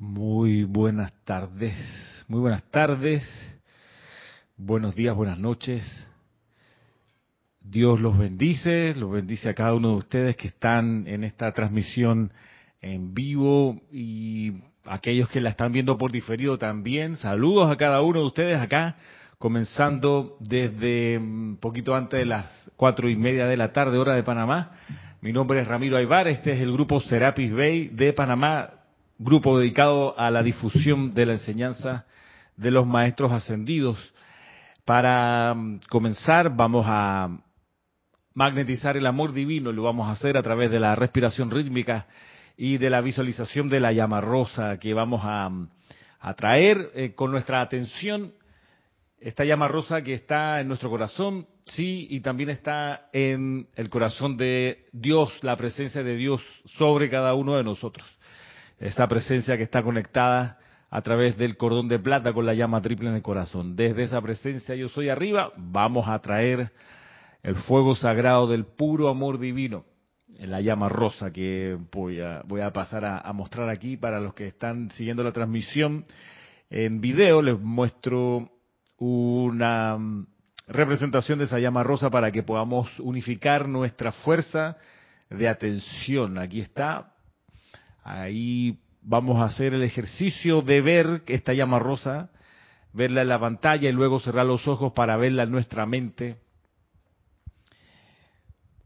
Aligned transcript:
Muy 0.00 0.64
buenas 0.64 1.12
tardes, 1.24 1.74
muy 2.26 2.40
buenas 2.40 2.62
tardes, 2.70 3.22
buenos 4.56 4.94
días, 4.94 5.14
buenas 5.14 5.38
noches. 5.38 5.84
Dios 7.60 8.00
los 8.00 8.16
bendice, 8.16 8.94
los 8.94 9.10
bendice 9.10 9.50
a 9.50 9.54
cada 9.54 9.74
uno 9.74 9.90
de 9.90 9.96
ustedes 9.96 10.36
que 10.36 10.48
están 10.48 11.06
en 11.06 11.22
esta 11.22 11.52
transmisión 11.52 12.32
en 12.80 13.12
vivo 13.12 13.78
y 13.92 14.62
aquellos 14.86 15.28
que 15.28 15.42
la 15.42 15.50
están 15.50 15.70
viendo 15.70 15.98
por 15.98 16.10
diferido 16.10 16.56
también. 16.56 17.16
Saludos 17.18 17.70
a 17.70 17.76
cada 17.76 18.00
uno 18.00 18.20
de 18.20 18.26
ustedes 18.26 18.58
acá, 18.58 18.96
comenzando 19.36 20.38
desde 20.40 21.18
un 21.18 21.58
poquito 21.60 21.94
antes 21.94 22.20
de 22.20 22.24
las 22.24 22.70
cuatro 22.74 23.10
y 23.10 23.16
media 23.16 23.44
de 23.44 23.58
la 23.58 23.74
tarde, 23.74 23.98
hora 23.98 24.14
de 24.14 24.22
Panamá. 24.22 24.70
Mi 25.20 25.30
nombre 25.34 25.60
es 25.60 25.68
Ramiro 25.68 25.98
Aybar, 25.98 26.26
este 26.26 26.52
es 26.52 26.60
el 26.60 26.72
grupo 26.72 27.02
Serapis 27.02 27.52
Bay 27.52 27.88
de 27.88 28.14
Panamá, 28.14 28.79
grupo 29.22 29.58
dedicado 29.58 30.18
a 30.18 30.30
la 30.30 30.42
difusión 30.42 31.12
de 31.12 31.26
la 31.26 31.34
enseñanza 31.34 32.06
de 32.56 32.70
los 32.70 32.86
maestros 32.86 33.30
ascendidos. 33.30 33.98
Para 34.86 35.52
mm, 35.54 35.80
comenzar, 35.90 36.56
vamos 36.56 36.86
a 36.88 37.28
magnetizar 38.32 38.96
el 38.96 39.06
amor 39.06 39.34
divino, 39.34 39.72
lo 39.72 39.82
vamos 39.82 40.08
a 40.08 40.12
hacer 40.12 40.38
a 40.38 40.42
través 40.42 40.70
de 40.70 40.80
la 40.80 40.94
respiración 40.94 41.50
rítmica 41.50 42.06
y 42.56 42.78
de 42.78 42.88
la 42.88 43.02
visualización 43.02 43.68
de 43.68 43.80
la 43.80 43.92
llama 43.92 44.22
rosa 44.22 44.78
que 44.78 44.94
vamos 44.94 45.20
a, 45.22 45.50
a 46.20 46.34
traer 46.34 46.90
eh, 46.94 47.14
con 47.14 47.30
nuestra 47.30 47.60
atención 47.60 48.32
esta 49.18 49.44
llama 49.44 49.68
rosa 49.68 50.00
que 50.00 50.14
está 50.14 50.62
en 50.62 50.68
nuestro 50.68 50.88
corazón, 50.88 51.46
sí, 51.66 52.06
y 52.08 52.20
también 52.20 52.48
está 52.48 53.10
en 53.12 53.68
el 53.74 53.90
corazón 53.90 54.38
de 54.38 54.86
Dios, 54.92 55.30
la 55.42 55.56
presencia 55.56 56.02
de 56.02 56.16
Dios 56.16 56.42
sobre 56.64 57.10
cada 57.10 57.34
uno 57.34 57.58
de 57.58 57.64
nosotros 57.64 58.06
esa 58.80 59.06
presencia 59.06 59.56
que 59.56 59.62
está 59.62 59.82
conectada 59.82 60.58
a 60.90 61.02
través 61.02 61.36
del 61.36 61.56
cordón 61.56 61.86
de 61.86 61.98
plata 61.98 62.32
con 62.32 62.46
la 62.46 62.54
llama 62.54 62.82
triple 62.82 63.10
en 63.10 63.16
el 63.16 63.22
corazón. 63.22 63.76
Desde 63.76 64.02
esa 64.02 64.20
presencia 64.20 64.74
yo 64.74 64.88
soy 64.88 65.08
arriba, 65.08 65.52
vamos 65.56 66.08
a 66.08 66.18
traer 66.18 66.72
el 67.42 67.54
fuego 67.54 67.94
sagrado 67.94 68.48
del 68.48 68.64
puro 68.64 69.08
amor 69.08 69.38
divino, 69.38 69.84
en 70.36 70.50
la 70.50 70.60
llama 70.60 70.88
rosa 70.88 71.30
que 71.30 71.78
voy 71.92 72.20
a, 72.20 72.42
voy 72.46 72.62
a 72.62 72.72
pasar 72.72 73.04
a, 73.04 73.18
a 73.18 73.32
mostrar 73.32 73.68
aquí 73.68 73.96
para 73.96 74.20
los 74.20 74.34
que 74.34 74.46
están 74.46 74.90
siguiendo 74.92 75.22
la 75.22 75.32
transmisión 75.32 76.06
en 76.70 77.00
video. 77.00 77.42
Les 77.42 77.60
muestro 77.60 78.50
una 78.96 79.98
mm, 79.98 80.26
representación 80.68 81.38
de 81.38 81.44
esa 81.44 81.58
llama 81.58 81.82
rosa 81.82 82.10
para 82.10 82.32
que 82.32 82.42
podamos 82.42 82.88
unificar 82.98 83.68
nuestra 83.68 84.12
fuerza 84.12 84.76
de 85.28 85.48
atención. 85.48 86.38
Aquí 86.38 86.60
está, 86.60 87.12
Ahí 88.12 88.76
vamos 89.02 89.40
a 89.40 89.44
hacer 89.44 89.72
el 89.72 89.84
ejercicio 89.84 90.62
de 90.62 90.80
ver 90.80 91.22
esta 91.28 91.52
llama 91.52 91.78
rosa, 91.78 92.30
verla 92.92 93.22
en 93.22 93.28
la 93.28 93.38
pantalla 93.38 93.88
y 93.88 93.92
luego 93.92 94.18
cerrar 94.18 94.46
los 94.46 94.66
ojos 94.66 94.92
para 94.94 95.16
verla 95.16 95.44
en 95.44 95.52
nuestra 95.52 95.86
mente. 95.86 96.38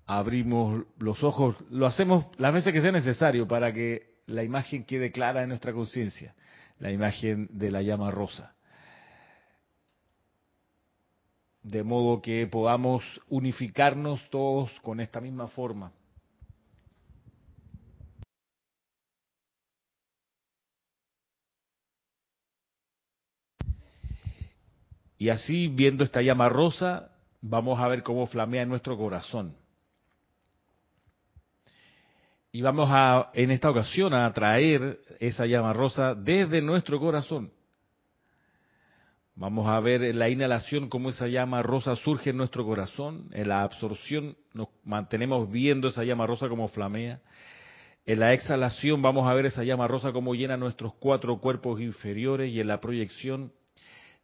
Abrimos 0.05 0.85
los 0.99 1.25
ojos, 1.25 1.57
lo 1.71 1.87
hacemos 1.87 2.27
las 2.37 2.53
veces 2.53 2.75
que 2.75 2.83
sea 2.83 2.93
necesario 2.93 3.49
para 3.49 3.73
que 3.73 4.19
la 4.27 4.43
imagen 4.43 4.85
quede 4.85 5.11
clara 5.11 5.43
en 5.43 5.49
nuestra 5.49 5.73
conciencia, 5.73 6.35
la 6.79 6.93
imagen 6.93 7.49
de 7.51 7.71
la 7.71 7.81
llama 7.81 8.11
rosa. 8.11 8.55
De 11.63 11.83
modo 11.83 12.21
que 12.21 12.47
podamos 12.47 13.03
unificarnos 13.31 14.21
todos 14.29 14.71
con 14.83 15.01
esta 15.01 15.23
misma 15.23 15.49
forma. 15.49 15.93
Y 25.25 25.31
así, 25.31 25.69
viendo 25.69 26.05
esta 26.05 26.21
llama 26.21 26.51
rosa, 26.51 27.11
vamos 27.41 27.81
a 27.81 27.89
ver 27.89 28.03
cómo 28.03 28.27
flamea 28.27 28.61
en 28.61 28.69
nuestro 28.69 28.95
corazón. 28.99 29.57
Y 32.53 32.61
vamos 32.61 32.91
a, 32.93 33.31
en 33.33 33.51
esta 33.51 33.71
ocasión, 33.71 34.13
a 34.13 34.27
atraer 34.27 35.01
esa 35.21 35.47
llama 35.47 35.73
rosa 35.73 36.15
desde 36.15 36.61
nuestro 36.61 37.01
corazón. 37.01 37.51
Vamos 39.35 39.67
a 39.67 39.81
ver 39.81 40.05
en 40.05 40.19
la 40.19 40.29
inhalación 40.29 40.91
cómo 40.91 41.09
esa 41.09 41.27
llama 41.27 41.63
rosa 41.63 41.97
surge 41.97 42.29
en 42.29 42.37
nuestro 42.37 42.67
corazón. 42.67 43.31
En 43.33 43.49
la 43.49 43.63
absorción 43.63 44.37
nos 44.53 44.69
mantenemos 44.85 45.51
viendo 45.51 45.89
esa 45.89 46.05
llama 46.05 46.27
rosa 46.27 46.51
como 46.51 46.69
flamea. 46.69 47.23
En 48.05 48.21
la 48.21 48.35
exhalación 48.35 49.01
vamos 49.01 49.27
a 49.27 49.33
ver 49.33 49.47
esa 49.47 49.65
llama 49.65 49.89
rosa 49.89 50.13
como 50.13 50.35
llena 50.35 50.59
nuestros 50.59 50.93
cuatro 50.97 51.39
cuerpos 51.39 51.81
inferiores 51.81 52.53
y 52.53 52.61
en 52.61 52.67
la 52.67 52.79
proyección 52.79 53.53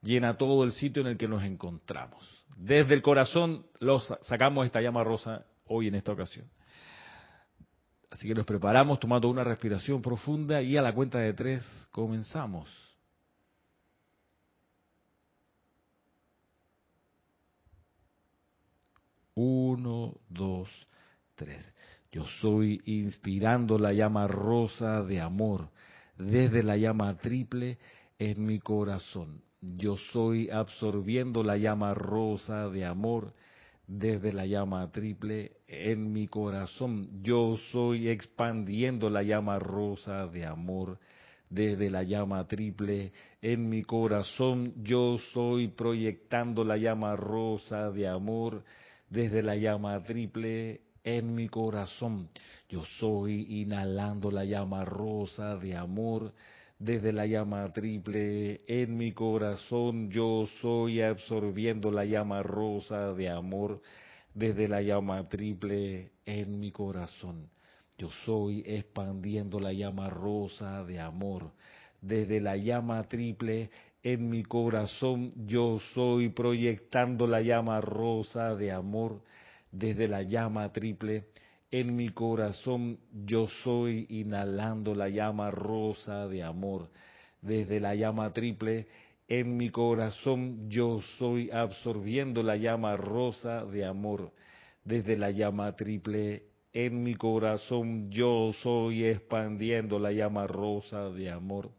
llena 0.02 0.36
todo 0.36 0.64
el 0.64 0.72
sitio 0.72 1.02
en 1.02 1.08
el 1.08 1.16
que 1.16 1.28
nos 1.28 1.42
encontramos. 1.42 2.24
Desde 2.56 2.94
el 2.94 3.02
corazón 3.02 3.66
los 3.78 4.06
sacamos 4.22 4.66
esta 4.66 4.80
llama 4.80 5.04
rosa 5.04 5.46
hoy 5.66 5.88
en 5.88 5.94
esta 5.94 6.12
ocasión. 6.12 6.46
Así 8.10 8.26
que 8.26 8.34
nos 8.34 8.44
preparamos 8.44 8.98
tomando 8.98 9.28
una 9.28 9.44
respiración 9.44 10.02
profunda 10.02 10.60
y 10.62 10.76
a 10.76 10.82
la 10.82 10.94
cuenta 10.94 11.18
de 11.18 11.32
tres 11.32 11.64
comenzamos. 11.90 12.68
Uno, 19.34 20.16
dos, 20.28 20.68
tres. 21.36 21.64
Yo 22.10 22.26
soy 22.40 22.82
inspirando 22.84 23.78
la 23.78 23.92
llama 23.92 24.26
rosa 24.26 25.02
de 25.02 25.20
amor 25.20 25.70
desde 26.18 26.62
la 26.62 26.76
llama 26.76 27.16
triple 27.16 27.78
en 28.18 28.44
mi 28.44 28.58
corazón 28.58 29.40
yo 29.60 29.96
soy 30.12 30.48
absorbiendo 30.50 31.42
la 31.42 31.56
llama 31.56 31.94
rosa 31.94 32.68
de 32.68 32.84
amor 32.84 33.34
desde 33.86 34.32
la 34.32 34.46
llama 34.46 34.90
triple 34.90 35.52
en 35.66 36.12
mi 36.12 36.28
corazón. 36.28 37.22
Yo 37.22 37.56
soy 37.72 38.08
expandiendo 38.08 39.10
la 39.10 39.22
llama 39.22 39.58
rosa 39.58 40.26
de 40.28 40.46
amor 40.46 40.98
desde 41.50 41.90
la 41.90 42.04
llama 42.04 42.46
triple 42.46 43.12
en 43.42 43.68
mi 43.68 43.82
corazón. 43.82 44.72
Yo 44.82 45.18
soy 45.32 45.68
proyectando 45.68 46.64
la 46.64 46.76
llama 46.76 47.16
rosa 47.16 47.90
de 47.90 48.08
amor 48.08 48.64
desde 49.08 49.42
la 49.42 49.56
llama 49.56 50.02
triple 50.04 50.82
en 51.04 51.34
mi 51.34 51.48
corazón. 51.48 52.28
Yo 52.68 52.84
soy 52.98 53.60
inhalando 53.60 54.30
la 54.30 54.44
llama 54.44 54.84
rosa 54.84 55.56
de 55.56 55.76
amor 55.76 56.32
desde 56.80 57.12
la 57.12 57.26
llama 57.26 57.70
triple 57.74 58.62
en 58.66 58.96
mi 58.96 59.12
corazón 59.12 60.10
yo 60.10 60.46
soy 60.62 61.02
absorbiendo 61.02 61.90
la 61.90 62.06
llama 62.06 62.42
rosa 62.42 63.12
de 63.12 63.28
amor 63.28 63.82
desde 64.32 64.66
la 64.66 64.80
llama 64.80 65.28
triple 65.28 66.12
en 66.24 66.58
mi 66.58 66.72
corazón. 66.72 67.50
Yo 67.98 68.08
soy 68.24 68.62
expandiendo 68.64 69.60
la 69.60 69.74
llama 69.74 70.08
rosa 70.08 70.82
de 70.84 70.98
amor 71.00 71.52
desde 72.00 72.40
la 72.40 72.56
llama 72.56 73.02
triple 73.02 73.70
en 74.02 74.30
mi 74.30 74.42
corazón. 74.42 75.34
Yo 75.46 75.80
soy 75.92 76.30
proyectando 76.30 77.26
la 77.26 77.42
llama 77.42 77.82
rosa 77.82 78.54
de 78.54 78.72
amor 78.72 79.20
desde 79.70 80.08
la 80.08 80.22
llama 80.22 80.72
triple 80.72 81.26
en 81.70 81.94
mi 81.94 82.08
corazón 82.10 82.98
yo 83.24 83.46
soy 83.62 84.06
inhalando 84.08 84.94
la 84.94 85.08
llama 85.08 85.50
rosa 85.50 86.26
de 86.26 86.42
amor. 86.42 86.90
Desde 87.42 87.80
la 87.80 87.94
llama 87.94 88.32
triple, 88.32 88.86
en 89.28 89.56
mi 89.56 89.70
corazón 89.70 90.68
yo 90.68 91.00
soy 91.18 91.50
absorbiendo 91.50 92.42
la 92.42 92.56
llama 92.56 92.96
rosa 92.96 93.64
de 93.64 93.84
amor. 93.84 94.32
Desde 94.84 95.16
la 95.16 95.30
llama 95.30 95.76
triple, 95.76 96.42
en 96.72 97.02
mi 97.02 97.14
corazón 97.14 98.10
yo 98.10 98.52
soy 98.62 99.04
expandiendo 99.04 99.98
la 99.98 100.10
llama 100.10 100.46
rosa 100.46 101.08
de 101.10 101.30
amor. 101.30 101.70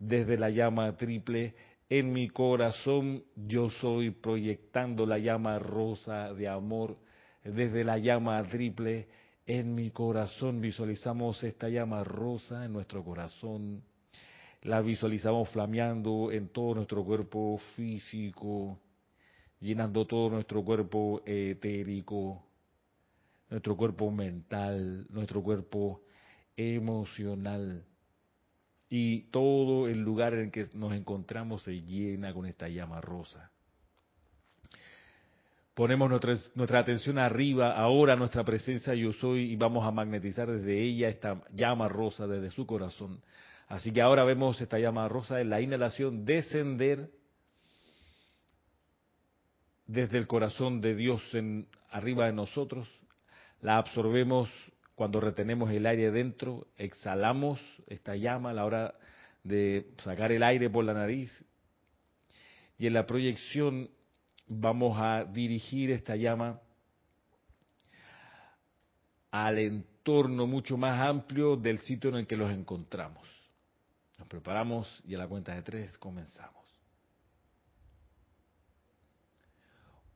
Desde 0.00 0.36
la 0.36 0.50
llama 0.50 0.96
triple, 0.96 1.54
en 1.88 2.12
mi 2.12 2.28
corazón 2.28 3.22
yo 3.36 3.70
soy 3.70 4.10
proyectando 4.10 5.06
la 5.06 5.18
llama 5.18 5.58
rosa 5.60 6.34
de 6.34 6.48
amor. 6.48 6.96
Desde 7.44 7.84
la 7.84 7.98
llama 7.98 8.42
triple, 8.48 9.06
en 9.48 9.74
mi 9.74 9.90
corazón. 9.90 10.60
Visualizamos 10.60 11.42
esta 11.42 11.68
llama 11.68 12.04
rosa 12.04 12.66
en 12.66 12.72
nuestro 12.72 13.02
corazón. 13.02 13.82
La 14.62 14.80
visualizamos 14.82 15.48
flameando 15.48 16.30
en 16.30 16.48
todo 16.48 16.74
nuestro 16.74 17.02
cuerpo 17.04 17.58
físico, 17.74 18.78
llenando 19.60 20.06
todo 20.06 20.30
nuestro 20.30 20.62
cuerpo 20.62 21.22
etérico, 21.24 22.44
nuestro 23.48 23.76
cuerpo 23.76 24.10
mental, 24.10 25.06
nuestro 25.08 25.42
cuerpo 25.42 26.02
emocional. 26.54 27.84
Y 28.90 29.22
todo 29.30 29.88
el 29.88 30.00
lugar 30.00 30.34
en 30.34 30.50
que 30.50 30.66
nos 30.74 30.92
encontramos 30.92 31.62
se 31.62 31.80
llena 31.80 32.34
con 32.34 32.46
esta 32.46 32.68
llama 32.68 33.00
rosa 33.00 33.50
ponemos 35.78 36.10
nuestra, 36.10 36.34
nuestra, 36.56 36.80
atención 36.80 37.18
arriba, 37.18 37.70
ahora 37.70 38.16
nuestra 38.16 38.42
presencia 38.42 38.94
yo 38.94 39.12
soy 39.12 39.52
y 39.52 39.54
vamos 39.54 39.86
a 39.86 39.92
magnetizar 39.92 40.50
desde 40.50 40.82
ella 40.82 41.08
esta 41.08 41.40
llama 41.52 41.86
rosa, 41.86 42.26
desde 42.26 42.50
su 42.50 42.66
corazón, 42.66 43.22
Así 43.68 43.92
que 43.92 44.02
ahora 44.02 44.24
vemos 44.24 44.60
esta 44.60 44.80
llama 44.80 45.06
rosa 45.06 45.40
en 45.40 45.50
la 45.50 45.60
inhalación 45.60 46.24
descender 46.24 47.10
desde 49.86 50.18
el 50.18 50.26
corazón 50.26 50.80
de 50.80 50.96
Dios 50.96 51.22
en, 51.32 51.68
arriba 51.90 52.26
de 52.26 52.32
nosotros, 52.32 52.88
la 53.60 53.78
absorbemos 53.78 54.50
cuando 54.96 55.20
retenemos 55.20 55.70
el 55.70 55.86
aire 55.86 56.10
dentro, 56.10 56.66
exhalamos 56.76 57.60
esta 57.86 58.16
llama 58.16 58.50
a 58.50 58.54
la 58.54 58.64
hora 58.64 58.94
de 59.44 59.86
sacar 59.98 60.32
el 60.32 60.42
aire 60.42 60.68
por 60.70 60.84
la 60.84 60.94
nariz 60.94 61.30
y 62.80 62.88
en 62.88 62.94
la 62.94 63.06
proyección 63.06 63.90
vamos 64.48 64.96
a 64.98 65.24
dirigir 65.24 65.90
esta 65.90 66.16
llama 66.16 66.60
al 69.30 69.58
entorno 69.58 70.46
mucho 70.46 70.76
más 70.76 71.00
amplio 71.00 71.56
del 71.56 71.78
sitio 71.80 72.10
en 72.10 72.16
el 72.16 72.26
que 72.26 72.36
los 72.36 72.50
encontramos. 72.50 73.26
Nos 74.18 74.26
preparamos 74.26 75.02
y 75.06 75.14
a 75.14 75.18
la 75.18 75.28
cuenta 75.28 75.54
de 75.54 75.62
tres 75.62 75.96
comenzamos. 75.98 76.64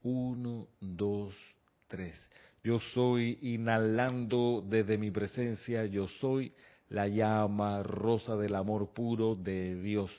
Uno, 0.02 0.66
dos, 0.80 1.34
tres. 1.86 2.18
Yo 2.64 2.80
soy 2.80 3.38
inhalando 3.42 4.64
desde 4.66 4.98
mi 4.98 5.10
presencia, 5.10 5.84
yo 5.86 6.08
soy 6.08 6.52
la 6.88 7.06
llama 7.06 7.82
rosa 7.82 8.36
del 8.36 8.54
amor 8.54 8.92
puro 8.92 9.34
de 9.34 9.80
Dios. 9.80 10.10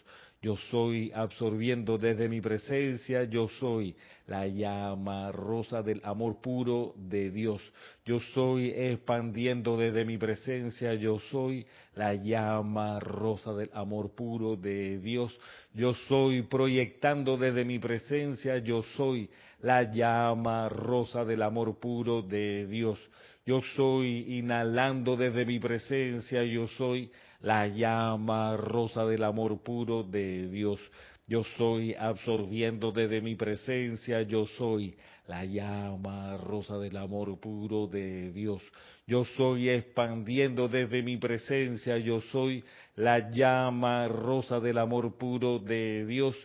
Yo 0.44 0.57
soy 0.69 1.10
absorbiendo 1.16 1.98
desde 1.98 2.28
mi 2.28 2.42
presencia, 2.42 3.24
yo 3.24 3.48
soy 3.48 3.95
la 4.28 4.45
llama 4.45 5.31
rosa 5.31 5.81
del 5.81 6.01
amor 6.04 6.42
puro 6.42 6.94
de 6.98 7.31
Dios. 7.31 7.62
Yo 8.06 8.19
soy 8.19 8.69
expandiendo 8.75 9.78
desde 9.78 10.04
mi 10.04 10.18
presencia, 10.18 10.95
yo 10.95 11.18
soy 11.31 11.66
la 11.95 12.16
llama 12.16 13.00
rosa 13.00 13.54
del 13.54 13.69
amor 13.74 14.16
puro 14.16 14.57
de 14.57 15.00
Dios. 15.00 15.34
Yo 15.74 15.94
soy 16.10 16.42
proyectando 16.42 17.38
desde 17.38 17.63
mi 17.63 17.80
presencia, 17.80 18.57
yo 18.57 18.84
soy 18.98 19.30
la 19.62 19.90
llama 19.94 20.68
rosa 20.68 21.24
del 21.24 21.42
amor 21.42 21.80
puro 21.80 22.22
de 22.22 22.68
Dios. 22.68 23.00
Yo 23.45 23.62
soy 23.78 24.38
inhalando 24.40 25.16
desde 25.16 25.45
mi 25.45 25.60
presencia, 25.60 26.44
yo 26.44 26.68
soy 26.68 27.10
la 27.44 27.68
llama 27.68 28.56
rosa 28.56 29.06
del 29.06 29.24
amor 29.24 29.62
puro 29.62 30.04
de 30.04 30.48
Dios. 30.48 30.80
Yo 31.28 31.44
soy 31.57 31.94
absorbiendo 31.94 32.92
desde 32.92 33.22
mi 33.22 33.36
presencia, 33.36 34.22
yo 34.24 34.45
soy 34.45 34.95
la 35.28 35.44
llama 35.45 36.38
rosa 36.38 36.78
del 36.78 36.95
amor 36.98 37.40
puro 37.40 37.88
de 37.88 38.31
Dios. 38.31 38.62
Yo 39.06 39.25
soy 39.25 39.69
expandiendo 39.69 40.69
desde 40.69 41.04
mi 41.04 41.18
presencia, 41.18 41.98
yo 41.98 42.22
soy 42.22 42.63
la 42.95 43.30
llama 43.30 44.07
rosa 44.07 44.62
del 44.62 44.78
amor 44.78 45.18
puro 45.18 45.60
de 45.60 46.06
Dios. 46.06 46.36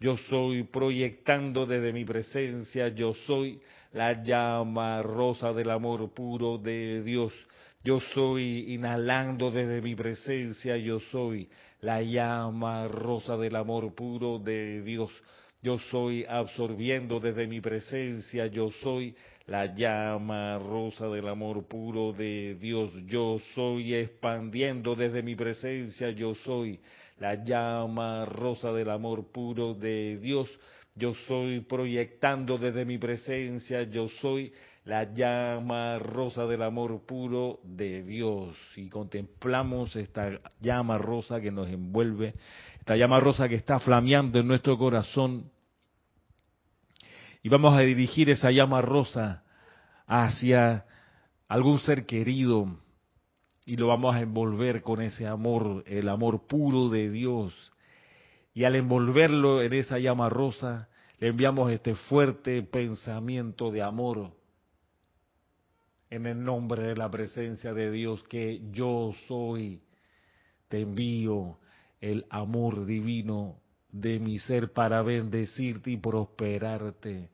Yo 0.00 0.16
soy 0.16 0.64
proyectando 0.64 1.66
desde 1.66 1.92
mi 1.92 2.04
presencia, 2.04 2.88
yo 2.88 3.14
soy 3.14 3.60
la 3.92 4.22
llama 4.24 5.02
rosa 5.02 5.52
del 5.52 5.70
amor 5.70 6.10
puro 6.10 6.58
de 6.58 7.02
Dios. 7.02 7.32
Yo 7.84 8.00
soy 8.00 8.74
inhalando 8.74 9.50
desde 9.50 9.80
mi 9.80 9.94
presencia, 9.94 10.76
yo 10.76 10.98
soy 10.98 11.48
la 11.80 12.02
llama 12.02 12.88
rosa 12.88 13.36
del 13.36 13.54
amor 13.54 13.94
puro 13.94 14.40
de 14.40 14.82
Dios. 14.82 15.12
Yo 15.62 15.78
soy 15.78 16.24
absorbiendo 16.24 17.20
desde 17.20 17.46
mi 17.46 17.60
presencia, 17.60 18.46
yo 18.46 18.70
soy 18.82 19.14
la 19.46 19.74
llama 19.74 20.58
rosa 20.58 21.08
del 21.08 21.28
amor 21.28 21.66
puro 21.68 22.12
de 22.12 22.56
Dios. 22.60 22.90
Yo 23.06 23.38
soy 23.54 23.94
expandiendo 23.94 24.96
desde 24.96 25.22
mi 25.22 25.36
presencia, 25.36 26.10
yo 26.10 26.34
soy 26.34 26.80
la 27.18 27.42
llama 27.42 28.24
rosa 28.24 28.72
del 28.72 28.90
amor 28.90 29.32
puro 29.32 29.74
de 29.74 30.18
Dios. 30.18 30.48
Yo 30.94 31.14
soy 31.14 31.60
proyectando 31.60 32.58
desde 32.58 32.84
mi 32.84 32.98
presencia, 32.98 33.84
yo 33.84 34.08
soy 34.08 34.52
la 34.88 35.04
llama 35.12 35.98
rosa 35.98 36.46
del 36.46 36.62
amor 36.62 37.04
puro 37.04 37.60
de 37.62 38.02
Dios. 38.02 38.56
Y 38.74 38.88
contemplamos 38.88 39.94
esta 39.96 40.40
llama 40.62 40.96
rosa 40.96 41.42
que 41.42 41.50
nos 41.50 41.68
envuelve, 41.68 42.32
esta 42.78 42.96
llama 42.96 43.20
rosa 43.20 43.50
que 43.50 43.56
está 43.56 43.78
flameando 43.80 44.38
en 44.38 44.48
nuestro 44.48 44.78
corazón. 44.78 45.52
Y 47.42 47.50
vamos 47.50 47.76
a 47.76 47.82
dirigir 47.82 48.30
esa 48.30 48.50
llama 48.50 48.80
rosa 48.80 49.44
hacia 50.06 50.86
algún 51.48 51.80
ser 51.80 52.06
querido 52.06 52.80
y 53.66 53.76
lo 53.76 53.88
vamos 53.88 54.16
a 54.16 54.22
envolver 54.22 54.80
con 54.80 55.02
ese 55.02 55.26
amor, 55.26 55.84
el 55.86 56.08
amor 56.08 56.46
puro 56.46 56.88
de 56.88 57.10
Dios. 57.10 57.72
Y 58.54 58.64
al 58.64 58.74
envolverlo 58.74 59.60
en 59.60 59.74
esa 59.74 59.98
llama 59.98 60.30
rosa, 60.30 60.88
le 61.18 61.28
enviamos 61.28 61.70
este 61.72 61.94
fuerte 61.94 62.62
pensamiento 62.62 63.70
de 63.70 63.82
amor 63.82 64.37
en 66.10 66.26
el 66.26 66.42
nombre 66.42 66.82
de 66.82 66.96
la 66.96 67.10
presencia 67.10 67.72
de 67.72 67.90
Dios 67.90 68.22
que 68.24 68.62
yo 68.70 69.12
soy. 69.26 69.80
Te 70.68 70.80
envío 70.80 71.58
el 72.00 72.26
amor 72.30 72.86
divino 72.86 73.60
de 73.90 74.18
mi 74.18 74.38
ser 74.38 74.72
para 74.72 75.02
bendecirte 75.02 75.90
y 75.90 75.96
prosperarte. 75.96 77.30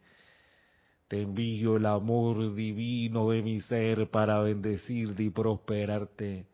Te 1.08 1.22
envío 1.22 1.76
el 1.76 1.86
amor 1.86 2.54
divino 2.54 3.30
de 3.30 3.42
mi 3.42 3.60
ser 3.60 4.08
para 4.10 4.40
bendecirte 4.40 5.24
y 5.24 5.30
prosperarte. 5.30 6.46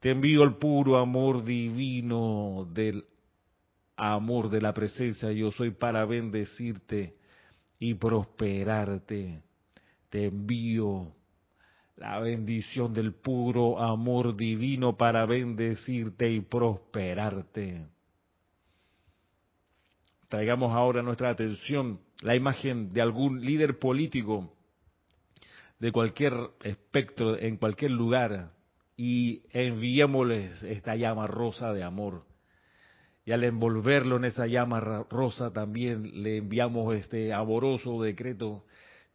Te 0.00 0.10
envío 0.10 0.42
el 0.42 0.56
puro 0.56 0.98
amor 0.98 1.44
divino 1.44 2.68
del 2.72 3.04
amor 3.96 4.50
de 4.50 4.60
la 4.60 4.74
presencia 4.74 5.30
yo 5.32 5.52
soy 5.52 5.70
para 5.70 6.04
bendecirte 6.04 7.16
y 7.78 7.94
prosperarte. 7.94 9.42
Te 10.10 10.26
envío 10.26 11.12
la 11.96 12.18
bendición 12.18 12.92
del 12.92 13.12
puro 13.14 13.78
amor 13.80 14.36
divino 14.36 14.96
para 14.96 15.26
bendecirte 15.26 16.30
y 16.30 16.40
prosperarte. 16.40 17.86
Traigamos 20.28 20.74
ahora 20.74 21.02
nuestra 21.02 21.30
atención 21.30 22.00
la 22.22 22.34
imagen 22.34 22.88
de 22.92 23.00
algún 23.00 23.44
líder 23.44 23.78
político 23.78 24.52
de 25.78 25.92
cualquier 25.92 26.32
espectro, 26.62 27.38
en 27.38 27.56
cualquier 27.56 27.92
lugar, 27.92 28.50
y 28.96 29.42
enviémosles 29.52 30.62
esta 30.62 30.96
llama 30.96 31.26
rosa 31.26 31.72
de 31.72 31.82
amor. 31.82 32.24
Y 33.26 33.32
al 33.32 33.44
envolverlo 33.44 34.16
en 34.16 34.24
esa 34.24 34.46
llama 34.46 34.80
rosa 34.80 35.52
también 35.52 36.22
le 36.22 36.38
enviamos 36.38 36.94
este 36.94 37.32
amoroso 37.32 38.02
decreto, 38.02 38.64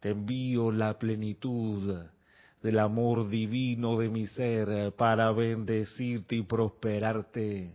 te 0.00 0.10
envío 0.10 0.70
la 0.70 0.98
plenitud 0.98 2.06
del 2.62 2.78
amor 2.78 3.28
divino 3.28 3.98
de 3.98 4.08
mi 4.08 4.26
ser 4.26 4.68
eh, 4.70 4.90
para 4.92 5.32
bendecirte 5.32 6.36
y 6.36 6.42
prosperarte. 6.42 7.74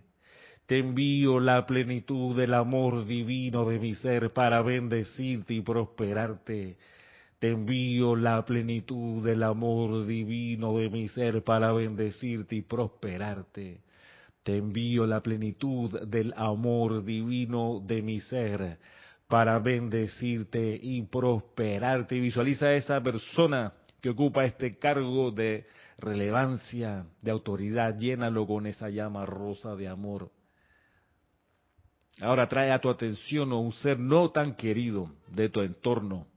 Te 0.66 0.80
envío 0.80 1.40
la 1.40 1.66
plenitud 1.66 2.36
del 2.36 2.54
amor 2.54 3.06
divino 3.06 3.66
de 3.66 3.80
mi 3.80 3.94
ser 3.96 4.34
para 4.34 4.62
bendecirte 4.62 5.54
y 5.54 5.62
prosperarte. 5.62 6.78
Te 7.40 7.50
envío 7.50 8.16
la 8.16 8.44
plenitud 8.46 9.24
del 9.24 9.44
amor 9.44 10.06
divino 10.06 10.78
de 10.78 10.90
mi 10.90 11.08
ser 11.10 11.44
para 11.44 11.72
bendecirte 11.72 12.56
y 12.56 12.62
prosperarte. 12.62 13.82
Te 14.42 14.58
envío 14.58 15.06
la 15.06 15.22
plenitud 15.22 16.02
del 16.08 16.34
amor 16.36 17.04
divino 17.04 17.82
de 17.86 18.02
mi 18.02 18.20
ser 18.20 18.80
para 19.28 19.60
bendecirte 19.60 20.80
y 20.82 21.02
prosperarte. 21.04 22.20
Visualiza 22.20 22.68
a 22.68 22.76
esa 22.76 23.02
persona 23.02 23.74
que 24.06 24.12
ocupa 24.12 24.46
este 24.46 24.78
cargo 24.78 25.32
de 25.32 25.66
relevancia, 25.98 27.08
de 27.24 27.32
autoridad, 27.32 27.98
llénalo 27.98 28.46
con 28.46 28.68
esa 28.68 28.88
llama 28.88 29.26
rosa 29.26 29.76
de 29.76 29.88
amor. 29.88 30.32
Ahora 32.22 32.48
trae 32.48 32.72
a 32.72 32.80
tu 32.80 32.88
atención 32.88 33.52
a 33.52 33.56
un 33.56 33.72
ser 33.72 33.98
no 33.98 34.30
tan 34.30 34.54
querido 34.54 35.10
de 35.30 35.50
tu 35.50 35.62
entorno, 35.62 36.28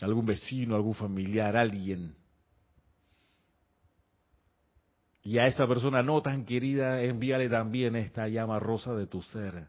algún 0.00 0.26
vecino, 0.26 0.74
algún 0.74 0.94
familiar, 0.94 1.56
alguien. 1.56 2.16
Y 5.22 5.38
a 5.38 5.46
esa 5.46 5.64
persona 5.68 6.02
no 6.02 6.22
tan 6.22 6.44
querida, 6.44 7.02
envíale 7.02 7.48
también 7.48 7.94
esta 7.94 8.26
llama 8.26 8.58
rosa 8.58 8.94
de 8.94 9.06
tu 9.06 9.22
ser. 9.22 9.68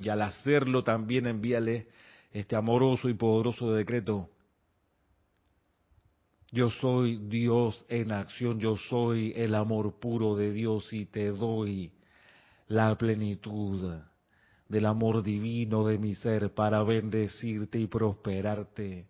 Y 0.00 0.08
al 0.08 0.22
hacerlo 0.22 0.82
también 0.82 1.26
envíale 1.26 1.88
este 2.32 2.56
amoroso 2.56 3.08
y 3.08 3.14
poderoso 3.14 3.72
decreto. 3.72 4.30
Yo 6.52 6.70
soy 6.70 7.18
Dios 7.28 7.84
en 7.88 8.10
acción, 8.10 8.58
yo 8.58 8.76
soy 8.76 9.32
el 9.36 9.54
amor 9.54 10.00
puro 10.00 10.34
de 10.34 10.50
Dios 10.52 10.92
y 10.92 11.06
te 11.06 11.28
doy 11.28 11.92
la 12.66 12.96
plenitud 12.96 14.00
del 14.68 14.86
amor 14.86 15.22
divino 15.22 15.86
de 15.86 15.98
mi 15.98 16.14
ser 16.14 16.52
para 16.54 16.82
bendecirte 16.82 17.78
y 17.78 17.86
prosperarte. 17.86 19.06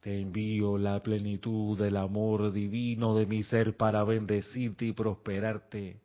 Te 0.00 0.20
envío 0.20 0.78
la 0.78 1.00
plenitud 1.00 1.78
del 1.78 1.96
amor 1.96 2.52
divino 2.52 3.14
de 3.14 3.26
mi 3.26 3.44
ser 3.44 3.76
para 3.76 4.02
bendecirte 4.02 4.86
y 4.86 4.92
prosperarte. 4.92 6.01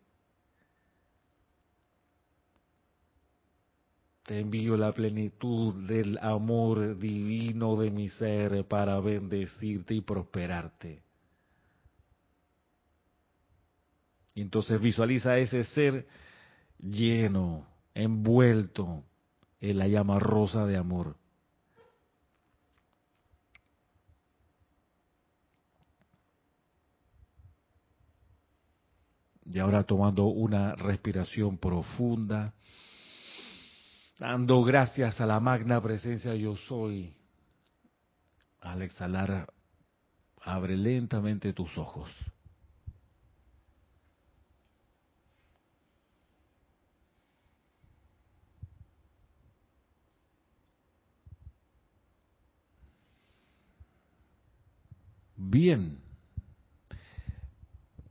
Te 4.27 4.41
envío 4.41 4.75
la 4.75 4.91
plenitud 4.91 5.87
del 5.87 6.17
amor 6.17 6.97
divino 6.97 7.77
de 7.77 7.89
mi 7.89 8.09
ser 8.09 8.65
para 8.65 8.99
bendecirte 8.99 9.93
y 9.93 10.01
prosperarte. 10.01 11.01
Y 14.35 14.41
entonces 14.41 14.81
visualiza 14.81 15.37
ese 15.37 15.63
ser 15.63 16.05
lleno, 16.77 17.65
envuelto 17.93 19.05
en 19.61 19.77
la 19.77 19.87
llama 19.87 20.19
rosa 20.19 20.65
de 20.65 20.75
amor. 20.75 21.15
Y 29.45 29.57
ahora 29.59 29.85
tomando 29.85 30.25
una 30.25 30.75
respiración 30.75 31.57
profunda, 31.57 32.53
dando 34.19 34.63
gracias 34.63 35.19
a 35.21 35.25
la 35.25 35.39
magna 35.39 35.81
presencia 35.81 36.33
yo 36.35 36.55
soy. 36.55 37.13
Al 38.61 38.81
exhalar, 38.81 39.47
abre 40.41 40.75
lentamente 40.75 41.53
tus 41.53 41.77
ojos. 41.77 42.11
Bien. 55.35 55.99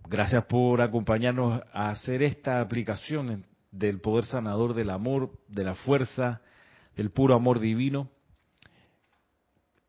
Gracias 0.08 0.44
por 0.44 0.80
acompañarnos 0.80 1.60
a 1.72 1.90
hacer 1.90 2.22
esta 2.22 2.60
aplicación 2.60 3.44
del 3.78 4.00
poder 4.00 4.26
sanador 4.26 4.74
del 4.74 4.90
amor, 4.90 5.30
de 5.48 5.64
la 5.64 5.74
fuerza, 5.74 6.40
del 6.96 7.10
puro 7.10 7.34
amor 7.34 7.60
divino. 7.60 8.10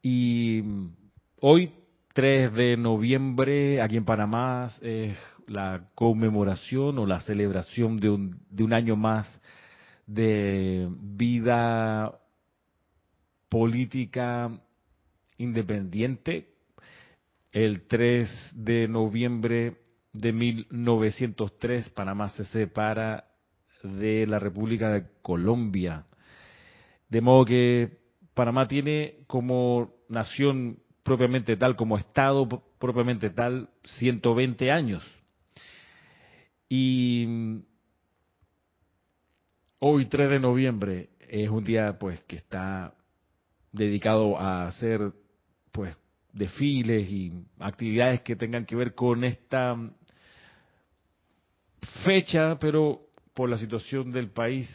Y 0.02 0.64
hoy, 1.40 1.72
3 2.14 2.54
de 2.54 2.78
noviembre, 2.78 3.82
aquí 3.82 3.98
en 3.98 4.06
Panamá, 4.06 4.72
es 4.82 5.18
la 5.48 5.90
conmemoración 5.96 6.98
o 7.00 7.06
la 7.06 7.22
celebración 7.22 7.98
de 7.98 8.10
un, 8.10 8.40
de 8.50 8.64
un 8.64 8.74
año 8.74 8.96
más 8.96 9.28
de 10.06 10.88
vida 10.90 12.20
política 13.50 14.50
independiente. 15.38 16.50
El 17.52 17.88
3 17.88 18.30
de 18.54 18.88
noviembre 18.88 19.78
de 20.14 20.34
1903, 20.34 21.90
Panamá 21.90 22.30
se 22.30 22.44
separa 22.46 23.27
de 23.96 24.28
la 24.28 24.40
República 24.40 24.92
de 24.92 25.06
Colombia. 25.22 26.06
De 27.10 27.22
modo 27.22 27.46
que 27.46 27.98
Panamá 28.34 28.68
tiene 28.68 29.20
como 29.28 29.94
nación 30.10 30.80
propiamente 31.04 31.56
tal, 31.58 31.76
como 31.76 31.98
Estado 31.98 32.48
propiamente 32.80 33.30
tal, 33.30 33.70
120 33.84 34.72
años. 34.72 35.04
Y 36.70 37.64
hoy, 39.80 40.06
3 40.06 40.30
de 40.30 40.40
noviembre, 40.40 41.10
es 41.30 41.50
un 41.50 41.64
día 41.64 41.98
pues 41.98 42.22
que 42.24 42.36
está 42.36 42.94
dedicado 43.72 44.38
a 44.38 44.68
hacer 44.68 45.14
pues 45.72 45.98
desfiles 46.34 47.10
y 47.10 47.32
actividades 47.60 48.22
que 48.22 48.36
tengan 48.36 48.66
que 48.66 48.76
ver 48.76 48.94
con 48.94 49.24
esta 49.24 49.76
fecha, 52.06 52.58
pero 52.60 53.07
por 53.38 53.50
la 53.52 53.60
situación 53.60 54.12
del 54.12 54.32
país 54.32 54.68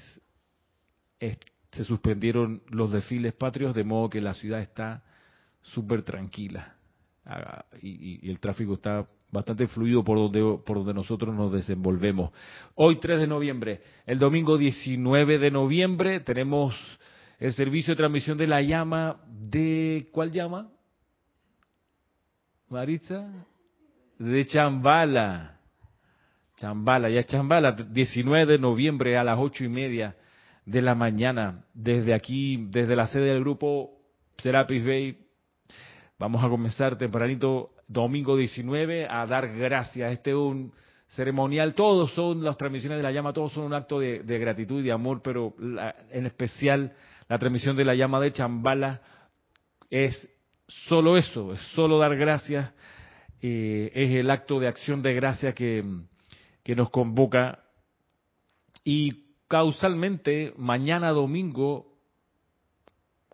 se 1.18 1.82
suspendieron 1.82 2.62
los 2.68 2.92
desfiles 2.92 3.32
patrios, 3.32 3.74
de 3.74 3.82
modo 3.82 4.08
que 4.08 4.20
la 4.20 4.34
ciudad 4.34 4.60
está 4.60 5.02
súper 5.62 6.04
tranquila 6.04 6.76
ah, 7.26 7.64
y, 7.82 8.30
el 8.30 8.38
tráfico 8.38 8.74
está 8.74 9.04
bastante 9.32 9.66
fluido 9.66 10.04
por 10.04 10.16
donde, 10.16 10.62
por 10.64 10.76
donde 10.76 10.94
nosotros 10.94 11.34
nos 11.34 11.50
desenvolvemos. 11.50 12.30
Hoy 12.76 13.00
3 13.00 13.22
de 13.22 13.26
noviembre, 13.26 13.82
el 14.06 14.20
domingo 14.20 14.56
19 14.56 15.40
de 15.40 15.50
noviembre 15.50 16.20
tenemos 16.20 16.76
el 17.40 17.52
servicio 17.54 17.94
de 17.94 17.98
transmisión 17.98 18.38
de 18.38 18.46
la 18.46 18.62
llama 18.62 19.24
de... 19.26 20.06
¿Cuál 20.12 20.30
llama? 20.30 20.70
Maritza? 22.68 23.28
De 24.20 24.46
Chambala. 24.46 25.61
Chambala, 26.62 27.10
ya 27.10 27.24
Chambala, 27.24 27.72
19 27.72 28.46
de 28.46 28.56
noviembre 28.56 29.18
a 29.18 29.24
las 29.24 29.36
ocho 29.36 29.64
y 29.64 29.68
media 29.68 30.14
de 30.64 30.80
la 30.80 30.94
mañana, 30.94 31.64
desde 31.74 32.14
aquí, 32.14 32.68
desde 32.70 32.94
la 32.94 33.08
sede 33.08 33.32
del 33.32 33.40
grupo 33.40 33.98
Serapis 34.38 34.84
Bay. 34.84 35.18
Vamos 36.20 36.44
a 36.44 36.48
comenzar 36.48 36.96
tempranito, 36.96 37.70
domingo 37.88 38.36
19, 38.36 39.08
a 39.10 39.26
dar 39.26 39.48
gracias. 39.48 40.12
Este 40.12 40.30
es 40.30 40.36
un 40.36 40.72
ceremonial, 41.08 41.74
todos 41.74 42.14
son 42.14 42.44
las 42.44 42.56
transmisiones 42.56 42.98
de 42.98 43.02
la 43.02 43.10
llama, 43.10 43.32
todos 43.32 43.52
son 43.52 43.64
un 43.64 43.74
acto 43.74 43.98
de, 43.98 44.20
gratitud 44.22 44.82
y 44.82 44.84
de 44.84 44.92
amor, 44.92 45.20
pero 45.20 45.56
en 46.12 46.26
especial 46.26 46.92
la 47.28 47.40
transmisión 47.40 47.76
de 47.76 47.84
la 47.84 47.96
llama 47.96 48.20
de 48.20 48.30
Chambala 48.30 49.02
es 49.90 50.28
solo 50.68 51.16
eso, 51.16 51.54
es 51.54 51.60
solo 51.74 51.98
dar 51.98 52.16
gracias, 52.16 52.72
eh, 53.40 53.90
es 53.92 54.12
el 54.12 54.30
acto 54.30 54.60
de 54.60 54.68
acción 54.68 55.02
de 55.02 55.12
gracia 55.12 55.54
que 55.54 55.82
que 56.62 56.76
nos 56.76 56.90
convoca 56.90 57.60
y 58.84 59.24
causalmente 59.48 60.54
mañana 60.56 61.10
domingo 61.10 61.92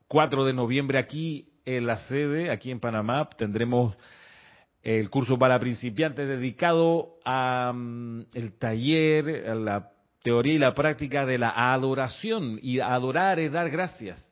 4 0.09 0.45
de 0.45 0.53
noviembre 0.53 0.99
aquí 0.99 1.53
en 1.65 1.87
la 1.87 1.99
sede, 2.09 2.51
aquí 2.51 2.71
en 2.71 2.81
Panamá, 2.81 3.29
tendremos 3.37 3.95
el 4.83 5.11
curso 5.11 5.39
para 5.39 5.59
principiantes 5.59 6.27
dedicado 6.27 7.17
a 7.25 7.73
mm, 7.75 8.27
el 8.33 8.59
taller, 8.59 9.51
a 9.51 9.55
la 9.55 9.91
teoría 10.23 10.55
y 10.55 10.59
la 10.59 10.75
práctica 10.75 11.27
de 11.27 11.39
la 11.39 11.73
adoración. 11.73 12.59
Y 12.63 12.81
adorar 12.81 13.39
es 13.39 13.53
dar 13.53 13.71
gracias. 13.71 14.28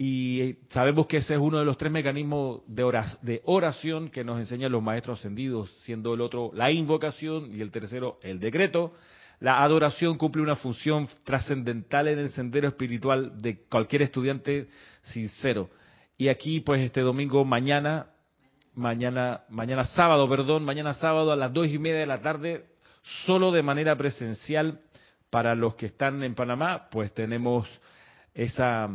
Y 0.00 0.54
sabemos 0.68 1.08
que 1.08 1.16
ese 1.16 1.34
es 1.34 1.40
uno 1.40 1.58
de 1.58 1.64
los 1.64 1.76
tres 1.76 1.90
mecanismos 1.90 2.62
de 2.68 3.42
oración 3.44 4.10
que 4.10 4.22
nos 4.22 4.38
enseñan 4.38 4.70
los 4.70 4.80
maestros 4.80 5.18
ascendidos, 5.18 5.72
siendo 5.82 6.14
el 6.14 6.20
otro 6.20 6.52
la 6.54 6.70
invocación 6.70 7.52
y 7.52 7.60
el 7.60 7.72
tercero 7.72 8.20
el 8.22 8.38
decreto. 8.38 8.94
La 9.40 9.62
adoración 9.62 10.16
cumple 10.16 10.42
una 10.42 10.54
función 10.54 11.08
trascendental 11.24 12.06
en 12.06 12.20
el 12.20 12.30
sendero 12.30 12.68
espiritual 12.68 13.40
de 13.42 13.64
cualquier 13.68 14.02
estudiante 14.02 14.68
sincero. 15.02 15.68
Y 16.16 16.28
aquí, 16.28 16.60
pues, 16.60 16.80
este 16.80 17.00
domingo, 17.00 17.44
mañana, 17.44 18.06
mañana, 18.74 19.42
mañana 19.48 19.84
sábado, 19.84 20.28
perdón, 20.28 20.64
mañana 20.64 20.94
sábado 20.94 21.32
a 21.32 21.36
las 21.36 21.52
dos 21.52 21.68
y 21.68 21.78
media 21.78 22.00
de 22.00 22.06
la 22.06 22.20
tarde, 22.20 22.66
solo 23.26 23.50
de 23.50 23.62
manera 23.62 23.96
presencial 23.96 24.80
para 25.30 25.54
los 25.54 25.74
que 25.74 25.86
están 25.86 26.22
en 26.22 26.34
Panamá, 26.34 26.88
pues 26.90 27.12
tenemos 27.12 27.68
esa 28.34 28.88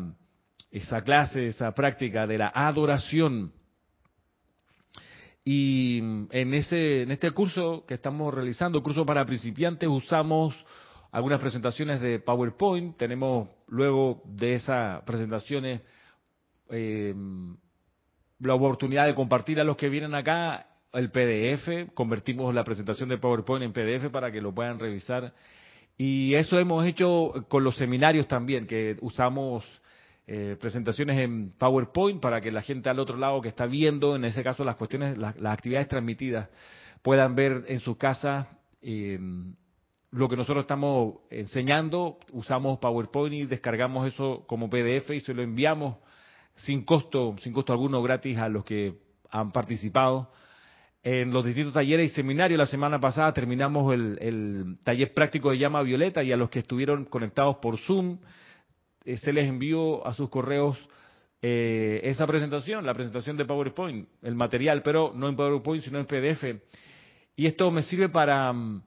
esa 0.74 1.04
clase, 1.04 1.48
esa 1.48 1.72
práctica 1.74 2.26
de 2.26 2.40
la 2.40 2.52
adoración. 2.54 3.54
Y 5.46 6.00
en 6.00 6.54
ese 6.54 7.04
en 7.04 7.12
este 7.12 7.30
curso 7.32 7.86
que 7.86 7.94
estamos 7.94 8.34
realizando, 8.34 8.82
curso 8.82 9.06
para 9.06 9.26
principiantes, 9.26 9.88
usamos 9.88 10.56
algunas 11.12 11.40
presentaciones 11.40 12.02
de 12.02 12.20
PowerPoint. 12.20 12.98
Tenemos 12.98 13.50
luego 13.68 14.24
de 14.26 14.56
esas 14.56 15.04
presentaciones 15.04 15.82
eh, 16.72 17.14
la 18.40 18.56
oportunidad 18.56 19.06
de 19.06 19.14
compartir 19.14 19.60
a 19.60 19.64
los 19.64 19.78
que 19.78 19.90
vienen 19.90 20.16
acá 20.16 20.70
el 20.92 21.12
PDF. 21.12 21.94
Convertimos 21.94 22.54
la 22.56 22.64
presentación 22.64 23.10
de 23.10 23.20
PowerPoint 23.20 23.64
en 23.64 23.74
PDF 23.74 24.10
para 24.10 24.32
que 24.32 24.42
lo 24.42 24.56
puedan 24.56 24.80
revisar. 24.80 25.36
Y 26.00 26.34
eso 26.34 26.58
hemos 26.58 26.84
hecho 26.88 27.46
con 27.48 27.64
los 27.64 27.78
seminarios 27.78 28.28
también, 28.28 28.66
que 28.66 28.98
usamos 29.02 29.64
eh, 30.26 30.56
presentaciones 30.60 31.20
en 31.20 31.52
PowerPoint 31.58 32.22
para 32.22 32.40
que 32.40 32.50
la 32.50 32.62
gente 32.62 32.90
al 32.90 33.00
otro 33.00 33.18
lado 33.18 33.42
que 33.42 33.50
está 33.50 33.66
viendo, 33.66 34.16
en 34.16 34.24
ese 34.24 34.42
caso 34.42 34.64
las 34.64 34.78
cuestiones, 34.78 35.18
las, 35.18 35.36
actividades 35.46 35.90
transmitidas, 35.90 36.50
puedan 37.02 37.36
ver 37.36 37.66
en 37.68 37.80
su 37.82 37.98
casa 37.98 38.48
eh, 38.82 39.20
lo 40.12 40.30
que 40.30 40.38
nosotros 40.38 40.64
estamos 40.64 41.16
enseñando. 41.30 42.20
Usamos 42.32 42.80
PowerPoint 42.80 43.36
y 43.36 43.46
descargamos 43.48 44.08
eso 44.08 44.46
como 44.48 44.70
PDF 44.70 45.10
y 45.10 45.20
se 45.20 45.34
lo 45.34 45.42
enviamos 45.42 45.98
sin 46.56 46.86
costo, 46.86 47.36
sin 47.40 47.52
costo 47.52 47.74
alguno, 47.74 48.02
gratis 48.02 48.38
a 48.38 48.48
los 48.48 48.64
que 48.64 49.00
han 49.30 49.52
participado 49.52 50.32
en 51.04 51.34
los 51.34 51.44
distintos 51.44 51.74
talleres 51.74 52.12
y 52.12 52.16
seminarios. 52.16 52.58
La 52.58 52.66
semana 52.66 53.00
pasada 53.00 53.34
terminamos 53.34 53.94
el, 53.94 54.18
el, 54.22 54.78
taller 54.86 55.14
práctico 55.14 55.52
de 55.52 55.58
llama 55.58 55.82
violeta 55.82 56.24
y 56.24 56.32
a 56.32 56.38
los 56.38 56.50
que 56.50 56.60
estuvieron 56.60 57.04
conectados 57.06 57.58
por 57.58 57.78
Zoom 57.78 58.20
se 59.06 59.34
les 59.34 59.48
envió 59.48 60.06
a 60.06 60.14
sus 60.14 60.30
correos 60.30 60.78
eh, 61.46 62.00
esa 62.06 62.26
presentación, 62.26 62.86
la 62.86 62.94
presentación 62.94 63.36
de 63.36 63.44
PowerPoint, 63.44 64.08
el 64.22 64.34
material, 64.34 64.82
pero 64.82 65.12
no 65.14 65.28
en 65.28 65.36
PowerPoint, 65.36 65.84
sino 65.84 66.00
en 66.00 66.06
PDF. 66.06 66.44
Y 67.36 67.48
esto 67.48 67.70
me 67.70 67.82
sirve 67.84 68.08
para 68.08 68.54
mm, 68.54 68.82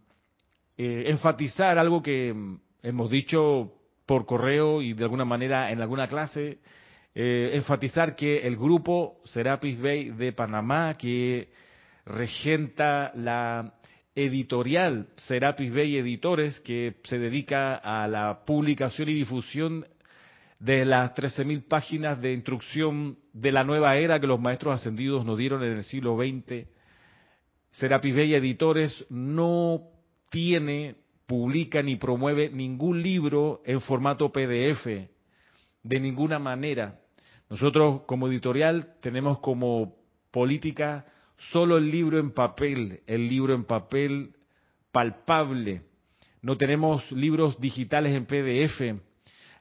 eh, 0.79 1.05
enfatizar 1.09 1.79
algo 1.79 2.03
que 2.03 2.33
mm, 2.33 2.61
hemos 2.83 3.11
dicho 3.11 3.75
por 4.07 4.25
correo 4.25 4.81
y 4.81 4.95
de 4.95 5.05
alguna 5.05 5.27
manera 5.27 5.71
en 5.71 5.83
alguna 5.83 6.09
clase, 6.09 6.61
eh, 7.15 7.51
enfatizar 7.53 8.17
que 8.17 8.39
el 8.39 8.57
grupo 8.57 9.21
Serapis 9.25 9.79
Bay 9.79 10.11
de 10.11 10.33
Panamá, 10.33 10.95
que 10.95 11.51
regenta 12.07 13.13
la 13.17 13.75
editorial 14.15 15.09
Serapis 15.17 15.75
Bay 15.75 15.99
Editores, 15.99 16.59
que 16.61 16.95
se 17.05 17.19
dedica 17.19 17.75
a 17.75 18.09
la 18.09 18.45
publicación 18.47 19.11
y 19.11 19.15
difusión 19.15 19.85
de 20.59 20.85
las 20.85 21.15
13.000 21.15 21.65
páginas 21.69 22.21
de 22.21 22.33
instrucción 22.33 23.19
de 23.33 23.53
la 23.53 23.65
nueva 23.65 23.97
era 23.97 24.19
que 24.21 24.27
los 24.27 24.41
maestros 24.41 24.75
ascendidos 24.75 25.25
nos 25.25 25.37
dieron 25.37 25.63
en 25.63 25.73
el 25.73 25.85
siglo 25.85 26.17
XX, 26.17 26.67
Serapis 27.73 28.15
Bella 28.15 28.39
Editores 28.39 29.05
no 29.11 29.83
tiene, 30.31 30.97
publica 31.27 31.83
ni 31.83 31.97
promueve 31.97 32.49
ningún 32.49 33.03
libro 33.03 33.61
en 33.67 33.81
formato 33.81 34.33
PDF, 34.33 34.87
de 35.83 36.01
ninguna 36.01 36.39
manera. 36.39 37.01
Nosotros 37.51 38.03
como 38.07 38.29
editorial 38.29 38.95
tenemos 39.01 39.41
como 39.41 39.95
política 40.31 41.05
solo 41.37 41.77
el 41.77 41.91
libro 41.91 42.19
en 42.19 42.33
papel, 42.33 43.01
el 43.07 43.29
libro 43.29 43.55
en 43.55 43.65
papel 43.65 44.35
palpable. 44.91 45.83
No 46.41 46.57
tenemos 46.57 47.13
libros 47.13 47.61
digitales 47.61 48.15
en 48.15 48.25
PDF 48.25 49.03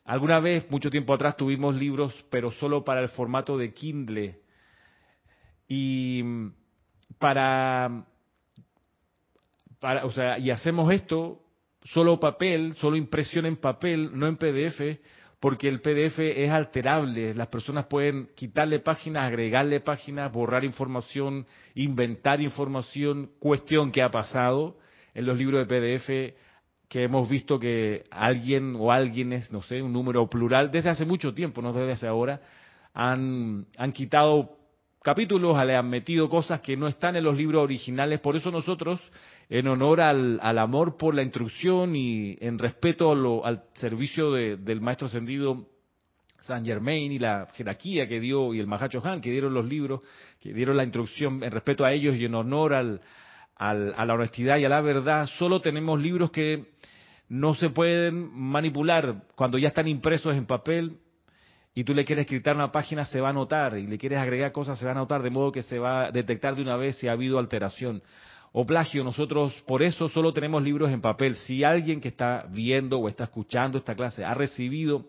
Alguna 0.06 0.40
vez, 0.40 0.70
mucho 0.70 0.92
tiempo 0.92 1.16
atrás, 1.16 1.36
tuvimos 1.36 1.76
libros, 1.76 2.14
pero 2.30 2.52
solo 2.52 2.84
para 2.84 3.02
el 3.02 3.10
formato 3.10 3.58
de 3.58 3.74
Kindle. 3.74 4.40
Y 5.68 6.24
para, 7.18 8.06
para, 9.80 10.06
o 10.06 10.12
sea, 10.12 10.38
y 10.38 10.52
hacemos 10.52 10.92
esto 10.94 11.42
solo 11.86 12.20
papel, 12.20 12.76
solo 12.76 12.98
impresión 12.98 13.48
en 13.48 13.58
papel, 13.58 14.12
no 14.14 14.28
en 14.28 14.38
PDF, 14.38 15.00
porque 15.40 15.68
el 15.68 15.82
PDF 15.82 16.20
es 16.20 16.52
alterable. 16.52 17.34
Las 17.34 17.48
personas 17.48 17.86
pueden 17.86 18.30
quitarle 18.36 18.80
páginas, 18.80 19.24
agregarle 19.24 19.80
páginas, 19.80 20.32
borrar 20.32 20.64
información, 20.64 21.48
inventar 21.74 22.42
información, 22.42 23.32
cuestión 23.40 23.92
que 23.92 24.04
ha 24.04 24.12
pasado. 24.12 24.78
En 25.16 25.26
los 25.26 25.38
libros 25.38 25.66
de 25.66 25.74
PDF 25.74 26.36
que 26.90 27.04
hemos 27.04 27.28
visto 27.30 27.60
que 27.60 28.04
alguien 28.12 28.76
o 28.78 28.92
alguienes, 28.92 29.52
no 29.52 29.62
sé, 29.62 29.82
un 29.82 29.94
número 29.94 30.30
plural, 30.30 30.72
desde 30.72 30.90
hace 30.90 31.06
mucho 31.06 31.34
tiempo, 31.34 31.62
no 31.62 31.74
desde 31.74 31.94
hace 31.94 32.08
ahora, 32.08 32.42
han, 32.94 33.66
han 33.78 33.92
quitado 33.92 34.58
capítulos, 35.02 35.64
le 35.66 35.76
han 35.76 35.90
metido 35.90 36.30
cosas 36.30 36.62
que 36.62 36.76
no 36.76 36.88
están 36.88 37.16
en 37.16 37.24
los 37.24 37.38
libros 37.38 37.64
originales. 37.64 38.20
Por 38.20 38.36
eso 38.36 38.50
nosotros, 38.50 39.00
en 39.50 39.68
honor 39.68 40.02
al, 40.02 40.40
al 40.42 40.58
amor 40.58 40.98
por 40.98 41.14
la 41.14 41.22
instrucción 41.22 41.96
y 41.96 42.38
en 42.40 42.58
respeto 42.58 43.12
al 43.44 43.64
servicio 43.74 44.32
del 44.32 44.82
maestro 44.82 45.08
ascendido 45.08 45.68
San 46.42 46.64
Germain 46.64 47.12
y 47.12 47.20
la 47.20 47.48
jerarquía 47.54 48.08
que 48.08 48.20
dio 48.20 48.54
y 48.54 48.60
el 48.60 48.68
Mahacho 48.68 49.02
Han, 49.04 49.20
que 49.20 49.32
dieron 49.32 49.54
los 49.54 49.66
libros, 49.66 50.02
que 50.40 50.54
dieron 50.54 50.78
la 50.78 50.84
instrucción 50.84 51.44
en 51.44 51.52
respeto 51.52 51.86
a 51.86 51.92
ellos 51.92 52.16
y 52.16 52.26
en 52.26 52.36
honor 52.36 52.74
al, 52.74 53.02
a 53.58 53.74
la 54.06 54.14
honestidad 54.14 54.58
y 54.58 54.66
a 54.66 54.70
la 54.70 54.82
verdad, 54.82 55.28
solo 55.38 55.62
tenemos 55.62 56.00
libros 56.00 56.30
que 56.30 56.75
no 57.28 57.56
se 57.56 57.70
pueden 57.70 58.32
manipular 58.34 59.24
cuando 59.36 59.58
ya 59.58 59.70
están 59.70 59.88
impresos 59.88 60.36
en 60.36 60.46
papel 60.46 60.98
y 61.74 61.84
tú 61.84 61.94
le 61.94 62.06
quieres 62.06 62.26
quitar 62.26 62.56
una 62.56 62.72
página, 62.72 63.04
se 63.06 63.20
va 63.20 63.30
a 63.30 63.34
notar, 63.34 63.78
y 63.78 63.86
le 63.86 63.98
quieres 63.98 64.20
agregar 64.20 64.54
cosas, 64.54 64.80
se 64.80 64.86
va 64.86 64.92
a 64.92 64.96
notar, 64.96 65.22
de 65.22 65.30
modo 65.30 65.52
que 65.52 65.62
se 65.62 65.78
va 65.78 66.06
a 66.06 66.12
detectar 66.12 66.56
de 66.56 66.62
una 66.62 66.78
vez 66.78 66.96
si 66.96 67.10
ha 67.10 67.12
habido 67.12 67.38
alteración 67.38 68.02
o 68.54 68.66
plagio. 68.66 69.04
Nosotros 69.04 69.54
por 69.68 69.84
eso 69.84 70.08
solo 70.08 70.32
tenemos 70.32 70.64
libros 70.64 70.90
en 70.90 71.02
papel. 71.02 71.36
Si 71.36 71.66
alguien 71.66 72.00
que 72.00 72.08
está 72.08 72.46
viendo 72.50 72.98
o 73.00 73.10
está 73.10 73.26
escuchando 73.26 73.78
esta 73.78 73.96
clase 73.96 74.24
ha 74.24 74.34
recibido 74.34 75.06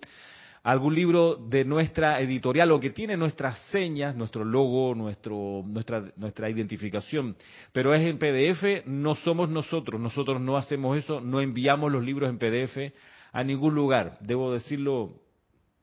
algún 0.66 0.96
libro 0.96 1.36
de 1.36 1.64
nuestra 1.64 2.20
editorial 2.20 2.72
o 2.72 2.80
que 2.80 2.90
tiene 2.90 3.16
nuestras 3.16 3.56
señas, 3.70 4.16
nuestro 4.16 4.44
logo, 4.44 4.96
nuestro, 4.96 5.62
nuestra, 5.64 6.02
nuestra 6.16 6.50
identificación, 6.50 7.36
pero 7.72 7.94
es 7.94 8.02
en 8.02 8.18
PDF, 8.18 8.84
no 8.84 9.14
somos 9.14 9.48
nosotros, 9.48 10.00
nosotros 10.00 10.40
no 10.40 10.56
hacemos 10.56 10.98
eso, 10.98 11.20
no 11.20 11.40
enviamos 11.40 11.92
los 11.92 12.02
libros 12.02 12.28
en 12.28 12.38
PDF 12.38 12.92
a 13.32 13.44
ningún 13.44 13.76
lugar, 13.76 14.18
debo 14.22 14.52
decirlo 14.52 15.20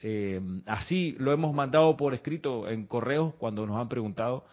eh, 0.02 0.42
así, 0.66 1.16
lo 1.18 1.32
hemos 1.32 1.56
mandado 1.56 1.96
por 1.96 2.14
escrito 2.14 2.68
en 2.68 2.86
correos 2.86 3.36
cuando 3.36 3.66
nos 3.66 3.80
han 3.80 3.88
preguntado, 3.88 4.44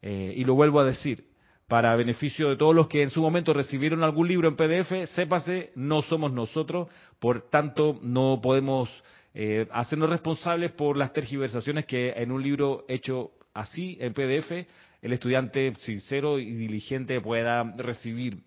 eh, 0.00 0.32
y 0.36 0.44
lo 0.44 0.54
vuelvo 0.54 0.78
a 0.78 0.84
decir, 0.84 1.24
para 1.66 1.96
beneficio 1.96 2.50
de 2.50 2.56
todos 2.56 2.76
los 2.76 2.86
que 2.86 3.02
en 3.02 3.10
su 3.10 3.20
momento 3.20 3.52
recibieron 3.52 4.04
algún 4.04 4.28
libro 4.28 4.46
en 4.46 4.54
PDF, 4.54 5.08
sépase, 5.16 5.72
no 5.74 6.02
somos 6.02 6.32
nosotros, 6.32 6.86
por 7.18 7.50
tanto 7.50 7.98
no 8.00 8.38
podemos 8.40 8.88
eh, 9.34 9.66
hacernos 9.70 10.10
responsables 10.10 10.72
por 10.72 10.96
las 10.96 11.12
tergiversaciones 11.12 11.86
que 11.86 12.10
en 12.10 12.32
un 12.32 12.42
libro 12.42 12.84
hecho 12.88 13.32
así, 13.54 13.96
en 14.00 14.12
PDF, 14.12 14.66
el 15.00 15.12
estudiante 15.12 15.72
sincero 15.80 16.38
y 16.38 16.52
diligente 16.52 17.20
pueda 17.20 17.62
recibir. 17.76 18.42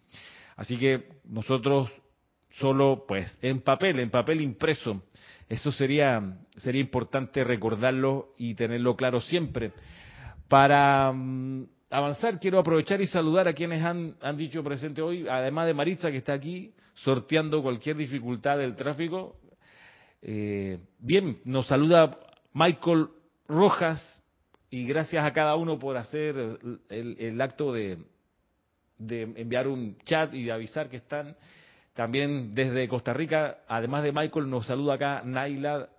Así 0.55 0.77
que 0.77 1.09
nosotros 1.25 1.91
solo, 2.53 3.05
pues, 3.07 3.37
en 3.41 3.61
papel, 3.61 3.99
en 3.99 4.09
papel 4.09 4.41
impreso. 4.41 5.03
Eso 5.49 5.71
sería, 5.71 6.39
sería 6.57 6.81
importante 6.81 7.43
recordarlo 7.43 8.33
y 8.37 8.55
tenerlo 8.55 8.95
claro 8.95 9.19
siempre. 9.19 9.73
Para 10.47 11.11
mm, 11.11 11.65
avanzar, 11.89 12.39
quiero 12.39 12.59
aprovechar 12.59 13.01
y 13.01 13.07
saludar 13.07 13.47
a 13.47 13.53
quienes 13.53 13.83
han, 13.83 14.15
han 14.21 14.37
dicho 14.37 14.63
presente 14.63 15.01
hoy, 15.01 15.27
además 15.27 15.67
de 15.67 15.73
Maritza, 15.73 16.11
que 16.11 16.17
está 16.17 16.33
aquí 16.33 16.73
sorteando 16.93 17.61
cualquier 17.61 17.97
dificultad 17.97 18.57
del 18.57 18.75
tráfico. 18.75 19.35
Eh, 20.27 20.79
bien, 20.97 21.37
nos 21.45 21.67
saluda 21.67 22.17
Michael 22.51 23.09
Rojas 23.47 24.23
y 24.71 24.87
gracias 24.87 25.23
a 25.23 25.31
cada 25.33 25.55
uno 25.55 25.77
por 25.77 25.97
hacer 25.97 26.57
el, 26.89 27.41
acto 27.41 27.71
de, 27.71 27.99
enviar 28.97 29.67
un 29.67 29.99
chat 30.03 30.33
y 30.33 30.45
de 30.45 30.51
avisar 30.51 30.89
que 30.89 30.97
están. 30.97 31.35
También 31.93 32.55
desde 32.55 32.87
Costa 32.87 33.13
Rica, 33.13 33.59
además 33.67 34.01
de 34.01 34.13
Michael, 34.13 34.49
nos 34.49 34.65
saluda 34.65 34.95
acá 34.95 35.21
Naila, 35.23 35.89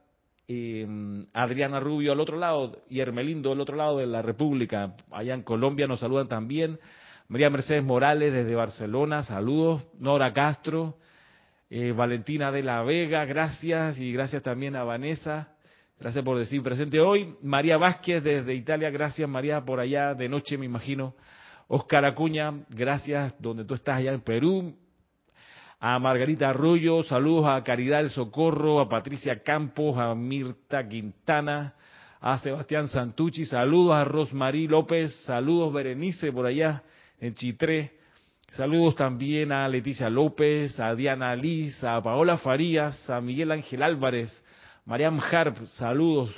eh, 0.48 1.24
Adriana 1.32 1.78
Rubio 1.78 2.10
al 2.10 2.18
otro 2.18 2.36
lado 2.36 2.82
y 2.90 2.98
Hermelindo 2.98 3.52
al 3.52 3.60
otro 3.60 3.76
lado 3.76 3.98
de 3.98 4.08
la 4.08 4.22
República. 4.22 4.96
Allá 5.12 5.34
en 5.34 5.42
Colombia 5.42 5.86
nos 5.86 6.00
saludan 6.00 6.26
también. 6.26 6.80
María 7.28 7.48
Mercedes 7.48 7.84
Morales 7.84 8.32
desde 8.32 8.56
Barcelona, 8.56 9.22
saludos. 9.22 9.84
Nora 10.00 10.32
Castro, 10.32 10.96
eh, 11.68 11.92
Valentina 11.92 12.52
de 12.52 12.62
la 12.62 12.82
Vega, 12.82 13.24
gracias, 13.24 13.98
y 13.98 14.12
gracias 14.12 14.42
también 14.42 14.76
a 14.76 14.84
Vanessa, 14.84 15.48
gracias 15.98 16.24
por 16.24 16.38
decir 16.38 16.62
presente 16.62 17.00
hoy. 17.00 17.34
María 17.42 17.76
Vázquez 17.76 18.22
desde 18.22 18.54
Italia, 18.54 18.90
gracias 18.90 19.28
María 19.28 19.64
por 19.64 19.80
allá 19.80 20.14
de 20.14 20.28
noche 20.28 20.56
me 20.56 20.66
imagino. 20.66 21.14
Oscar 21.68 22.04
Acuña, 22.04 22.52
gracias 22.70 23.34
donde 23.40 23.64
tú 23.64 23.74
estás 23.74 23.98
allá 23.98 24.12
en 24.12 24.20
Perú. 24.20 24.76
A 25.80 25.98
Margarita 25.98 26.50
Arroyo, 26.50 27.02
saludos 27.02 27.46
a 27.48 27.62
Caridad 27.64 27.98
del 27.98 28.10
Socorro, 28.10 28.80
a 28.80 28.88
Patricia 28.88 29.42
Campos, 29.42 29.98
a 29.98 30.14
Mirta 30.14 30.86
Quintana, 30.88 31.74
a 32.20 32.38
Sebastián 32.38 32.88
Santucci, 32.88 33.44
saludos 33.44 33.94
a 33.94 34.04
Rosmarí 34.04 34.68
López, 34.68 35.12
saludos 35.24 35.72
Berenice 35.72 36.32
por 36.32 36.46
allá 36.46 36.82
en 37.20 37.34
Chitré, 37.34 37.92
Saludos 38.50 38.94
también 38.94 39.52
a 39.52 39.68
Leticia 39.68 40.08
López, 40.08 40.78
a 40.80 40.94
Diana 40.94 41.34
Liz, 41.36 41.82
a 41.84 42.00
Paola 42.00 42.38
Farías, 42.38 43.10
a 43.10 43.20
Miguel 43.20 43.52
Ángel 43.52 43.82
Álvarez, 43.82 44.44
Mariam 44.86 45.20
Harp, 45.20 45.58
saludos. 45.74 46.34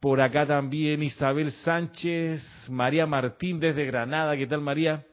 Por 0.00 0.20
acá 0.20 0.46
también 0.46 1.02
Isabel 1.02 1.52
Sánchez, 1.52 2.42
María 2.70 3.06
Martín 3.06 3.60
desde 3.60 3.84
Granada, 3.84 4.36
¿qué 4.36 4.46
tal 4.46 4.60
María? 4.60 5.06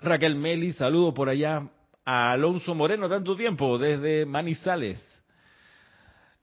Raquel 0.00 0.36
Meli, 0.36 0.72
saludos 0.72 1.14
por 1.14 1.28
allá. 1.28 1.68
A 2.04 2.32
Alonso 2.32 2.74
Moreno, 2.74 3.08
tanto 3.08 3.36
tiempo, 3.36 3.78
desde 3.78 4.24
Manizales. 4.26 5.04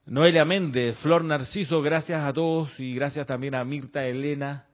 Noelia 0.06 0.45
Méndez, 0.45 0.97
Flor 1.00 1.23
Narciso, 1.23 1.82
gracias 1.82 2.23
a 2.23 2.32
todos 2.32 2.80
y 2.80 2.95
gracias 2.95 3.28
también 3.28 3.56
a 3.56 3.63
Mirta 3.65 4.06
Elena, 4.06 4.66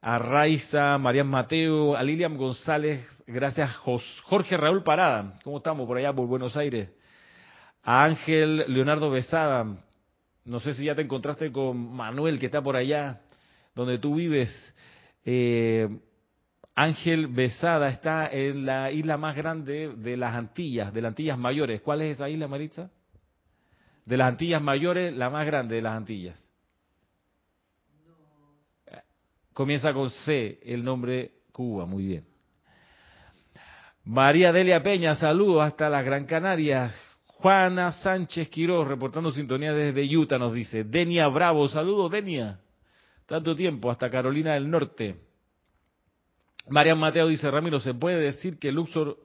a 0.00 0.18
Raiza, 0.18 0.96
Marian 0.98 1.28
Mateo, 1.28 1.96
a 1.96 2.02
Lilian 2.02 2.36
González, 2.36 3.00
gracias 3.26 3.74
Jorge 3.76 4.56
Raúl 4.56 4.82
Parada, 4.82 5.34
¿cómo 5.42 5.58
estamos 5.58 5.86
por 5.86 5.98
allá 5.98 6.12
por 6.12 6.26
Buenos 6.26 6.56
Aires? 6.56 6.90
A 7.82 8.04
Ángel 8.04 8.64
Leonardo 8.68 9.10
Besada, 9.10 9.66
no 10.44 10.60
sé 10.60 10.74
si 10.74 10.84
ya 10.84 10.94
te 10.94 11.02
encontraste 11.02 11.50
con 11.50 11.94
Manuel 11.94 12.38
que 12.38 12.46
está 12.46 12.62
por 12.62 12.76
allá, 12.76 13.20
donde 13.74 13.98
tú 13.98 14.14
vives. 14.14 14.50
Eh, 15.24 15.88
Ángel 16.74 17.26
Besada 17.26 17.88
está 17.88 18.28
en 18.30 18.64
la 18.64 18.90
isla 18.90 19.16
más 19.16 19.34
grande 19.36 19.92
de 19.96 20.16
las 20.16 20.34
Antillas, 20.34 20.92
de 20.94 21.02
las 21.02 21.10
Antillas 21.10 21.38
Mayores. 21.38 21.80
¿Cuál 21.82 22.02
es 22.02 22.16
esa 22.16 22.28
isla, 22.28 22.48
Maritza? 22.48 22.90
De 24.06 24.16
las 24.16 24.28
Antillas 24.28 24.62
mayores, 24.62 25.14
la 25.14 25.28
más 25.28 25.44
grande 25.44 25.74
de 25.76 25.82
las 25.82 25.96
Antillas. 25.96 26.47
Comienza 29.58 29.92
con 29.92 30.08
C, 30.08 30.60
el 30.62 30.84
nombre 30.84 31.32
Cuba, 31.50 31.84
muy 31.84 32.06
bien. 32.06 32.24
María 34.04 34.52
Delia 34.52 34.80
Peña, 34.84 35.16
saludos 35.16 35.64
hasta 35.64 35.90
la 35.90 36.00
Gran 36.00 36.26
Canaria. 36.26 36.94
Juana 37.26 37.90
Sánchez 37.90 38.50
Quiroz, 38.50 38.86
reportando 38.86 39.32
sintonía 39.32 39.72
desde 39.72 40.16
Utah, 40.16 40.38
nos 40.38 40.52
dice. 40.52 40.84
Denia 40.84 41.26
Bravo, 41.26 41.66
saludos 41.66 42.12
Denia. 42.12 42.60
Tanto 43.26 43.56
tiempo, 43.56 43.90
hasta 43.90 44.08
Carolina 44.08 44.54
del 44.54 44.70
Norte. 44.70 45.16
Marian 46.68 47.00
Mateo 47.00 47.26
dice, 47.26 47.50
Ramiro, 47.50 47.80
¿se 47.80 47.94
puede 47.94 48.20
decir 48.20 48.60
que 48.60 48.70
Luxor, 48.70 49.18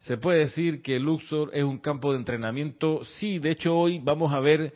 se 0.00 0.16
puede 0.16 0.40
decir 0.40 0.82
que 0.82 0.98
Luxor 0.98 1.50
es 1.52 1.62
un 1.62 1.78
campo 1.78 2.10
de 2.10 2.18
entrenamiento? 2.18 3.04
Sí, 3.04 3.38
de 3.38 3.52
hecho 3.52 3.76
hoy 3.76 4.00
vamos 4.02 4.34
a 4.34 4.40
ver 4.40 4.74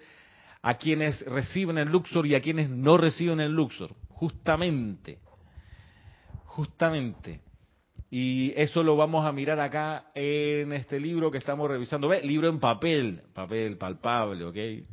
a 0.63 0.75
quienes 0.75 1.27
reciben 1.27 1.77
el 1.77 1.89
Luxor 1.89 2.25
y 2.25 2.37
a 2.37 2.41
quienes 2.41 2.71
no 2.71 2.97
reciben 2.97 3.41
el 3.41 3.51
Luxor 3.51 3.91
justamente, 4.17 5.19
justamente. 6.45 7.41
Y 8.11 8.53
eso 8.57 8.83
lo 8.83 8.97
vamos 8.97 9.27
a 9.27 9.33
mirar 9.33 9.61
acá 9.61 10.11
en 10.15 10.73
este 10.73 10.99
libro 10.99 11.31
que 11.31 11.39
estamos 11.39 11.69
revisando. 11.69 12.09
¿Ve? 12.09 12.23
Libro 12.23 12.49
en 12.49 12.59
papel, 12.59 13.23
papel 13.35 13.77
palpable, 13.77 14.45
¿ok? 14.45 14.87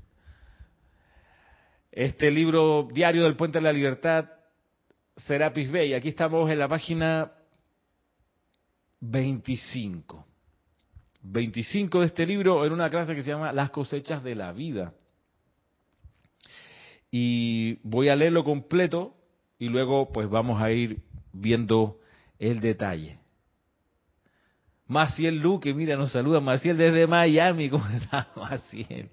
Este 1.92 2.32
libro 2.32 2.90
diario 2.92 3.24
del 3.24 3.36
Puente 3.36 3.60
de 3.60 3.64
la 3.64 3.72
Libertad, 3.72 4.26
Serapis 5.16 5.72
Bay. 5.72 5.94
Aquí 5.94 6.10
estamos 6.10 6.50
en 6.50 6.60
la 6.60 6.68
página 6.68 7.32
25. 9.00 10.26
25 11.22 12.00
de 12.02 12.06
este 12.08 12.26
libro 12.26 12.66
en 12.66 12.74
una 12.74 12.90
clase 12.90 13.16
que 13.16 13.24
se 13.24 13.30
llama 13.30 13.54
Las 13.54 13.70
cosechas 13.70 14.22
de 14.24 14.36
la 14.36 14.52
vida 14.52 14.94
y 17.16 17.76
voy 17.84 18.10
a 18.10 18.16
leerlo 18.16 18.44
completo 18.44 19.16
y 19.60 19.70
luego 19.70 20.12
pues 20.12 20.28
vamos 20.28 20.60
a 20.60 20.72
ir 20.72 21.04
viendo 21.32 22.00
el 22.40 22.60
detalle. 22.60 23.20
Maciel 24.88 25.38
Luque, 25.38 25.76
mira, 25.76 25.96
nos 25.96 26.12
saluda 26.12 26.40
Maciel 26.40 26.76
desde 26.76 27.06
Miami. 27.06 27.70
¿Cómo 27.70 27.88
está 27.88 28.30
Maciel? 28.36 29.12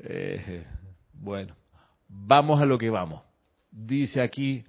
Eh, 0.00 0.64
bueno, 1.12 1.54
vamos 2.08 2.60
a 2.60 2.66
lo 2.66 2.76
que 2.76 2.90
vamos. 2.90 3.22
Dice 3.70 4.20
aquí 4.20 4.64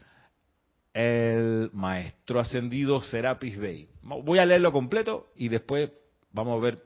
el 0.93 1.71
maestro 1.73 2.39
ascendido 2.39 3.01
Serapis 3.01 3.57
Bey. 3.57 3.89
Voy 4.03 4.37
a 4.37 4.45
leerlo 4.45 4.71
completo 4.71 5.31
y 5.35 5.49
después 5.49 5.89
vamos 6.31 6.55
a 6.55 6.63
ver 6.63 6.83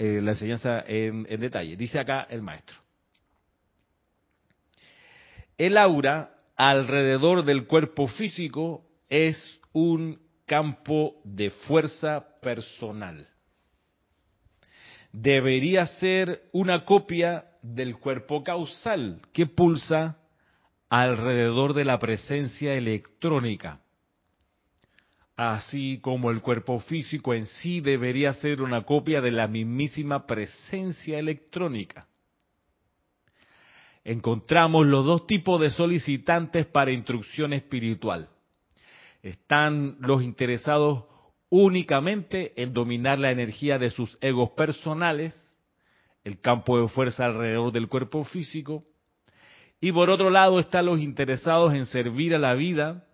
eh, 0.00 0.20
la 0.20 0.32
enseñanza 0.32 0.82
en 0.84 1.40
detalle. 1.40 1.76
Dice 1.76 2.00
acá 2.00 2.26
el 2.28 2.42
maestro. 2.42 2.83
El 5.56 5.78
aura 5.78 6.34
alrededor 6.56 7.44
del 7.44 7.66
cuerpo 7.66 8.08
físico 8.08 8.84
es 9.08 9.60
un 9.72 10.18
campo 10.46 11.20
de 11.24 11.50
fuerza 11.50 12.26
personal. 12.42 13.28
Debería 15.12 15.86
ser 15.86 16.42
una 16.52 16.84
copia 16.84 17.44
del 17.62 17.96
cuerpo 17.98 18.42
causal 18.42 19.20
que 19.32 19.46
pulsa 19.46 20.18
alrededor 20.88 21.72
de 21.72 21.84
la 21.84 22.00
presencia 22.00 22.74
electrónica. 22.74 23.80
Así 25.36 25.98
como 26.00 26.30
el 26.30 26.40
cuerpo 26.40 26.80
físico 26.80 27.32
en 27.32 27.46
sí 27.46 27.80
debería 27.80 28.32
ser 28.34 28.60
una 28.60 28.82
copia 28.82 29.20
de 29.20 29.30
la 29.30 29.46
mismísima 29.46 30.26
presencia 30.26 31.18
electrónica 31.18 32.08
encontramos 34.04 34.86
los 34.86 35.06
dos 35.06 35.26
tipos 35.26 35.60
de 35.60 35.70
solicitantes 35.70 36.66
para 36.66 36.92
instrucción 36.92 37.52
espiritual. 37.52 38.28
Están 39.22 39.96
los 40.00 40.22
interesados 40.22 41.04
únicamente 41.48 42.52
en 42.60 42.74
dominar 42.74 43.18
la 43.18 43.30
energía 43.30 43.78
de 43.78 43.90
sus 43.90 44.18
egos 44.20 44.50
personales, 44.50 45.34
el 46.22 46.40
campo 46.40 46.80
de 46.80 46.88
fuerza 46.88 47.24
alrededor 47.24 47.72
del 47.72 47.88
cuerpo 47.88 48.24
físico, 48.24 48.84
y 49.80 49.92
por 49.92 50.10
otro 50.10 50.30
lado 50.30 50.58
están 50.58 50.86
los 50.86 51.00
interesados 51.00 51.74
en 51.74 51.86
servir 51.86 52.34
a 52.34 52.38
la 52.38 52.54
vida 52.54 53.06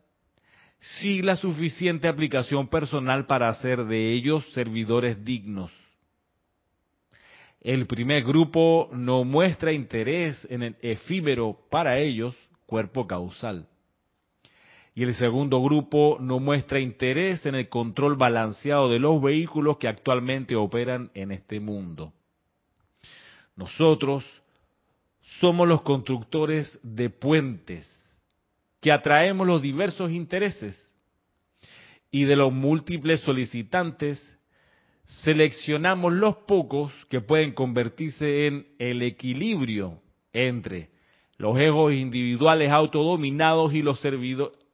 sin 0.79 1.26
la 1.26 1.37
suficiente 1.37 2.09
aplicación 2.09 2.68
personal 2.68 3.26
para 3.26 3.48
hacer 3.48 3.85
de 3.85 4.12
ellos 4.12 4.44
servidores 4.53 5.24
dignos. 5.24 5.72
El 7.61 7.87
primer 7.87 8.25
grupo 8.25 8.88
no 8.92 9.25
muestra 9.25 9.73
interés 9.73 10.46
en 10.51 10.62
el 10.62 10.77
efímero 10.81 11.59
para 11.70 11.99
ellos 11.99 12.35
cuerpo 12.64 13.07
causal. 13.07 13.68
Y 14.94 15.03
el 15.03 15.14
segundo 15.14 15.62
grupo 15.62 16.16
no 16.20 16.40
muestra 16.40 16.81
interés 16.81 17.44
en 17.44 17.55
el 17.55 17.68
control 17.68 18.16
balanceado 18.16 18.88
de 18.88 18.99
los 18.99 19.20
vehículos 19.23 19.77
que 19.77 19.88
actualmente 19.88 20.57
operan 20.57 21.11
en 21.14 21.33
este 21.33 21.61
mundo. 21.61 22.12
Nosotros 23.57 24.25
somos 25.40 25.68
los 25.68 25.83
constructores 25.83 26.81
de 26.83 27.11
puentes 27.11 27.88
que 28.81 28.90
atraemos 28.90 29.46
los 29.46 29.61
diversos 29.61 30.11
intereses 30.11 30.92
y 32.11 32.25
de 32.25 32.37
los 32.37 32.53
múltiples 32.53 33.20
solicitantes 33.20 34.20
seleccionamos 35.23 36.12
los 36.12 36.37
pocos 36.37 36.92
que 37.09 37.20
pueden 37.20 37.53
convertirse 37.53 38.46
en 38.46 38.66
el 38.79 39.03
equilibrio 39.03 40.01
entre 40.33 40.90
los 41.37 41.59
egos 41.59 41.92
individuales 41.92 42.70
autodominados 42.70 43.75
y 43.75 43.83
los, 43.83 44.01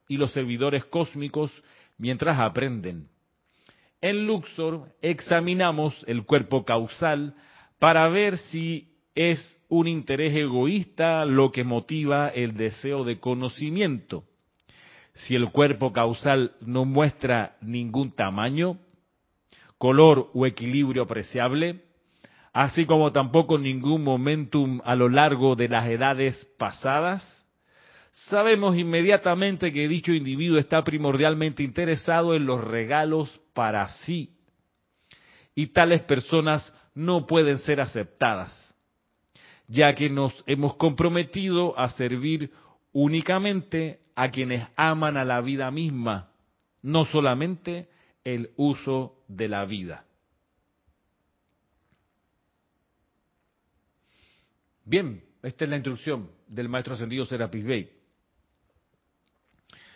y 0.09 0.17
los 0.17 0.33
servidores 0.33 0.85
cósmicos 0.85 1.51
mientras 1.97 2.39
aprenden. 2.39 3.09
En 4.01 4.27
Luxor 4.27 4.95
examinamos 5.01 6.05
el 6.07 6.25
cuerpo 6.25 6.65
causal 6.65 7.35
para 7.79 8.09
ver 8.09 8.37
si 8.37 8.93
es 9.15 9.63
un 9.69 9.89
interés 9.89 10.37
egoísta 10.37 11.25
lo 11.25 11.51
que 11.51 11.65
motiva 11.65 12.29
el 12.29 12.57
deseo 12.57 13.05
de 13.05 13.19
conocimiento. 13.19 14.25
Si 15.15 15.35
el 15.35 15.51
cuerpo 15.51 15.95
causal 15.95 16.53
no 16.61 16.85
muestra 16.85 17.57
ningún 17.63 18.13
tamaño, 18.15 18.79
color 19.79 20.31
o 20.35 20.47
equilibrio 20.47 21.03
apreciable, 21.03 21.83
así 22.53 22.87
como 22.87 23.13
tampoco 23.13 23.59
ningún 23.59 24.03
momentum 24.03 24.81
a 24.85 24.95
lo 24.95 25.09
largo 25.09 25.57
de 25.57 25.69
las 25.69 25.87
edades 25.89 26.47
pasadas, 26.59 27.23
sabemos 28.13 28.77
inmediatamente 28.77 29.73
que 29.73 29.89
dicho 29.89 30.13
individuo 30.13 30.59
está 30.59 30.83
primordialmente 30.83 31.63
interesado 31.63 32.35
en 32.35 32.47
los 32.47 32.63
regalos 32.65 33.41
para 33.53 33.87
sí. 33.89 34.31
Y 35.55 35.69
tales 35.69 36.03
personas 36.03 36.73
no 36.95 37.27
pueden 37.27 37.59
ser 37.59 37.81
aceptadas, 37.81 38.75
ya 39.69 39.95
que 39.95 40.09
nos 40.09 40.43
hemos 40.47 40.77
comprometido 40.77 41.79
a 41.79 41.91
servir 41.91 42.51
únicamente 42.93 44.01
a 44.15 44.31
quienes 44.31 44.67
aman 44.77 45.19
a 45.19 45.25
la 45.27 45.43
vida 45.43 45.71
misma, 45.71 46.31
no 46.81 47.05
solamente 47.05 47.89
el 48.25 48.51
uso 48.57 49.16
de 49.29 49.49
la 49.49 49.65
vida. 49.65 50.05
Bien, 54.85 55.23
esta 55.43 55.65
es 55.65 55.71
la 55.71 55.77
instrucción 55.77 56.31
del 56.47 56.69
maestro 56.69 56.95
ascendido 56.95 57.25
Serapis 57.25 57.65
Bey. 57.65 57.91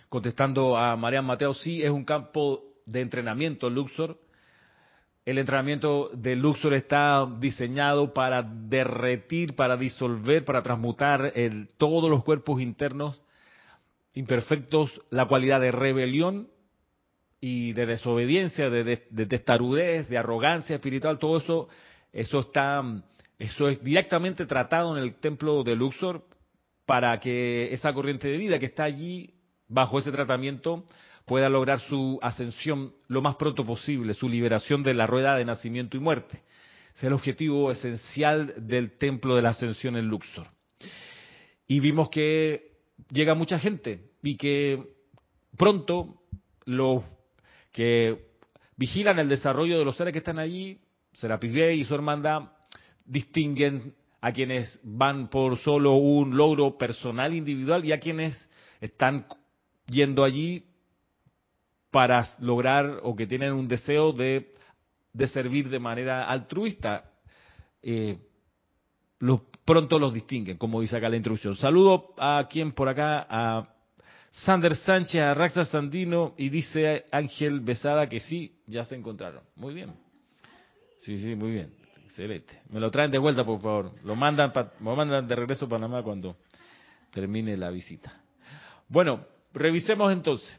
Contestando 0.09 0.77
a 0.77 0.97
Marian 0.97 1.25
Mateo, 1.25 1.55
sí, 1.55 1.83
es 1.83 1.91
un 1.91 2.05
campo 2.05 2.65
de 2.87 3.01
entrenamiento 3.01 3.71
Luxor. 3.71 4.19
El 5.25 5.39
entrenamiento 5.39 6.11
de 6.13 6.35
Luxor 6.35 6.75
está 6.75 7.25
diseñado 7.39 8.13
para 8.13 8.43
derretir, 8.43 9.55
para 9.55 9.77
disolver, 9.77 10.45
para 10.45 10.63
transmutar 10.63 11.33
todos 11.77 12.11
los 12.11 12.25
cuerpos 12.25 12.61
internos 12.61 13.23
imperfectos, 14.15 15.01
la 15.11 15.27
cualidad 15.27 15.61
de 15.61 15.71
rebelión 15.71 16.49
y 17.41 17.73
de 17.73 17.87
desobediencia, 17.87 18.69
de, 18.69 19.07
de, 19.09 19.27
testarudez, 19.27 20.09
de 20.09 20.19
arrogancia 20.19 20.77
espiritual, 20.77 21.19
todo 21.19 21.39
eso, 21.39 21.69
eso 22.13 22.41
está, 22.41 22.83
eso 23.39 23.69
es 23.69 23.83
directamente 23.83 24.45
tratado 24.47 24.97
en 24.97 25.03
el 25.03 25.15
templo 25.15 25.63
de 25.63 25.75
Luxor 25.75 26.27
para 26.85 27.19
que 27.19 27.73
esa 27.73 27.93
corriente 27.93 28.29
de 28.29 28.37
vida 28.37 28.59
que 28.59 28.67
está 28.67 28.85
allí 28.85 29.35
bajo 29.69 29.99
ese 29.99 30.13
tratamiento 30.13 30.85
pueda 31.25 31.49
lograr 31.49 31.81
su 31.81 32.19
ascensión 32.23 32.93
lo 33.07 33.23
más 33.23 33.37
pronto 33.37 33.65
posible, 33.65 34.15
su 34.15 34.29
liberación 34.29 34.83
de 34.83 34.95
la 34.95 35.07
rueda 35.07 35.37
de 35.37 35.45
nacimiento 35.45 35.97
y 35.97 36.01
muerte. 36.01 36.43
Es 36.97 37.05
el 37.05 37.13
objetivo 37.13 37.71
esencial 37.71 38.53
del 38.57 38.99
templo 38.99 39.37
de 39.37 39.43
la 39.43 39.51
ascensión 39.51 39.97
en 39.97 40.09
Luxor. 40.09 40.49
Y 41.69 41.79
vimos 41.79 42.11
que 42.11 42.73
llega 43.11 43.35
mucha 43.35 43.59
gente 43.61 44.11
y 44.23 44.37
que 44.37 44.83
pronto 45.57 46.17
los 46.65 47.05
que 47.73 48.31
vigilan 48.77 49.19
el 49.19 49.29
desarrollo 49.29 49.79
de 49.79 49.85
los 49.85 49.97
seres 49.97 50.13
que 50.13 50.19
están 50.19 50.39
allí 50.39 50.81
Serapis 51.13 51.53
Bey 51.53 51.81
y 51.81 51.85
su 51.85 51.95
hermandad 51.95 52.53
distinguen 53.05 53.95
a 54.21 54.33
quienes 54.33 54.79
van 54.83 55.29
por 55.29 55.57
solo 55.59 55.95
un 55.95 56.37
logro 56.37 56.77
personal 56.77 57.35
individual 57.35 57.85
y 57.85 57.93
a 57.93 58.01
quienes 58.01 58.37
están 58.81 59.27
yendo 59.87 60.25
allí 60.25 60.65
para 61.91 62.27
lograr 62.39 63.01
o 63.03 63.17
que 63.17 63.27
tienen 63.27 63.53
un 63.53 63.67
deseo 63.67 64.13
de, 64.13 64.53
servir 65.27 65.69
de 65.69 65.79
manera 65.79 66.25
altruista. 66.29 67.11
Eh, 67.83 68.19
los, 69.19 69.41
pronto 69.65 69.99
los 69.99 70.15
distinguen, 70.15 70.57
como 70.57 70.81
dice 70.81 70.97
acá 70.97 71.09
la 71.09 71.17
introducción. 71.17 71.57
Saludo 71.57 72.15
a 72.19 72.47
quien 72.49 72.73
por 72.73 72.89
acá, 72.89 73.27
a 73.29 73.69
Sander 74.31 74.77
Sánchez, 74.77 75.21
a 75.21 75.35
Raxa 75.35 75.65
Sandino, 75.65 76.35
y 76.37 76.49
dice 76.49 77.07
Ángel 77.11 77.61
Besada 77.61 78.09
que 78.09 78.21
sí, 78.21 78.61
ya 78.67 78.85
se 78.85 78.95
encontraron. 78.95 79.43
Muy 79.57 79.75
bien. 79.75 79.93
Sí, 81.01 81.19
sí, 81.19 81.35
muy 81.35 81.53
bien. 81.53 81.73
Excelente. 82.07 82.61
Me 82.71 82.81
lo 82.81 82.91
traen 82.91 83.11
de 83.11 83.19
vuelta, 83.19 83.45
por 83.45 83.61
favor. 83.61 83.93
Lo 84.05 84.15
mandan, 84.15 84.53
lo 84.81 84.97
mandan 84.97 85.27
de 85.27 85.37
regreso 85.37 85.67
a 85.67 85.69
Panamá 85.69 86.03
cuando 86.03 86.37
termine 87.11 87.57
la 87.57 87.71
visita. 87.71 88.21
Bueno, 88.89 89.25
revisemos 89.53 90.13
entonces 90.13 90.59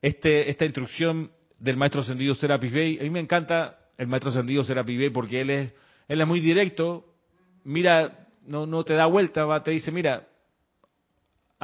este, 0.00 0.50
esta 0.50 0.64
instrucción 0.64 1.30
del 1.58 1.76
maestro 1.76 2.02
ascendido 2.02 2.34
Serapis 2.34 2.72
Bey. 2.72 2.98
A 2.98 3.02
mí 3.02 3.10
me 3.10 3.20
encanta 3.20 3.78
el 3.96 4.06
maestro 4.06 4.30
ascendido 4.30 4.64
Serapis 4.64 4.98
Bey 4.98 5.10
porque 5.10 5.40
él 5.40 5.50
es, 5.50 5.72
él 6.08 6.20
es 6.20 6.26
muy 6.26 6.40
directo. 6.40 7.06
Mira, 7.64 8.28
no, 8.46 8.66
no 8.66 8.84
te 8.84 8.94
da 8.94 9.06
vuelta, 9.06 9.44
va, 9.44 9.62
te 9.62 9.70
dice, 9.70 9.90
mira, 9.90 10.26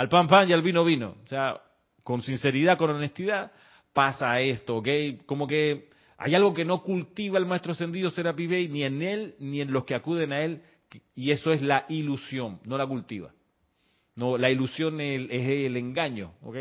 al 0.00 0.08
pan 0.08 0.28
pan 0.28 0.48
y 0.48 0.54
al 0.54 0.62
vino 0.62 0.82
vino. 0.82 1.16
O 1.22 1.26
sea, 1.28 1.60
con 2.02 2.22
sinceridad, 2.22 2.78
con 2.78 2.88
honestidad, 2.88 3.52
pasa 3.92 4.40
esto, 4.40 4.78
¿ok? 4.78 4.88
Como 5.26 5.46
que 5.46 5.90
hay 6.16 6.34
algo 6.34 6.54
que 6.54 6.64
no 6.64 6.82
cultiva 6.82 7.38
el 7.38 7.44
maestro 7.44 7.72
ascendido 7.72 8.08
Serapi 8.08 8.46
Bey, 8.46 8.68
ni 8.68 8.82
en 8.82 9.02
él, 9.02 9.34
ni 9.40 9.60
en 9.60 9.70
los 9.70 9.84
que 9.84 9.94
acuden 9.94 10.32
a 10.32 10.40
él, 10.40 10.62
y 11.14 11.32
eso 11.32 11.52
es 11.52 11.60
la 11.60 11.84
ilusión, 11.90 12.60
no 12.64 12.78
la 12.78 12.86
cultiva. 12.86 13.34
No, 14.16 14.38
la 14.38 14.48
ilusión 14.48 15.02
es 15.02 15.28
el, 15.30 15.76
engaño, 15.76 16.32
¿ok? 16.40 16.56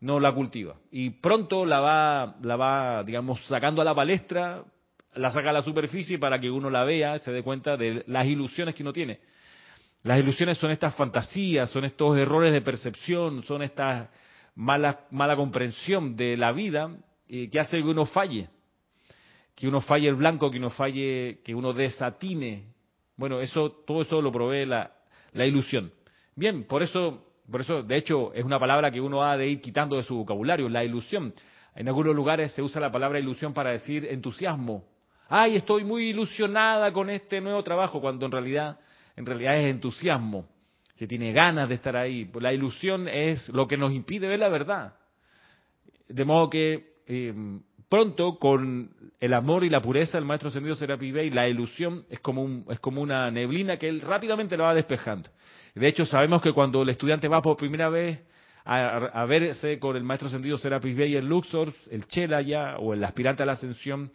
No 0.00 0.18
la 0.18 0.32
cultiva. 0.32 0.76
Y 0.90 1.10
pronto 1.10 1.66
la 1.66 1.80
va, 1.80 2.36
la 2.40 2.56
va, 2.56 3.04
digamos, 3.04 3.44
sacando 3.48 3.82
a 3.82 3.84
la 3.84 3.94
palestra, 3.94 4.64
la 5.14 5.30
saca 5.30 5.50
a 5.50 5.52
la 5.52 5.60
superficie 5.60 6.18
para 6.18 6.40
que 6.40 6.50
uno 6.50 6.70
la 6.70 6.84
vea, 6.84 7.18
se 7.18 7.32
dé 7.32 7.42
cuenta 7.42 7.76
de 7.76 8.02
las 8.06 8.26
ilusiones 8.26 8.74
que 8.74 8.82
uno 8.82 8.94
tiene. 8.94 9.20
Las 10.06 10.20
ilusiones 10.20 10.56
son 10.58 10.70
estas 10.70 10.94
fantasías, 10.94 11.68
son 11.70 11.84
estos 11.84 12.16
errores 12.16 12.52
de 12.52 12.60
percepción, 12.60 13.42
son 13.42 13.62
esta 13.62 14.08
mala, 14.54 15.00
mala 15.10 15.34
comprensión 15.34 16.14
de 16.14 16.36
la 16.36 16.52
vida 16.52 16.96
eh, 17.28 17.50
que 17.50 17.58
hace 17.58 17.78
que 17.78 17.88
uno 17.88 18.06
falle 18.06 18.48
que 19.56 19.66
uno 19.66 19.80
falle 19.80 20.08
el 20.08 20.14
blanco, 20.14 20.48
que 20.48 20.58
uno 20.58 20.70
falle, 20.70 21.40
que 21.42 21.54
uno 21.56 21.72
desatine. 21.72 22.66
Bueno, 23.16 23.40
eso, 23.40 23.72
todo 23.84 24.02
eso 24.02 24.22
lo 24.22 24.30
provee 24.30 24.64
la, 24.64 24.92
la 25.32 25.44
ilusión. 25.44 25.90
Bien, 26.36 26.64
por 26.64 26.84
eso, 26.84 27.24
por 27.50 27.62
eso, 27.62 27.82
de 27.82 27.96
hecho, 27.96 28.32
es 28.32 28.44
una 28.44 28.60
palabra 28.60 28.92
que 28.92 29.00
uno 29.00 29.24
ha 29.24 29.36
de 29.36 29.48
ir 29.48 29.60
quitando 29.60 29.96
de 29.96 30.04
su 30.04 30.18
vocabulario, 30.18 30.68
la 30.68 30.84
ilusión. 30.84 31.34
En 31.74 31.88
algunos 31.88 32.14
lugares 32.14 32.52
se 32.52 32.62
usa 32.62 32.80
la 32.80 32.92
palabra 32.92 33.18
ilusión 33.18 33.52
para 33.52 33.70
decir 33.70 34.06
entusiasmo. 34.08 34.84
Ay, 35.28 35.56
estoy 35.56 35.82
muy 35.82 36.10
ilusionada 36.10 36.92
con 36.92 37.10
este 37.10 37.40
nuevo 37.40 37.64
trabajo, 37.64 38.00
cuando 38.00 38.26
en 38.26 38.32
realidad, 38.32 38.78
en 39.16 39.26
realidad 39.26 39.56
es 39.58 39.66
entusiasmo, 39.66 40.46
que 40.96 41.06
tiene 41.06 41.32
ganas 41.32 41.68
de 41.68 41.74
estar 41.74 41.96
ahí. 41.96 42.30
La 42.40 42.52
ilusión 42.52 43.08
es 43.08 43.48
lo 43.48 43.66
que 43.66 43.76
nos 43.76 43.92
impide 43.92 44.28
ver 44.28 44.38
la 44.38 44.48
verdad. 44.48 44.94
De 46.08 46.24
modo 46.24 46.48
que 46.48 46.94
eh, 47.06 47.34
pronto 47.88 48.38
con 48.38 48.90
el 49.20 49.34
amor 49.34 49.64
y 49.64 49.70
la 49.70 49.80
pureza 49.80 50.18
del 50.18 50.26
maestro 50.26 50.48
ascendido 50.48 50.74
Serapi 50.74 51.12
Bey, 51.12 51.30
la 51.30 51.48
ilusión 51.48 52.04
es 52.10 52.20
como, 52.20 52.42
un, 52.42 52.64
es 52.70 52.80
como 52.80 53.00
una 53.00 53.30
neblina 53.30 53.76
que 53.76 53.88
él 53.88 54.00
rápidamente 54.00 54.56
la 54.56 54.64
va 54.64 54.74
despejando. 54.74 55.30
De 55.74 55.86
hecho, 55.88 56.04
sabemos 56.04 56.40
que 56.42 56.52
cuando 56.52 56.82
el 56.82 56.88
estudiante 56.88 57.28
va 57.28 57.42
por 57.42 57.56
primera 57.56 57.88
vez 57.88 58.20
a, 58.64 59.24
verse 59.26 59.78
con 59.78 59.96
el 59.96 60.02
maestro 60.02 60.26
ascendido 60.26 60.58
Serapis 60.58 60.96
Bey 60.96 61.16
en 61.16 61.28
Luxor, 61.28 61.72
el 61.90 62.06
Chela 62.06 62.42
ya, 62.42 62.76
o 62.78 62.94
el 62.94 63.04
aspirante 63.04 63.44
a 63.44 63.46
la 63.46 63.52
ascensión, 63.52 64.10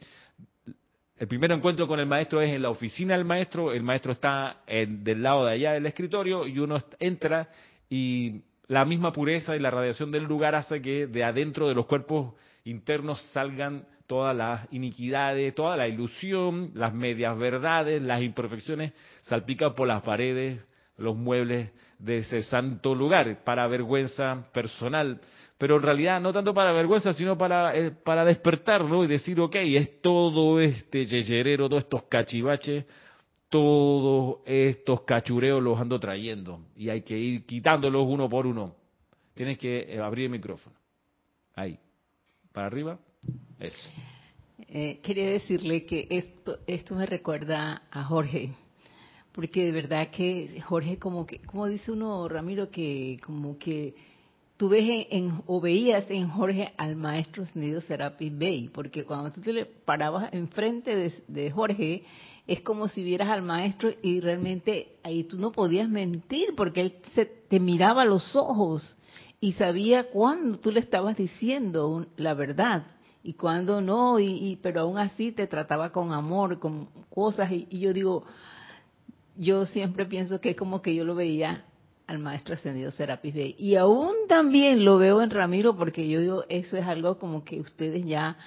el 1.21 1.27
primer 1.27 1.51
encuentro 1.51 1.88
con 1.88 1.99
el 1.99 2.07
maestro 2.07 2.41
es 2.41 2.51
en 2.51 2.63
la 2.63 2.71
oficina 2.71 3.15
del 3.15 3.25
maestro, 3.25 3.73
el 3.73 3.84
maestro 3.84 4.12
está 4.12 4.57
del 4.65 5.21
lado 5.21 5.45
de 5.45 5.51
allá 5.51 5.73
del 5.73 5.86
escritorio 5.86 6.47
y 6.47 6.57
uno 6.57 6.79
entra 6.97 7.47
y 7.91 8.41
la 8.65 8.86
misma 8.86 9.12
pureza 9.12 9.55
y 9.55 9.60
la 9.60 9.69
radiación 9.69 10.10
del 10.10 10.23
lugar 10.23 10.55
hace 10.55 10.81
que 10.81 11.05
de 11.05 11.23
adentro 11.23 11.67
de 11.67 11.75
los 11.75 11.86
cuerpos 11.86 12.34
internos 12.63 13.21
salgan 13.34 13.86
todas 14.07 14.36
las 14.36 14.67
iniquidades, 14.73 15.53
toda 15.53 15.77
la 15.77 15.88
ilusión, 15.88 16.71
las 16.73 16.91
medias 16.91 17.38
verdades, 17.38 18.01
las 18.01 18.23
imperfecciones 18.23 18.91
salpican 19.21 19.75
por 19.75 19.88
las 19.88 20.01
paredes, 20.01 20.65
los 20.97 21.15
muebles 21.15 21.69
de 21.99 22.17
ese 22.17 22.41
santo 22.41 22.95
lugar, 22.95 23.43
para 23.43 23.67
vergüenza 23.67 24.47
personal. 24.53 25.21
Pero 25.62 25.76
en 25.76 25.84
realidad 25.84 26.19
no 26.19 26.34
tanto 26.34 26.56
para 26.56 26.71
vergüenza, 26.71 27.13
sino 27.13 27.38
para, 27.38 27.78
eh, 27.78 27.91
para 27.91 28.26
despertar, 28.26 28.84
¿no? 28.84 29.04
Y 29.04 29.08
decir, 29.08 29.39
ok, 29.39 29.58
es 29.58 30.02
todo 30.02 30.60
este 30.60 31.06
yeyerero, 31.06 31.69
todos 31.69 31.84
estos 31.84 32.02
cachivaches, 32.06 32.84
todos 33.47 34.39
estos 34.45 35.02
cachureos 35.02 35.62
los 35.62 35.80
ando 35.80 36.00
trayendo. 36.00 36.62
Y 36.76 36.89
hay 36.89 37.04
que 37.04 37.15
ir 37.15 37.45
quitándolos 37.45 38.08
uno 38.08 38.28
por 38.28 38.47
uno. 38.47 38.74
Tienes 39.36 39.60
que 39.60 39.82
eh, 39.82 40.00
abrir 40.00 40.26
el 40.26 40.32
micrófono. 40.32 40.76
Ahí 41.54 41.78
para 42.52 42.65
arriba. 42.65 42.97
Eso. 43.60 43.88
Eh, 44.67 45.00
quería 45.04 45.30
decirle 45.30 45.86
que 45.86 46.08
esto, 46.10 46.58
esto 46.65 46.95
me 46.95 47.06
recuerda 47.06 47.84
a 47.91 48.04
Jorge, 48.06 48.50
porque 49.32 49.65
de 49.65 49.74
verdad 49.74 50.10
que 50.10 50.60
Jorge 50.62 50.97
como 50.97 51.28
que, 51.28 51.38
como 51.43 51.67
dice 51.67 51.91
uno, 51.91 52.28
Ramiro, 52.28 52.71
que 52.71 53.19
como 53.24 53.60
que 53.60 53.93
tú 54.62 54.69
ves 54.69 55.08
en, 55.10 55.41
o 55.47 55.60
veías 55.60 56.06
en 56.12 56.30
Jorge 56.30 56.71
al 56.78 56.95
maestro 56.95 57.41
ascendido 57.41 57.82
Serapis 57.82 58.38
Bey, 58.38 58.69
porque 58.69 59.06
cuando 59.06 59.32
tú 59.32 59.41
te 59.41 59.52
le 59.52 59.65
parabas 59.65 60.32
enfrente 60.34 60.95
de, 60.95 61.12
de 61.28 61.50
Jorge, 61.50 62.04
es 62.45 62.62
como 62.62 62.88
si 62.88 63.02
vieras 63.02 63.30
al 63.30 63.41
maestro 63.41 63.89
y 64.04 64.19
realmente 64.19 64.97
ahí 65.02 65.24
tú 65.24 65.39
no 65.39 65.52
podías 65.52 65.89
mentir, 65.89 66.50
porque 66.56 66.82
él 66.82 66.93
se, 67.15 67.26
te 67.26 67.60
miraba 67.60 68.04
a 68.04 68.06
los 68.06 68.36
ojos 68.36 68.95
y 69.39 69.54
sabía 69.54 70.12
cuándo 70.12 70.60
tú 70.60 70.69
le 70.69 70.82
estabas 70.82 71.17
diciendo 71.17 72.06
la 72.15 72.36
verdad 72.36 72.86
y 73.24 73.34
cuándo 73.34 73.82
no, 73.82 74.19
y, 74.19 74.60
pero 74.62 74.82
aún 74.82 75.00
así 75.00 75.32
te 75.32 75.47
trataba 75.47 75.91
con 75.91 76.13
amor, 76.13 76.60
con 76.60 76.88
cosas, 77.10 77.52
y, 77.52 77.80
yo 77.80 77.93
digo, 77.93 78.26
yo 79.36 79.65
siempre 79.65 80.06
pienso 80.06 80.39
que 80.39 80.52
es 80.52 80.56
como 80.56 80.84
que 80.84 80.93
yo 80.93 81.04
lo 81.04 81.15
veía 81.15 81.65
al 82.12 82.19
maestro 82.19 82.56
ascendido 82.56 82.91
Serapis 82.91 83.34
Bey. 83.34 83.56
Y 83.58 83.76
aún 83.76 84.12
también 84.28 84.84
lo 84.84 84.97
veo 84.97 85.21
en 85.21 85.30
Ramiro 85.30 85.78
porque 85.78 86.08
yo 86.08 86.19
digo, 86.19 86.43
eso 86.50 86.76
es 86.76 86.86
algo 86.86 87.17
como 87.17 87.45
que 87.45 87.60
ustedes 87.62 88.06
ya 88.06 88.38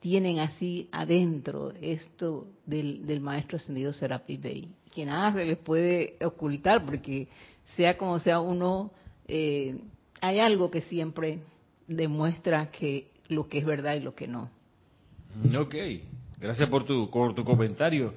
tienen 0.00 0.38
así 0.38 0.88
adentro, 0.92 1.72
esto 1.80 2.46
del, 2.66 3.06
del 3.06 3.20
maestro 3.20 3.56
ascendido 3.56 3.94
Serapis 3.94 4.40
Bey. 4.40 4.68
Que 4.94 5.06
nada 5.06 5.32
se 5.32 5.44
les 5.46 5.56
puede 5.56 6.16
ocultar 6.22 6.84
porque 6.84 7.28
sea 7.76 7.96
como 7.96 8.18
sea 8.18 8.40
uno... 8.40 8.92
Eh, 9.26 9.80
hay 10.20 10.38
algo 10.38 10.70
que 10.70 10.82
siempre 10.82 11.40
demuestra 11.86 12.70
que 12.70 13.08
lo 13.28 13.48
que 13.48 13.58
es 13.58 13.64
verdad 13.64 13.94
y 13.94 14.00
lo 14.00 14.14
que 14.14 14.26
no. 14.26 14.50
Ok, 15.58 15.74
gracias 16.38 16.68
por 16.68 16.84
tu, 16.84 17.10
por 17.10 17.34
tu 17.34 17.44
comentario. 17.44 18.14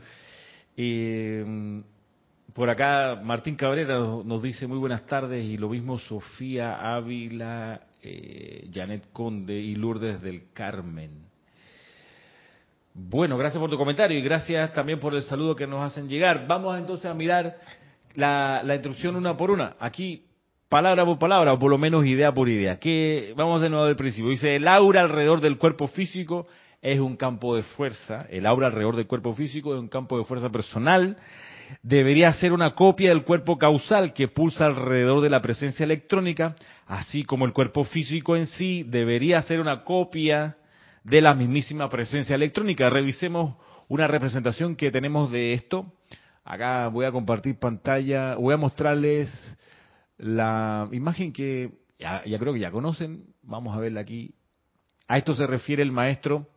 Eh, 0.75 1.81
por 2.57 2.71
acá 2.71 3.21
Martín 3.23 3.55
Cabrera 3.55 3.99
nos 3.99 4.41
dice 4.41 4.65
muy 4.65 4.79
buenas 4.79 5.05
tardes 5.05 5.45
y 5.45 5.57
lo 5.57 5.69
mismo 5.69 5.99
Sofía 5.99 6.95
Ávila, 6.95 7.81
eh, 8.01 8.67
Janet 8.73 9.11
Conde 9.13 9.53
y 9.53 9.75
Lourdes 9.75 10.19
del 10.23 10.51
Carmen. 10.53 11.27
Bueno, 12.95 13.37
gracias 13.37 13.61
por 13.61 13.69
tu 13.69 13.77
comentario 13.77 14.17
y 14.17 14.23
gracias 14.23 14.73
también 14.73 14.99
por 14.99 15.13
el 15.13 15.21
saludo 15.21 15.55
que 15.55 15.67
nos 15.67 15.83
hacen 15.83 16.09
llegar. 16.09 16.47
Vamos 16.47 16.75
entonces 16.79 17.05
a 17.05 17.13
mirar 17.13 17.59
la, 18.15 18.63
instrucción 18.73 19.15
una 19.15 19.37
por 19.37 19.51
una. 19.51 19.75
Aquí 19.79 20.25
palabra 20.67 21.05
por 21.05 21.19
palabra, 21.19 21.53
o 21.53 21.59
por 21.59 21.69
lo 21.69 21.77
menos 21.77 22.07
idea 22.07 22.33
por 22.33 22.49
idea. 22.49 22.79
Que 22.79 23.35
vamos 23.37 23.61
de 23.61 23.69
nuevo 23.69 23.85
del 23.85 23.95
principio. 23.95 24.31
Dice, 24.31 24.55
el 24.55 24.67
aura 24.67 25.01
alrededor 25.01 25.41
del 25.41 25.59
cuerpo 25.59 25.85
físico 25.89 26.47
es 26.81 26.99
un 26.99 27.17
campo 27.17 27.55
de 27.55 27.61
fuerza. 27.61 28.25
El 28.31 28.47
aura 28.47 28.65
alrededor 28.65 28.95
del 28.95 29.05
cuerpo 29.05 29.35
físico 29.35 29.75
es 29.75 29.79
un 29.79 29.89
campo 29.89 30.17
de 30.17 30.23
fuerza 30.23 30.49
personal. 30.49 31.17
Debería 31.81 32.31
ser 32.33 32.53
una 32.53 32.73
copia 32.75 33.09
del 33.09 33.23
cuerpo 33.23 33.57
causal 33.57 34.13
que 34.13 34.27
pulsa 34.27 34.65
alrededor 34.65 35.21
de 35.21 35.29
la 35.29 35.41
presencia 35.41 35.83
electrónica, 35.83 36.55
así 36.85 37.23
como 37.23 37.45
el 37.45 37.53
cuerpo 37.53 37.83
físico 37.83 38.35
en 38.35 38.47
sí 38.47 38.83
debería 38.83 39.41
ser 39.41 39.59
una 39.59 39.83
copia 39.83 40.57
de 41.03 41.21
la 41.21 41.33
mismísima 41.33 41.89
presencia 41.89 42.35
electrónica. 42.35 42.89
Revisemos 42.89 43.55
una 43.87 44.07
representación 44.07 44.75
que 44.75 44.91
tenemos 44.91 45.31
de 45.31 45.53
esto. 45.53 45.93
Acá 46.43 46.87
voy 46.87 47.05
a 47.05 47.11
compartir 47.11 47.59
pantalla, 47.59 48.35
voy 48.35 48.53
a 48.53 48.57
mostrarles 48.57 49.29
la 50.17 50.87
imagen 50.91 51.31
que 51.33 51.71
ya, 51.99 52.21
creo 52.39 52.53
que 52.53 52.59
ya 52.59 52.71
conocen, 52.71 53.25
vamos 53.41 53.75
a 53.75 53.79
verla 53.79 54.01
aquí. 54.01 54.33
A 55.07 55.17
esto 55.17 55.33
se 55.33 55.47
refiere 55.47 55.81
el 55.83 55.91
maestro 55.91 56.49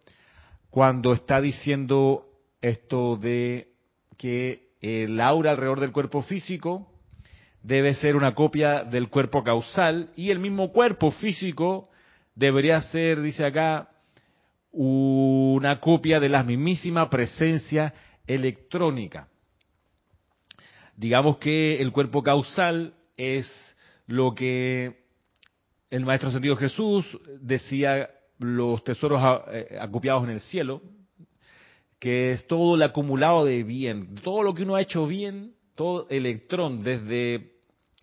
cuando 0.70 1.12
está 1.12 1.40
diciendo 1.40 2.26
esto 2.60 3.16
de 3.16 3.72
que 4.16 4.69
el 4.80 5.20
aura 5.20 5.50
alrededor 5.50 5.80
del 5.80 5.92
cuerpo 5.92 6.22
físico 6.22 6.90
debe 7.62 7.94
ser 7.94 8.16
una 8.16 8.34
copia 8.34 8.84
del 8.84 9.08
cuerpo 9.08 9.44
causal 9.44 10.10
y 10.16 10.30
el 10.30 10.38
mismo 10.38 10.72
cuerpo 10.72 11.10
físico 11.10 11.90
debería 12.34 12.80
ser, 12.82 13.20
dice 13.20 13.44
acá, 13.44 13.90
una 14.72 15.80
copia 15.80 16.20
de 16.20 16.28
la 16.28 16.42
mismísima 16.42 17.10
presencia 17.10 17.92
electrónica. 18.26 19.28
Digamos 20.96 21.38
que 21.38 21.80
el 21.80 21.92
cuerpo 21.92 22.22
causal 22.22 22.94
es 23.16 23.50
lo 24.06 24.34
que 24.34 25.00
el 25.90 26.04
Maestro 26.04 26.30
Sentido 26.30 26.56
Jesús 26.56 27.18
decía 27.40 28.08
los 28.38 28.82
tesoros 28.84 29.42
eh, 29.48 29.76
acopiados 29.80 30.24
en 30.24 30.30
el 30.30 30.40
cielo, 30.40 30.82
que 32.00 32.32
es 32.32 32.46
todo 32.46 32.74
el 32.76 32.82
acumulado 32.82 33.44
de 33.44 33.62
bien, 33.62 34.16
todo 34.16 34.42
lo 34.42 34.54
que 34.54 34.62
uno 34.62 34.74
ha 34.74 34.80
hecho 34.80 35.06
bien, 35.06 35.54
todo 35.76 36.08
electrón 36.08 36.82
desde 36.82 37.52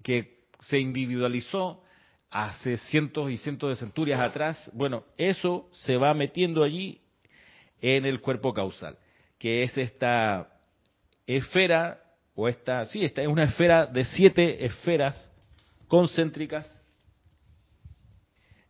que 0.04 0.46
se 0.62 0.80
individualizó 0.80 1.82
hace 2.30 2.78
cientos 2.78 3.32
y 3.32 3.38
cientos 3.38 3.70
de 3.70 3.76
centurias 3.76 4.20
atrás, 4.20 4.70
bueno, 4.74 5.04
eso 5.18 5.68
se 5.72 5.98
va 5.98 6.14
metiendo 6.14 6.64
allí 6.64 7.02
en 7.82 8.06
el 8.06 8.22
cuerpo 8.22 8.54
causal, 8.54 8.98
que 9.40 9.64
es 9.64 9.76
esta 9.78 10.48
esfera, 11.26 12.00
o 12.36 12.48
esta, 12.48 12.86
sí, 12.86 13.04
esta 13.04 13.24
es 13.24 13.28
una 13.28 13.46
esfera 13.46 13.88
de 13.88 14.06
siete 14.06 14.64
esferas 14.64 15.32
concéntricas, 15.88 16.70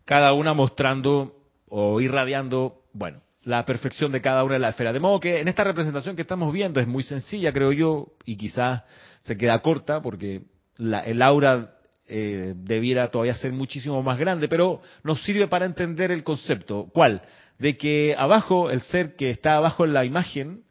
cada 0.05 0.31
una 0.31 0.53
mostrando 0.53 1.35
o 1.67 1.99
irradiando, 1.99 2.83
bueno, 2.93 3.21
la 3.47 3.65
perfección 3.65 4.11
de 4.11 4.19
cada 4.19 4.43
una 4.43 4.55
de 4.55 4.59
las 4.59 4.71
esferas. 4.71 4.93
De 4.93 4.99
modo 4.99 5.21
que 5.21 5.39
en 5.39 5.47
esta 5.47 5.63
representación 5.63 6.17
que 6.17 6.23
estamos 6.23 6.51
viendo 6.51 6.81
es 6.81 6.87
muy 6.87 7.03
sencilla, 7.03 7.53
creo 7.53 7.71
yo, 7.71 8.11
y 8.25 8.35
quizás 8.35 8.83
se 9.21 9.37
queda 9.37 9.61
corta 9.61 10.01
porque 10.01 10.41
la, 10.75 10.99
el 10.99 11.21
aura 11.21 11.75
eh, 12.07 12.53
debiera 12.57 13.09
todavía 13.09 13.35
ser 13.35 13.53
muchísimo 13.53 14.03
más 14.03 14.19
grande, 14.19 14.49
pero 14.49 14.81
nos 15.01 15.23
sirve 15.23 15.47
para 15.47 15.65
entender 15.65 16.11
el 16.11 16.25
concepto. 16.25 16.89
¿Cuál? 16.91 17.21
De 17.57 17.77
que 17.77 18.15
abajo, 18.17 18.69
el 18.69 18.81
ser 18.81 19.15
que 19.15 19.29
está 19.29 19.55
abajo 19.55 19.85
en 19.85 19.93
la 19.93 20.03
imagen, 20.03 20.63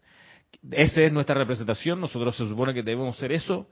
esa 0.71 1.01
es 1.01 1.15
nuestra 1.15 1.35
representación, 1.35 1.99
nosotros 1.99 2.37
se 2.37 2.47
supone 2.47 2.75
que 2.75 2.83
debemos 2.83 3.17
ser 3.17 3.33
eso, 3.33 3.71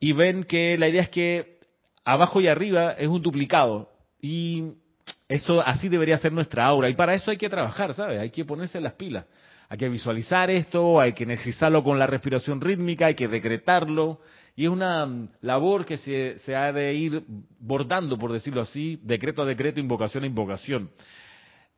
y 0.00 0.10
ven 0.10 0.42
que 0.42 0.76
la 0.76 0.88
idea 0.88 1.02
es 1.02 1.08
que 1.08 1.60
abajo 2.04 2.40
y 2.40 2.48
arriba 2.48 2.94
es 2.94 3.06
un 3.06 3.22
duplicado, 3.22 3.90
y 4.20 4.72
eso 5.30 5.60
así 5.64 5.88
debería 5.88 6.18
ser 6.18 6.32
nuestra 6.32 6.66
aura, 6.66 6.88
y 6.88 6.94
para 6.94 7.14
eso 7.14 7.30
hay 7.30 7.36
que 7.36 7.48
trabajar, 7.48 7.94
¿sabes? 7.94 8.18
Hay 8.18 8.30
que 8.30 8.44
ponerse 8.44 8.80
las 8.80 8.94
pilas. 8.94 9.26
Hay 9.68 9.78
que 9.78 9.88
visualizar 9.88 10.50
esto, 10.50 10.98
hay 10.98 11.12
que 11.12 11.22
energizarlo 11.22 11.84
con 11.84 12.00
la 12.00 12.08
respiración 12.08 12.60
rítmica, 12.60 13.06
hay 13.06 13.14
que 13.14 13.28
decretarlo, 13.28 14.18
y 14.56 14.64
es 14.64 14.70
una 14.70 15.06
mm, 15.06 15.28
labor 15.42 15.86
que 15.86 15.98
se, 15.98 16.56
ha 16.56 16.72
de 16.72 16.94
ir 16.94 17.22
bordando, 17.60 18.18
por 18.18 18.32
decirlo 18.32 18.60
así, 18.60 18.98
decreto 19.04 19.42
a 19.42 19.46
decreto, 19.46 19.78
invocación 19.78 20.24
a 20.24 20.26
invocación. 20.26 20.90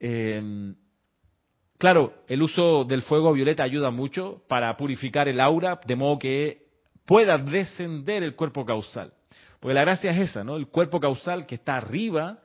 Em, 0.00 0.74
claro, 1.76 2.14
el 2.28 2.40
uso 2.40 2.84
del 2.84 3.02
fuego 3.02 3.34
violeta 3.34 3.64
ayuda 3.64 3.90
mucho 3.90 4.44
para 4.48 4.74
purificar 4.78 5.28
el 5.28 5.38
aura, 5.38 5.78
de 5.84 5.94
modo 5.94 6.18
que 6.18 6.68
pueda 7.04 7.36
descender 7.36 8.22
el 8.22 8.34
cuerpo 8.34 8.64
causal. 8.64 9.12
Porque 9.60 9.74
la 9.74 9.82
gracia 9.82 10.10
es 10.12 10.30
esa, 10.30 10.42
¿no? 10.42 10.56
El 10.56 10.68
cuerpo 10.68 10.98
causal 10.98 11.44
que 11.44 11.56
está 11.56 11.76
arriba, 11.76 12.38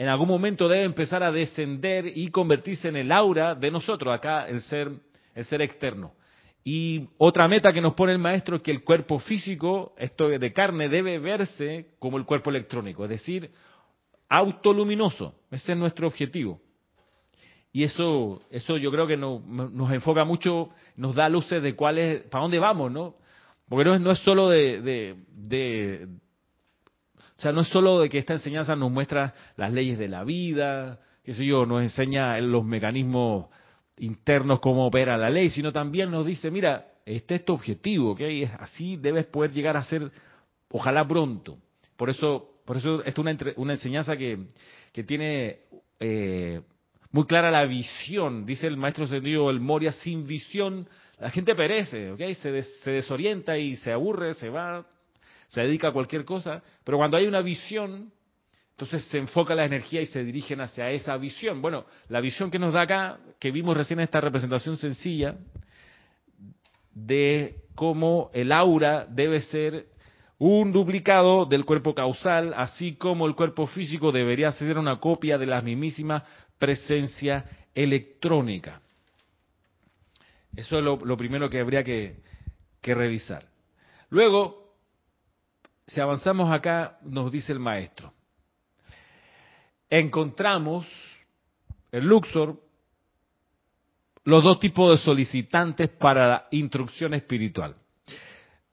en 0.00 0.08
algún 0.08 0.28
momento 0.28 0.66
debe 0.66 0.84
empezar 0.84 1.22
a 1.22 1.30
descender 1.30 2.06
y 2.16 2.28
convertirse 2.28 2.88
en 2.88 2.96
el 2.96 3.12
aura 3.12 3.54
de 3.54 3.70
nosotros, 3.70 4.14
acá 4.14 4.48
el 4.48 4.62
ser, 4.62 4.90
el 5.34 5.44
ser 5.44 5.60
externo. 5.60 6.14
Y 6.64 7.06
otra 7.18 7.46
meta 7.46 7.70
que 7.70 7.82
nos 7.82 7.92
pone 7.92 8.12
el 8.12 8.18
maestro 8.18 8.56
es 8.56 8.62
que 8.62 8.70
el 8.70 8.82
cuerpo 8.82 9.18
físico, 9.18 9.92
esto 9.98 10.30
de 10.30 10.52
carne, 10.54 10.88
debe 10.88 11.18
verse 11.18 11.88
como 11.98 12.16
el 12.16 12.24
cuerpo 12.24 12.48
electrónico, 12.48 13.04
es 13.04 13.10
decir, 13.10 13.50
autoluminoso. 14.30 15.34
Ese 15.50 15.72
es 15.72 15.78
nuestro 15.78 16.06
objetivo. 16.06 16.58
Y 17.70 17.84
eso, 17.84 18.40
eso 18.50 18.78
yo 18.78 18.90
creo 18.90 19.06
que 19.06 19.18
nos, 19.18 19.42
enfoca 19.92 20.24
mucho, 20.24 20.70
nos 20.96 21.14
da 21.14 21.28
luces 21.28 21.62
de 21.62 21.76
cuál 21.76 21.98
es, 21.98 22.22
para 22.22 22.40
dónde 22.40 22.58
vamos, 22.58 22.90
¿no? 22.90 23.16
Porque 23.68 23.84
no 23.84 23.94
es, 23.96 24.00
no 24.00 24.10
es 24.12 24.18
solo 24.20 24.48
de, 24.48 25.14
o 27.40 27.42
sea, 27.42 27.52
no 27.52 27.62
es 27.62 27.68
solo 27.68 28.00
de 28.00 28.10
que 28.10 28.18
esta 28.18 28.34
enseñanza 28.34 28.76
nos 28.76 28.92
muestra 28.92 29.32
las 29.56 29.72
leyes 29.72 29.98
de 29.98 30.08
la 30.08 30.24
vida, 30.24 31.00
qué 31.24 31.32
sé 31.32 31.46
yo, 31.46 31.64
nos 31.64 31.80
enseña 31.82 32.38
los 32.38 32.62
mecanismos 32.66 33.46
internos 33.96 34.60
cómo 34.60 34.86
opera 34.86 35.16
la 35.16 35.30
ley, 35.30 35.48
sino 35.48 35.72
también 35.72 36.10
nos 36.10 36.26
dice, 36.26 36.50
mira, 36.50 36.88
este 37.06 37.36
es 37.36 37.44
tu 37.46 37.54
objetivo, 37.54 38.10
¿ok? 38.10 38.20
Así 38.58 38.98
debes 38.98 39.24
poder 39.24 39.52
llegar 39.52 39.78
a 39.78 39.84
ser, 39.84 40.10
ojalá 40.70 41.08
pronto. 41.08 41.56
Por 41.96 42.10
eso, 42.10 42.60
por 42.66 42.76
eso 42.76 43.02
es 43.04 43.16
una, 43.16 43.34
una 43.56 43.72
enseñanza 43.72 44.18
que, 44.18 44.48
que 44.92 45.02
tiene 45.02 45.60
eh, 45.98 46.60
muy 47.10 47.24
clara 47.24 47.50
la 47.50 47.64
visión. 47.64 48.44
Dice 48.44 48.66
el 48.66 48.76
maestro 48.76 49.06
sentido, 49.06 49.48
el 49.48 49.60
Moria, 49.60 49.92
sin 49.92 50.26
visión 50.26 50.86
la 51.18 51.30
gente 51.30 51.54
perece, 51.54 52.10
¿ok? 52.10 52.20
Se, 52.34 52.62
se 52.62 52.92
desorienta 52.92 53.56
y 53.56 53.76
se 53.76 53.92
aburre, 53.92 54.34
se 54.34 54.50
va, 54.50 54.86
se 55.50 55.62
dedica 55.62 55.88
a 55.88 55.92
cualquier 55.92 56.24
cosa. 56.24 56.62
Pero 56.84 56.96
cuando 56.96 57.16
hay 57.16 57.26
una 57.26 57.42
visión, 57.42 58.12
entonces 58.70 59.04
se 59.04 59.18
enfoca 59.18 59.54
la 59.54 59.64
energía 59.64 60.00
y 60.00 60.06
se 60.06 60.24
dirigen 60.24 60.60
hacia 60.60 60.90
esa 60.90 61.16
visión. 61.16 61.60
Bueno, 61.60 61.84
la 62.08 62.20
visión 62.20 62.50
que 62.50 62.58
nos 62.58 62.72
da 62.72 62.82
acá, 62.82 63.18
que 63.38 63.50
vimos 63.50 63.76
recién 63.76 63.98
en 63.98 64.04
esta 64.04 64.20
representación 64.20 64.76
sencilla, 64.76 65.36
de 66.92 67.56
cómo 67.74 68.30
el 68.32 68.52
aura 68.52 69.06
debe 69.10 69.40
ser 69.40 69.86
un 70.38 70.70
duplicado 70.72 71.46
del 71.46 71.64
cuerpo 71.64 71.94
causal, 71.94 72.54
así 72.56 72.94
como 72.94 73.26
el 73.26 73.34
cuerpo 73.34 73.66
físico 73.66 74.12
debería 74.12 74.52
ser 74.52 74.78
una 74.78 75.00
copia 75.00 75.36
de 75.36 75.46
la 75.46 75.60
mismísima 75.60 76.24
presencia 76.58 77.44
electrónica. 77.74 78.80
Eso 80.54 80.78
es 80.78 80.84
lo, 80.84 81.16
primero 81.16 81.50
que 81.50 81.58
habría 81.58 81.82
que, 81.82 82.20
que 82.80 82.94
revisar. 82.94 83.48
Luego, 84.10 84.60
si 85.92 86.00
avanzamos 86.00 86.50
acá, 86.50 86.98
nos 87.02 87.30
dice 87.30 87.52
el 87.52 87.58
maestro 87.58 88.12
encontramos 89.90 90.86
en 91.90 92.06
Luxor 92.06 92.60
los 94.24 94.44
dos 94.44 94.60
tipos 94.60 94.90
de 94.96 95.04
solicitantes 95.04 95.88
para 95.88 96.28
la 96.28 96.46
instrucción 96.52 97.14
espiritual. 97.14 97.74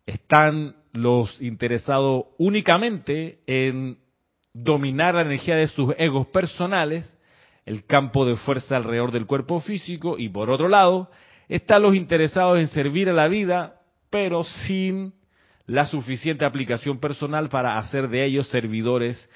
Están 0.06 0.76
los 0.94 1.42
interesados 1.42 2.26
únicamente 2.38 3.40
en 3.48 3.98
dominar 4.54 5.16
la 5.16 5.22
energía 5.22 5.56
de 5.56 5.68
sus 5.68 5.94
egos 5.98 6.28
personales, 6.28 7.12
el 7.66 7.86
campo 7.86 8.26
de 8.26 8.36
fuerza 8.36 8.78
alrededor 8.78 9.12
del 9.12 9.26
cuerpo 9.26 9.60
físico, 9.60 10.18
y 10.18 10.30
por 10.30 10.50
otro 10.50 10.68
lado, 10.68 11.10
están 11.50 11.82
los 11.82 11.96
interesados 11.96 12.60
en 12.60 12.68
servir 12.68 13.10
a 13.10 13.14
la 13.14 13.28
vida, 13.28 13.82
pero 14.10 14.44
sin 14.44 15.14
la 15.68 15.86
suficiente 15.86 16.46
aplicación 16.46 17.00
personal 17.00 17.50
para 17.50 17.78
hacer 17.78 18.08
de 18.08 18.26
ellos 18.26 18.48
servidores 18.48 19.30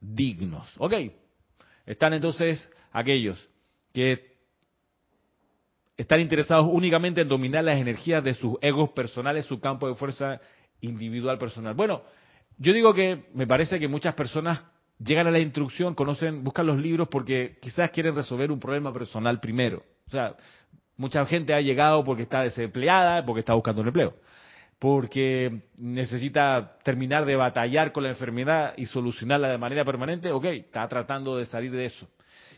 dignos. 0.00 0.70
¿Ok? 0.78 0.92
Están 1.86 2.12
entonces 2.12 2.70
aquellos 2.92 3.38
que 3.92 4.36
están 5.96 6.20
interesados 6.20 6.68
únicamente 6.70 7.22
en 7.22 7.28
dominar 7.28 7.64
las 7.64 7.80
energías 7.80 8.22
de 8.22 8.34
sus 8.34 8.56
egos 8.60 8.90
personales, 8.90 9.46
su 9.46 9.58
campo 9.58 9.88
de 9.88 9.94
fuerza 9.94 10.40
individual 10.82 11.38
personal. 11.38 11.74
Bueno, 11.74 12.02
yo 12.58 12.72
digo 12.72 12.92
que 12.92 13.24
me 13.34 13.46
parece 13.46 13.80
que 13.80 13.88
muchas 13.88 14.14
personas 14.14 14.62
llegan 14.98 15.26
a 15.26 15.30
la 15.30 15.38
instrucción, 15.38 15.94
conocen, 15.94 16.44
buscan 16.44 16.66
los 16.66 16.78
libros 16.78 17.08
porque 17.08 17.56
quizás 17.62 17.90
quieren 17.90 18.14
resolver 18.14 18.52
un 18.52 18.60
problema 18.60 18.92
personal 18.92 19.40
primero. 19.40 19.82
O 20.06 20.10
sea, 20.10 20.36
mucha 20.96 21.24
gente 21.24 21.54
ha 21.54 21.60
llegado 21.60 22.04
porque 22.04 22.24
está 22.24 22.42
desempleada, 22.42 23.24
porque 23.24 23.40
está 23.40 23.54
buscando 23.54 23.80
un 23.80 23.88
empleo 23.88 24.14
porque 24.78 25.62
necesita 25.76 26.78
terminar 26.84 27.24
de 27.24 27.36
batallar 27.36 27.92
con 27.92 28.04
la 28.04 28.10
enfermedad 28.10 28.74
y 28.76 28.86
solucionarla 28.86 29.48
de 29.48 29.58
manera 29.58 29.84
permanente, 29.84 30.30
ok, 30.30 30.44
está 30.44 30.86
tratando 30.88 31.36
de 31.36 31.46
salir 31.46 31.72
de 31.72 31.84
eso. 31.84 32.08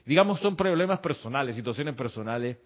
Digamos, 0.04 0.40
son 0.40 0.56
problemas 0.56 0.98
personales, 0.98 1.56
situaciones 1.56 1.94
personales 1.94 2.58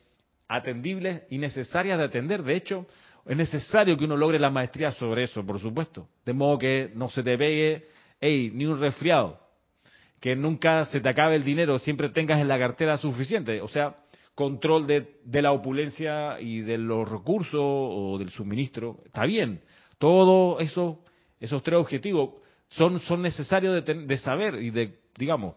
atendibles 0.48 1.22
y 1.30 1.38
necesarias 1.38 1.98
de 1.98 2.04
atender. 2.04 2.42
De 2.42 2.54
hecho, 2.54 2.86
es 3.26 3.36
necesario 3.36 3.96
que 3.96 4.04
uno 4.04 4.16
logre 4.16 4.38
la 4.38 4.50
maestría 4.50 4.90
sobre 4.90 5.24
eso, 5.24 5.44
por 5.44 5.60
supuesto. 5.60 6.08
De 6.24 6.32
modo 6.32 6.58
que 6.58 6.90
no 6.94 7.08
se 7.08 7.22
te 7.22 7.38
pegue, 7.38 7.86
hey, 8.20 8.50
ni 8.52 8.66
un 8.66 8.80
resfriado. 8.80 9.40
Que 10.20 10.34
nunca 10.34 10.84
se 10.86 11.00
te 11.00 11.08
acabe 11.08 11.36
el 11.36 11.44
dinero, 11.44 11.78
siempre 11.78 12.08
tengas 12.08 12.40
en 12.40 12.48
la 12.48 12.58
cartera 12.58 12.96
suficiente. 12.96 13.60
O 13.60 13.68
sea, 13.68 13.94
control 14.34 14.86
de, 14.86 15.42
la 15.42 15.52
opulencia 15.52 16.40
y 16.40 16.60
de 16.60 16.78
los 16.78 17.08
recursos 17.08 17.60
o 17.60 18.16
del 18.18 18.30
suministro. 18.30 18.98
Está 19.06 19.24
bien, 19.24 19.62
todos 19.98 20.60
eso, 20.60 21.00
esos 21.40 21.62
tres 21.62 21.78
objetivos 21.78 22.30
son, 22.68 22.98
son 23.00 23.22
necesarios 23.22 23.84
de, 23.84 23.94
de, 23.94 24.18
saber 24.18 24.56
y 24.56 24.70
de, 24.70 24.98
digamos, 25.16 25.54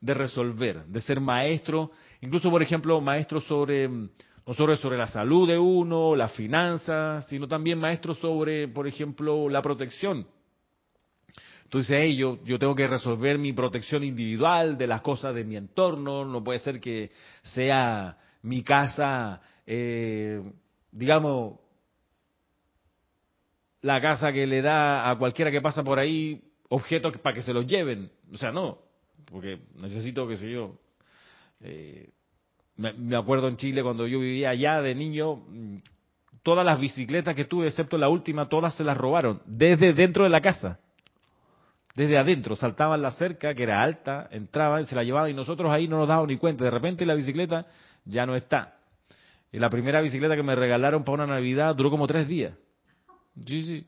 de 0.00 0.14
resolver, 0.14 0.86
de 0.86 1.00
ser 1.02 1.20
maestro, 1.20 1.90
incluso 2.22 2.50
por 2.50 2.62
ejemplo, 2.62 3.00
maestro 3.00 3.40
sobre, 3.40 3.88
no 3.88 4.54
solo 4.54 4.76
sobre 4.76 4.96
la 4.96 5.06
salud 5.06 5.46
de 5.46 5.58
uno, 5.58 6.16
las 6.16 6.32
finanzas, 6.32 7.28
sino 7.28 7.46
también 7.46 7.78
maestro 7.78 8.14
sobre, 8.14 8.66
por 8.68 8.86
ejemplo, 8.86 9.48
la 9.50 9.60
protección. 9.60 10.26
Entonces, 11.70 11.98
hey, 12.00 12.16
yo, 12.16 12.42
yo 12.44 12.58
tengo 12.58 12.74
que 12.74 12.88
resolver 12.88 13.38
mi 13.38 13.52
protección 13.52 14.02
individual 14.02 14.76
de 14.76 14.88
las 14.88 15.02
cosas 15.02 15.32
de 15.36 15.44
mi 15.44 15.54
entorno, 15.54 16.24
no 16.24 16.42
puede 16.42 16.58
ser 16.58 16.80
que 16.80 17.12
sea 17.44 18.18
mi 18.42 18.64
casa, 18.64 19.40
eh, 19.64 20.42
digamos, 20.90 21.60
la 23.82 24.00
casa 24.00 24.32
que 24.32 24.48
le 24.48 24.62
da 24.62 25.08
a 25.08 25.16
cualquiera 25.16 25.52
que 25.52 25.60
pasa 25.60 25.84
por 25.84 26.00
ahí 26.00 26.42
objetos 26.70 27.16
para 27.18 27.34
que 27.34 27.42
se 27.42 27.54
los 27.54 27.64
lleven. 27.68 28.10
O 28.34 28.36
sea, 28.36 28.50
no, 28.50 28.78
porque 29.26 29.60
necesito, 29.76 30.26
qué 30.26 30.38
sé 30.38 30.50
yo. 30.50 30.74
Eh, 31.60 32.10
me, 32.78 33.14
acuerdo 33.14 33.46
en 33.46 33.58
Chile 33.58 33.84
cuando 33.84 34.08
yo 34.08 34.18
vivía 34.18 34.50
allá 34.50 34.82
de 34.82 34.96
niño, 34.96 35.36
mm, 35.36 35.76
todas 36.42 36.66
las 36.66 36.80
bicicletas 36.80 37.36
que 37.36 37.44
tuve, 37.44 37.68
excepto 37.68 37.96
la 37.96 38.08
última, 38.08 38.48
todas 38.48 38.74
se 38.74 38.82
las 38.82 38.96
robaron, 38.96 39.40
desde 39.46 39.92
dentro 39.92 40.24
de 40.24 40.30
la 40.30 40.40
casa. 40.40 40.80
Desde 41.94 42.18
adentro, 42.18 42.54
saltaban 42.54 43.02
la 43.02 43.10
cerca, 43.10 43.54
que 43.54 43.64
era 43.64 43.82
alta, 43.82 44.28
entraban, 44.30 44.86
se 44.86 44.94
la 44.94 45.02
llevaban 45.02 45.30
y 45.30 45.34
nosotros 45.34 45.70
ahí 45.72 45.88
no 45.88 45.98
nos 45.98 46.08
dábamos 46.08 46.28
ni 46.28 46.36
cuenta. 46.36 46.64
De 46.64 46.70
repente 46.70 47.04
la 47.04 47.14
bicicleta 47.14 47.66
ya 48.04 48.26
no 48.26 48.36
está. 48.36 48.76
Y 49.52 49.58
la 49.58 49.68
primera 49.68 50.00
bicicleta 50.00 50.36
que 50.36 50.42
me 50.42 50.54
regalaron 50.54 51.02
para 51.02 51.24
una 51.24 51.34
Navidad 51.34 51.74
duró 51.74 51.90
como 51.90 52.06
tres 52.06 52.28
días. 52.28 52.54
Sí, 53.44 53.62
sí. 53.64 53.86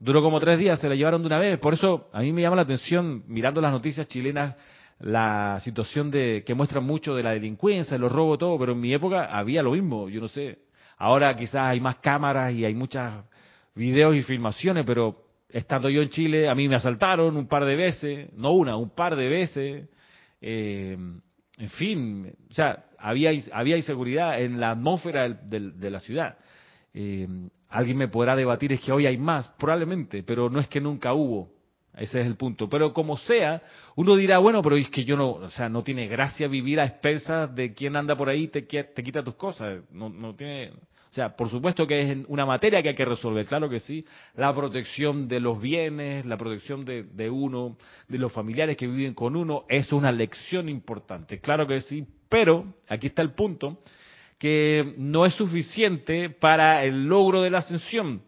Duró 0.00 0.20
como 0.20 0.40
tres 0.40 0.58
días, 0.58 0.80
se 0.80 0.88
la 0.88 0.96
llevaron 0.96 1.22
de 1.22 1.28
una 1.28 1.38
vez. 1.38 1.58
Por 1.60 1.74
eso 1.74 2.08
a 2.12 2.20
mí 2.22 2.32
me 2.32 2.42
llama 2.42 2.56
la 2.56 2.62
atención, 2.62 3.22
mirando 3.28 3.60
las 3.60 3.70
noticias 3.70 4.08
chilenas, 4.08 4.56
la 4.98 5.60
situación 5.62 6.10
de 6.10 6.42
que 6.44 6.54
muestra 6.54 6.80
mucho 6.80 7.14
de 7.14 7.22
la 7.22 7.30
delincuencia, 7.30 7.96
los 7.98 8.10
robos, 8.10 8.38
todo, 8.38 8.58
pero 8.58 8.72
en 8.72 8.80
mi 8.80 8.92
época 8.92 9.26
había 9.26 9.62
lo 9.62 9.72
mismo, 9.72 10.08
yo 10.08 10.20
no 10.20 10.26
sé. 10.26 10.58
Ahora 10.98 11.34
quizás 11.36 11.62
hay 11.62 11.80
más 11.80 11.96
cámaras 11.96 12.52
y 12.52 12.64
hay 12.64 12.74
muchos 12.74 13.02
videos 13.76 14.16
y 14.16 14.22
filmaciones, 14.22 14.84
pero 14.84 15.14
estando 15.52 15.88
yo 15.88 16.02
en 16.02 16.08
Chile, 16.08 16.48
a 16.48 16.54
mí 16.54 16.68
me 16.68 16.76
asaltaron 16.76 17.36
un 17.36 17.46
par 17.46 17.64
de 17.64 17.76
veces, 17.76 18.32
no 18.34 18.52
una, 18.52 18.76
un 18.76 18.90
par 18.90 19.16
de 19.16 19.28
veces. 19.28 19.88
Eh, 20.40 20.96
en 21.58 21.70
fin, 21.70 22.32
o 22.50 22.54
sea, 22.54 22.86
había, 22.98 23.30
había 23.52 23.76
inseguridad 23.76 24.40
en 24.40 24.58
la 24.58 24.70
atmósfera 24.72 25.28
de 25.28 25.90
la 25.90 26.00
ciudad. 26.00 26.36
Eh, 26.94 27.26
alguien 27.68 27.96
me 27.96 28.08
podrá 28.08 28.36
debatir, 28.36 28.72
es 28.72 28.80
que 28.80 28.92
hoy 28.92 29.06
hay 29.06 29.18
más, 29.18 29.48
probablemente, 29.58 30.22
pero 30.22 30.50
no 30.50 30.60
es 30.60 30.68
que 30.68 30.80
nunca 30.80 31.14
hubo. 31.14 31.50
Ese 31.94 32.20
es 32.20 32.26
el 32.26 32.36
punto. 32.36 32.70
Pero 32.70 32.94
como 32.94 33.18
sea, 33.18 33.62
uno 33.96 34.16
dirá, 34.16 34.38
bueno, 34.38 34.62
pero 34.62 34.76
es 34.76 34.88
que 34.88 35.04
yo 35.04 35.14
no, 35.16 35.32
o 35.32 35.50
sea, 35.50 35.68
no 35.68 35.82
tiene 35.82 36.08
gracia 36.08 36.48
vivir 36.48 36.80
a 36.80 36.86
expensas 36.86 37.54
de 37.54 37.74
quien 37.74 37.96
anda 37.96 38.16
por 38.16 38.30
ahí 38.30 38.44
y 38.44 38.48
te, 38.48 38.62
te 38.62 39.02
quita 39.02 39.22
tus 39.22 39.34
cosas. 39.34 39.82
No, 39.90 40.08
no 40.08 40.34
tiene, 40.34 40.72
o 41.12 41.14
sea, 41.14 41.36
por 41.36 41.50
supuesto 41.50 41.86
que 41.86 42.00
es 42.00 42.18
una 42.28 42.46
materia 42.46 42.82
que 42.82 42.88
hay 42.88 42.94
que 42.94 43.04
resolver, 43.04 43.44
claro 43.44 43.68
que 43.68 43.80
sí. 43.80 44.02
La 44.34 44.54
protección 44.54 45.28
de 45.28 45.40
los 45.40 45.60
bienes, 45.60 46.24
la 46.24 46.38
protección 46.38 46.86
de, 46.86 47.02
de 47.02 47.28
uno, 47.28 47.76
de 48.08 48.16
los 48.16 48.32
familiares 48.32 48.78
que 48.78 48.86
viven 48.86 49.12
con 49.12 49.36
uno, 49.36 49.66
es 49.68 49.92
una 49.92 50.10
lección 50.10 50.70
importante, 50.70 51.38
claro 51.38 51.66
que 51.66 51.82
sí. 51.82 52.06
Pero, 52.30 52.76
aquí 52.88 53.08
está 53.08 53.20
el 53.20 53.32
punto, 53.32 53.82
que 54.38 54.94
no 54.96 55.26
es 55.26 55.34
suficiente 55.34 56.30
para 56.30 56.82
el 56.82 57.04
logro 57.04 57.42
de 57.42 57.50
la 57.50 57.58
ascensión. 57.58 58.22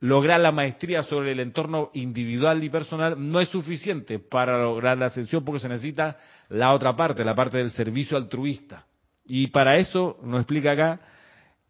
Lograr 0.00 0.40
la 0.40 0.52
maestría 0.52 1.04
sobre 1.04 1.32
el 1.32 1.40
entorno 1.40 1.90
individual 1.94 2.62
y 2.62 2.68
personal 2.68 3.16
no 3.18 3.40
es 3.40 3.48
suficiente 3.48 4.18
para 4.18 4.62
lograr 4.62 4.98
la 4.98 5.06
ascensión 5.06 5.42
porque 5.42 5.60
se 5.60 5.70
necesita 5.70 6.18
la 6.50 6.74
otra 6.74 6.94
parte, 6.94 7.24
la 7.24 7.34
parte 7.34 7.56
del 7.56 7.70
servicio 7.70 8.18
altruista. 8.18 8.87
Y 9.28 9.48
para 9.48 9.76
eso 9.76 10.18
nos 10.22 10.40
explica 10.40 10.72
acá 10.72 11.00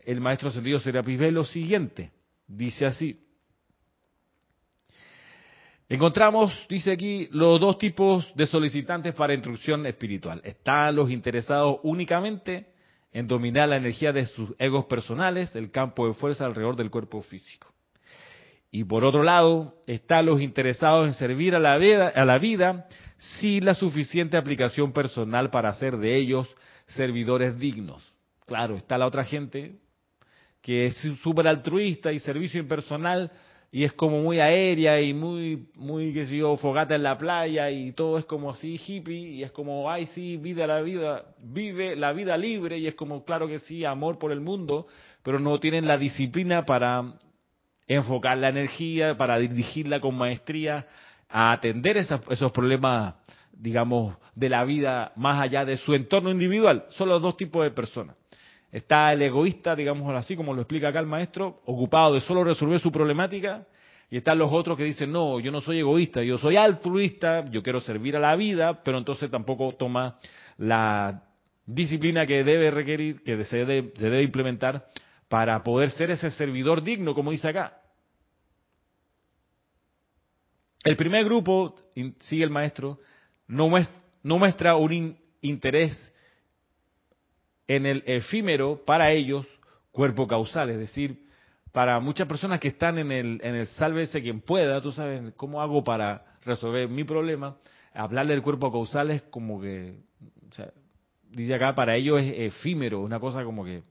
el 0.01 0.21
maestro 0.21 0.51
Sergio 0.51 0.81
Serapis 0.81 1.21
lo 1.33 1.45
siguiente. 1.45 2.13
Dice 2.47 2.87
así, 2.87 3.21
Encontramos, 5.91 6.53
dice 6.69 6.93
aquí, 6.93 7.29
los 7.33 7.59
dos 7.59 7.79
tipos 7.79 8.31
de 8.35 8.47
solicitantes 8.47 9.15
para 9.15 9.33
instrucción 9.33 9.87
espiritual. 9.87 10.39
Están 10.45 10.95
los 10.95 11.11
interesados 11.11 11.79
únicamente 11.83 12.75
en 13.11 13.27
dominar 13.27 13.71
la 13.71 13.79
energía 13.79 14.13
de 14.13 14.27
sus 14.27 14.51
egos 14.59 14.85
personales, 14.85 15.55
el 15.57 15.71
campo 15.71 16.07
de 16.07 16.13
fuerza 16.13 16.45
alrededor 16.45 16.77
del 16.77 16.91
cuerpo 16.91 17.23
físico. 17.23 17.73
Y 18.71 18.85
por 18.85 19.03
otro 19.03 19.23
lado, 19.23 19.77
están 19.87 20.27
los 20.27 20.43
interesados 20.43 21.07
en 21.07 21.15
servir 21.15 21.57
a 21.57 21.59
la 21.59 21.79
vida, 21.79 22.09
a 22.09 22.27
la 22.27 22.39
vida 22.39 22.87
sin 23.17 23.65
la 23.65 23.73
suficiente 23.73 24.37
aplicación 24.37 24.93
personal 24.93 25.49
para 25.49 25.71
hacer 25.71 25.97
de 25.97 26.19
ellos 26.19 26.55
servidores 26.89 27.59
dignos. 27.59 28.03
Claro, 28.47 28.77
está 28.77 28.99
la 28.99 29.07
otra 29.07 29.25
gente 29.25 29.77
que 30.61 30.87
es 30.87 30.97
súper 31.23 31.47
altruista 31.47 32.13
y 32.13 32.19
servicio 32.19 32.61
impersonal, 32.61 33.31
y 33.71 33.85
es 33.85 33.93
como 33.93 34.23
muy 34.23 34.41
aérea 34.41 35.01
y 35.01 35.13
muy, 35.13 35.69
muy, 35.77 36.13
qué 36.15 36.25
sé 36.25 36.39
yo, 36.39 36.57
fogata 36.57 36.95
en 36.95 37.03
la 37.03 37.19
playa 37.19 37.71
y 37.71 37.93
todo 37.93 38.19
es 38.19 38.25
como 38.25 38.51
así 38.51 38.81
hippie 38.85 39.19
y 39.19 39.43
es 39.43 39.53
como, 39.53 39.91
ay, 39.91 40.07
sí, 40.07 40.39
vida 40.39 40.67
la 40.67 40.81
vida, 40.81 41.35
vive 41.39 41.95
la 41.95 42.13
vida 42.13 42.37
libre 42.37 42.79
y 42.79 42.87
es 42.87 42.95
como, 42.95 43.25
claro 43.25 43.47
que 43.47 43.59
sí, 43.59 43.85
amor 43.85 44.19
por 44.19 44.33
el 44.33 44.41
mundo, 44.41 44.87
pero 45.23 45.39
no 45.39 45.61
tienen 45.61 45.87
la 45.87 45.99
disciplina 45.99 46.65
para 46.65 47.15
enfocar 47.87 48.39
la 48.39 48.49
energía, 48.49 49.17
para 49.19 49.39
dirigirla 49.39 50.01
con 50.01 50.17
maestría 50.17 50.87
a 51.29 51.53
atender 51.53 51.99
esos 51.99 52.53
problemas, 52.53 53.17
digamos, 53.59 54.17
de 54.35 54.49
la 54.49 54.65
vida 54.65 55.13
más 55.17 55.41
allá 55.43 55.65
de 55.65 55.77
su 55.77 55.95
entorno 55.95 56.31
individual. 56.31 56.87
Son 56.91 57.09
los 57.09 57.21
dos 57.21 57.37
tipos 57.37 57.65
de 57.65 57.71
personas. 57.71 58.17
Está 58.71 59.13
el 59.13 59.23
egoísta, 59.23 59.75
digamos 59.75 60.15
así, 60.15 60.37
como 60.37 60.55
lo 60.55 60.63
explica 60.63 60.89
acá 60.89 61.01
el 61.01 61.07
maestro, 61.07 61.61
ocupado 61.65 62.15
de 62.15 62.21
solo 62.21 62.45
resolver 62.45 62.79
su 62.81 62.93
problemática, 62.93 63.67
y 64.11 64.19
están 64.19 64.39
los 64.39 64.53
otros 64.53 64.77
que 64.77 64.85
dicen, 64.85 65.13
no, 65.13 65.41
yo 65.41 65.51
no 65.51 65.61
soy 65.61 65.81
egoísta, 65.81 66.23
yo 66.23 66.39
soy 66.39 66.57
altruista, 66.57 67.45
yo 67.51 67.63
quiero 67.63 67.81
servir 67.81 68.17
a 68.17 68.21
la 68.21 68.37
vida, 68.37 68.83
pero 68.83 68.99
entonces 68.99 69.31
tampoco 69.31 69.75
toma 69.75 70.19
la 70.57 71.25
disciplina 71.67 72.25
que 72.25 72.45
debe 72.45 72.71
requerir, 72.71 73.23
que 73.23 73.45
se 73.45 73.59
debe, 73.59 73.93
se 73.97 74.05
debe 74.05 74.23
implementar 74.23 74.87
para 75.29 75.63
poder 75.63 75.91
ser 75.91 76.11
ese 76.11 76.31
servidor 76.31 76.83
digno, 76.83 77.15
como 77.15 77.31
dice 77.31 77.49
acá. 77.49 77.81
El 80.85 80.97
primer 80.97 81.25
grupo, 81.25 81.75
sigue 82.21 82.45
el 82.45 82.51
maestro, 82.51 83.01
no 83.49 83.69
muestra, 83.69 84.77
un 84.77 85.19
interés 85.41 86.15
en 87.67 87.87
el 87.87 88.03
efímero 88.07 88.85
para 88.85 89.11
ellos 89.11 89.47
cuerpo 89.91 90.29
causal, 90.29 90.71
es 90.71 90.79
decir, 90.79 91.27
para 91.73 91.99
muchas 92.01 92.29
personas 92.29 92.61
que 92.61 92.69
están 92.69 92.99
en 92.99 93.11
el, 93.11 93.41
en 93.43 93.55
el 93.55 93.67
sálvese 93.67 94.23
quien 94.23 94.41
pueda, 94.41 94.81
tú 94.81 94.93
sabes 94.93 95.33
cómo 95.37 95.61
hago 95.61 95.83
para 95.83 96.25
resolver 96.45 96.89
mi 96.89 97.05
problema, 97.05 97.57
hablarle 97.93 98.35
del 98.35 98.43
cuerpo 98.43 98.71
causal 98.71 99.11
es 99.11 99.23
como 99.23 99.61
que, 99.61 99.99
dice 101.31 101.55
acá, 101.55 101.75
para 101.75 101.97
ellos 101.97 102.21
es 102.23 102.55
efímero, 102.55 103.01
una 103.01 103.19
cosa 103.19 103.45
como 103.45 103.65
que 103.65 103.83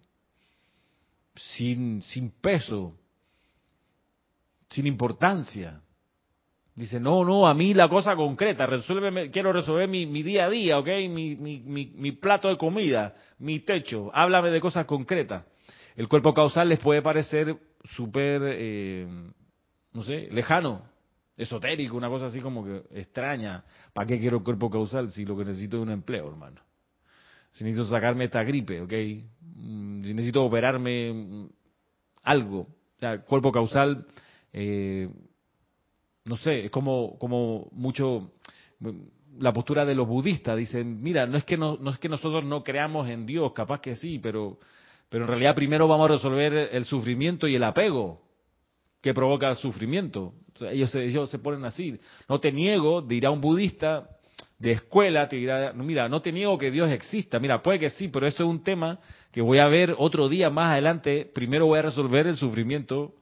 sin, 1.36 2.02
sin 2.04 2.32
peso, 2.32 2.98
sin 4.70 4.88
importancia. 4.88 5.82
Dice, 6.78 7.00
no, 7.00 7.26
no, 7.26 7.48
a 7.48 7.56
mí 7.56 7.74
la 7.74 7.90
cosa 7.90 8.16
concreta, 8.16 8.68
resuélveme, 8.68 9.32
quiero 9.32 9.52
resolver 9.52 9.90
mi, 9.90 10.06
día 10.22 10.46
a 10.46 10.50
día, 10.50 10.78
¿ok? 10.78 10.88
Mi, 11.10 11.36
mi, 11.36 11.60
mi, 11.60 12.12
plato 12.12 12.50
de 12.50 12.58
comida, 12.58 13.16
mi 13.40 13.62
techo, 13.62 14.12
háblame 14.14 14.52
de 14.52 14.62
cosas 14.62 14.86
concretas. 14.86 15.44
El 15.96 16.08
cuerpo 16.08 16.36
causal 16.36 16.70
les 16.70 16.78
puede 16.78 17.02
parecer 17.02 17.58
súper, 17.84 18.44
eh, 18.46 19.08
no 19.92 20.04
sé, 20.04 20.30
lejano, 20.32 20.84
esotérico, 21.36 21.98
una 21.98 22.10
cosa 22.10 22.28
así 22.28 22.42
como 22.42 22.64
que 22.64 22.84
extraña. 22.92 23.64
¿Para 23.92 24.06
qué 24.06 24.20
quiero 24.20 24.38
el 24.38 24.44
cuerpo 24.44 24.70
causal 24.70 25.10
si 25.10 25.26
lo 25.26 25.36
que 25.36 25.46
necesito 25.46 25.78
es 25.78 25.82
un 25.82 25.90
empleo, 25.90 26.28
hermano? 26.28 26.62
Si 27.54 27.64
necesito 27.64 27.90
sacarme 27.90 28.26
esta 28.26 28.44
gripe, 28.44 28.82
¿ok? 28.82 28.94
Mm, 29.42 30.04
si 30.04 30.14
necesito 30.14 30.46
operarme 30.46 31.12
mm, 31.12 31.50
algo. 32.22 32.60
O 32.60 33.00
sea, 33.00 33.20
cuerpo 33.24 33.52
causal... 33.52 34.06
Eh, 34.54 35.10
no 36.28 36.36
sé, 36.36 36.66
es 36.66 36.72
como, 36.72 37.18
como 37.18 37.70
mucho 37.72 38.32
la 39.40 39.54
postura 39.54 39.86
de 39.86 39.96
los 39.96 40.08
budistas, 40.08 40.58
dicen, 40.58 41.02
mira, 41.02 41.26
no 41.26 41.38
es 41.38 41.46
que 41.46 41.58
no, 41.58 41.78
no 41.78 41.92
es 41.92 42.00
que 42.00 42.10
nosotros 42.10 42.44
no 42.44 42.64
creamos 42.64 43.10
en 43.10 43.26
Dios, 43.26 43.54
capaz 43.54 43.82
que 43.82 43.96
sí, 43.96 44.20
pero, 44.20 44.60
pero 45.10 45.24
en 45.24 45.30
realidad 45.30 45.56
primero 45.56 45.88
vamos 45.88 46.10
a 46.10 46.14
resolver 46.14 46.70
el 46.72 46.86
sufrimiento 46.86 47.48
y 47.48 47.56
el 47.56 47.64
apego 47.64 48.22
que 49.02 49.14
provoca 49.14 49.50
el 49.50 49.56
sufrimiento. 49.56 50.34
ellos, 50.70 50.94
ellos 50.96 51.30
se 51.30 51.40
ponen 51.40 51.64
así. 51.66 52.00
No 52.28 52.40
te 52.40 52.52
niego, 52.52 53.02
dirá 53.02 53.32
un 53.32 53.42
budista 53.42 54.10
de 54.60 54.72
escuela, 54.72 55.30
te 55.30 55.36
dirá, 55.36 55.72
mira, 55.74 56.10
no 56.10 56.22
te 56.22 56.32
niego 56.32 56.58
que 56.58 56.72
Dios 56.72 56.90
exista. 56.90 57.40
Mira, 57.40 57.62
puede 57.62 57.80
que 57.80 57.92
sí, 57.92 58.08
pero 58.08 58.28
eso 58.28 58.44
es 58.44 58.50
un 58.50 58.64
tema 58.64 59.00
que 59.32 59.42
voy 59.42 59.60
a 59.60 59.68
ver 59.68 59.96
otro 59.98 60.28
día 60.30 60.50
más 60.50 60.72
adelante. 60.72 61.30
Primero 61.34 61.68
voy 61.68 61.80
a 61.80 61.84
resolver 61.84 62.28
el 62.28 62.38
sufrimiento 62.38 63.14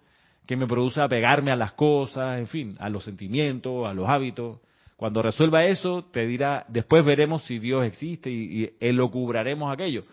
que 0.45 0.55
me 0.55 0.67
produce 0.67 1.01
apegarme 1.01 1.51
a 1.51 1.55
las 1.55 1.73
cosas, 1.73 2.39
en 2.39 2.47
fin, 2.47 2.75
a 2.79 2.89
los 2.89 3.03
sentimientos, 3.03 3.87
a 3.87 3.93
los 3.93 4.07
hábitos. 4.07 4.59
Cuando 4.95 5.21
resuelva 5.21 5.65
eso, 5.65 6.05
te 6.11 6.25
dirá, 6.25 6.65
después 6.67 7.03
veremos 7.03 7.43
si 7.43 7.59
Dios 7.59 7.85
existe 7.85 8.29
y, 8.29 8.63
y 8.63 8.73
elocubraremos 8.79 9.73
aquello. 9.73 10.05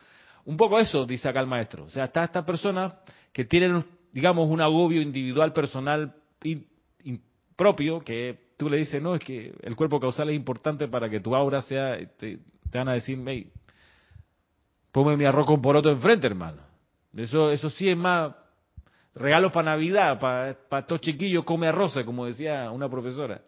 Un 0.44 0.56
poco 0.56 0.78
eso, 0.78 1.04
dice 1.04 1.28
acá 1.28 1.40
el 1.40 1.46
maestro. 1.46 1.84
O 1.84 1.90
sea, 1.90 2.06
está 2.06 2.24
esta 2.24 2.44
persona 2.44 2.94
que 3.32 3.44
tienen, 3.44 3.84
digamos, 4.12 4.48
un 4.48 4.60
agobio 4.60 5.00
individual, 5.00 5.52
personal, 5.52 6.14
propio, 7.56 8.00
que 8.00 8.52
tú 8.56 8.68
le 8.68 8.78
dices, 8.78 9.00
no, 9.00 9.14
es 9.14 9.22
que 9.22 9.54
el 9.62 9.76
cuerpo 9.76 10.00
causal 10.00 10.30
es 10.30 10.36
importante 10.36 10.88
para 10.88 11.08
que 11.08 11.20
tu 11.20 11.34
aura 11.34 11.62
sea, 11.62 11.96
te, 12.18 12.38
van 12.72 12.88
a 12.88 12.94
decir, 12.94 13.22
hey, 13.26 13.50
ponme 14.90 15.16
mi 15.16 15.24
arroz 15.24 15.46
con 15.46 15.62
poroto 15.62 15.90
enfrente, 15.90 16.26
hermano. 16.26 16.62
Eso, 17.14 17.50
eso 17.50 17.70
sí 17.70 17.88
es 17.88 17.96
más 17.96 18.34
regalo 19.14 19.52
para 19.52 19.72
Navidad, 19.72 20.18
para, 20.18 20.54
para 20.68 20.80
estos 20.82 21.00
chiquillos, 21.00 21.44
come 21.44 21.68
arroz, 21.68 21.94
como 22.04 22.26
decía 22.26 22.70
una 22.70 22.88
profesora. 22.88 23.42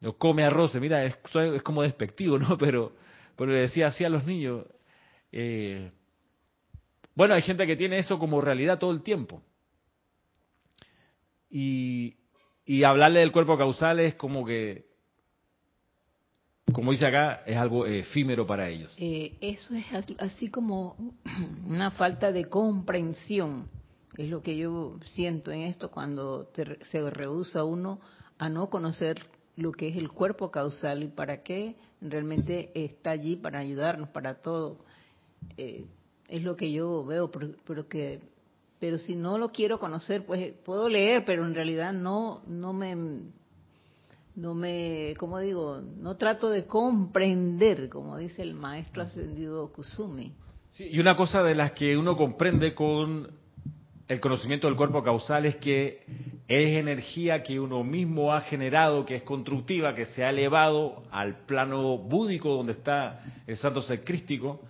No 0.00 0.14
come 0.14 0.44
arroz, 0.44 0.74
mira, 0.76 1.04
es, 1.04 1.16
es 1.34 1.62
como 1.62 1.82
despectivo, 1.82 2.38
¿no? 2.38 2.58
Pero, 2.58 2.92
pero 3.36 3.52
le 3.52 3.60
decía 3.60 3.86
así 3.86 4.04
a 4.04 4.10
los 4.10 4.26
niños. 4.26 4.66
Eh, 5.30 5.90
bueno, 7.14 7.34
hay 7.34 7.42
gente 7.42 7.66
que 7.66 7.76
tiene 7.76 7.98
eso 7.98 8.18
como 8.18 8.40
realidad 8.40 8.78
todo 8.78 8.90
el 8.90 9.02
tiempo. 9.02 9.42
Y, 11.50 12.16
y 12.64 12.84
hablarle 12.84 13.20
del 13.20 13.32
cuerpo 13.32 13.56
causal 13.56 14.00
es 14.00 14.14
como 14.14 14.44
que, 14.44 14.86
como 16.72 16.92
dice 16.92 17.06
acá, 17.06 17.42
es 17.46 17.56
algo 17.56 17.86
efímero 17.86 18.46
para 18.46 18.68
ellos. 18.68 18.92
Eh, 18.96 19.36
eso 19.40 19.74
es 19.74 19.86
así 20.18 20.50
como 20.50 20.96
una 21.66 21.90
falta 21.90 22.32
de 22.32 22.46
comprensión. 22.46 23.68
Es 24.16 24.28
lo 24.28 24.42
que 24.42 24.56
yo 24.56 24.98
siento 25.04 25.50
en 25.52 25.62
esto 25.62 25.90
cuando 25.90 26.50
se 26.54 27.10
rehúsa 27.10 27.64
uno 27.64 28.00
a 28.38 28.48
no 28.48 28.68
conocer 28.68 29.18
lo 29.56 29.72
que 29.72 29.88
es 29.88 29.96
el 29.96 30.10
cuerpo 30.10 30.50
causal 30.50 31.02
y 31.02 31.08
para 31.08 31.42
qué 31.42 31.76
realmente 32.00 32.70
está 32.74 33.10
allí 33.10 33.36
para 33.36 33.60
ayudarnos, 33.60 34.08
para 34.08 34.34
todo. 34.34 34.78
Eh, 35.56 35.86
es 36.28 36.42
lo 36.42 36.56
que 36.56 36.72
yo 36.72 37.04
veo, 37.04 37.30
pero, 37.30 37.88
que 37.88 38.20
pero 38.78 38.98
si 38.98 39.14
no 39.14 39.38
lo 39.38 39.50
quiero 39.50 39.78
conocer, 39.78 40.24
pues 40.24 40.52
puedo 40.64 40.88
leer, 40.88 41.24
pero 41.24 41.46
en 41.46 41.54
realidad 41.54 41.92
no 41.92 42.42
no 42.46 42.72
me 42.72 42.96
no 44.34 44.54
me, 44.54 45.14
como 45.18 45.38
digo, 45.38 45.80
no 45.98 46.16
trato 46.16 46.48
de 46.48 46.66
comprender, 46.66 47.90
como 47.90 48.16
dice 48.16 48.40
el 48.40 48.54
maestro 48.54 49.02
ascendido 49.02 49.70
Kusumi. 49.72 50.32
Sí, 50.70 50.88
y 50.90 50.98
una 51.00 51.16
cosa 51.16 51.42
de 51.42 51.54
las 51.54 51.72
que 51.72 51.98
uno 51.98 52.16
comprende 52.16 52.74
con 52.74 53.41
el 54.12 54.20
conocimiento 54.20 54.66
del 54.66 54.76
cuerpo 54.76 55.02
causal 55.02 55.46
es 55.46 55.56
que 55.56 56.02
es 56.46 56.76
energía 56.76 57.42
que 57.42 57.58
uno 57.58 57.82
mismo 57.82 58.34
ha 58.34 58.42
generado, 58.42 59.06
que 59.06 59.14
es 59.16 59.22
constructiva, 59.22 59.94
que 59.94 60.04
se 60.04 60.22
ha 60.22 60.28
elevado 60.28 61.04
al 61.10 61.46
plano 61.46 61.96
búdico 61.96 62.50
donde 62.50 62.72
está 62.72 63.24
el 63.46 63.56
santo 63.56 63.80
ser 63.80 64.04
crístico, 64.04 64.60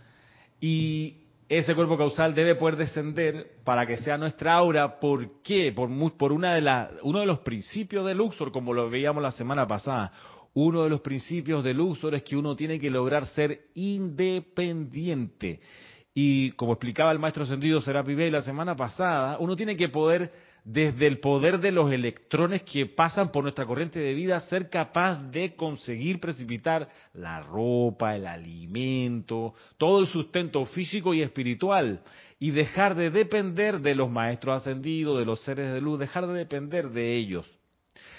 y 0.61 1.17
ese 1.49 1.75
cuerpo 1.75 1.99
causal 1.99 2.37
debe 2.37 2.55
poder 2.55 2.77
descender 2.77 3.55
para 3.65 3.85
que 3.85 3.97
sea 3.97 4.17
nuestra 4.17 4.55
aura. 4.55 5.01
¿Por 5.01 5.43
qué? 5.43 5.73
Por, 5.73 5.91
por 6.17 6.33
una 6.33 6.55
de 6.55 6.89
uno 7.03 7.19
de 7.19 7.27
los 7.27 7.41
principios 7.41 8.07
de 8.07 8.15
Luxor, 8.15 8.53
como 8.53 8.73
lo 8.73 8.89
veíamos 8.89 9.25
la 9.25 9.33
semana 9.33 9.67
pasada. 9.67 10.13
Uno 10.55 10.85
de 10.85 10.91
los 10.91 11.01
principios 11.01 11.65
de 11.65 11.75
Luxor 11.75 12.15
es 12.15 12.23
que 12.23 12.37
uno 12.37 12.55
tiene 12.55 12.79
que 12.79 12.91
lograr 12.91 13.27
ser 13.27 13.63
independiente. 13.75 15.61
Y 16.15 16.53
como 16.53 16.73
explicaba 16.73 17.11
el 17.11 17.19
maestro 17.19 17.47
sentido 17.47 17.81
Serapi 17.81 18.15
Bey 18.15 18.31
la 18.31 18.43
semana 18.43 18.77
pasada, 18.77 19.39
uno 19.39 19.57
tiene 19.57 19.77
que 19.77 19.89
poder 19.89 20.31
desde 20.65 21.07
el 21.07 21.19
poder 21.19 21.59
de 21.59 21.73
los 21.73 21.91
electrones 21.91 22.63
que 22.63 22.87
pasan 22.87 23.33
por 23.33 23.43
nuestra 23.43 23.67
corriente 23.67 23.99
de 23.99 24.15
vida, 24.15 24.39
ser 24.41 24.69
capaz 24.69 25.17
de 25.31 25.57
conseguir 25.57 26.21
precipitar 26.21 26.89
la 27.15 27.41
ropa, 27.41 28.15
el 28.15 28.27
alimento, 28.27 29.55
todo 29.79 30.01
el 30.01 30.07
sustento 30.07 30.65
físico 30.67 31.15
y 31.15 31.23
espiritual, 31.23 32.03
y 32.39 32.51
dejar 32.51 32.95
de 32.95 33.11
depender 33.11 33.81
de 33.81 33.95
los 33.95 34.11
maestros 34.11 34.61
ascendidos, 34.61 35.19
de 35.19 35.25
los 35.25 35.41
seres 35.41 35.73
de 35.73 35.81
luz, 35.81 35.99
dejar 35.99 36.27
de 36.27 36.35
depender 36.35 36.91
de 36.91 37.17
ellos. 37.17 37.51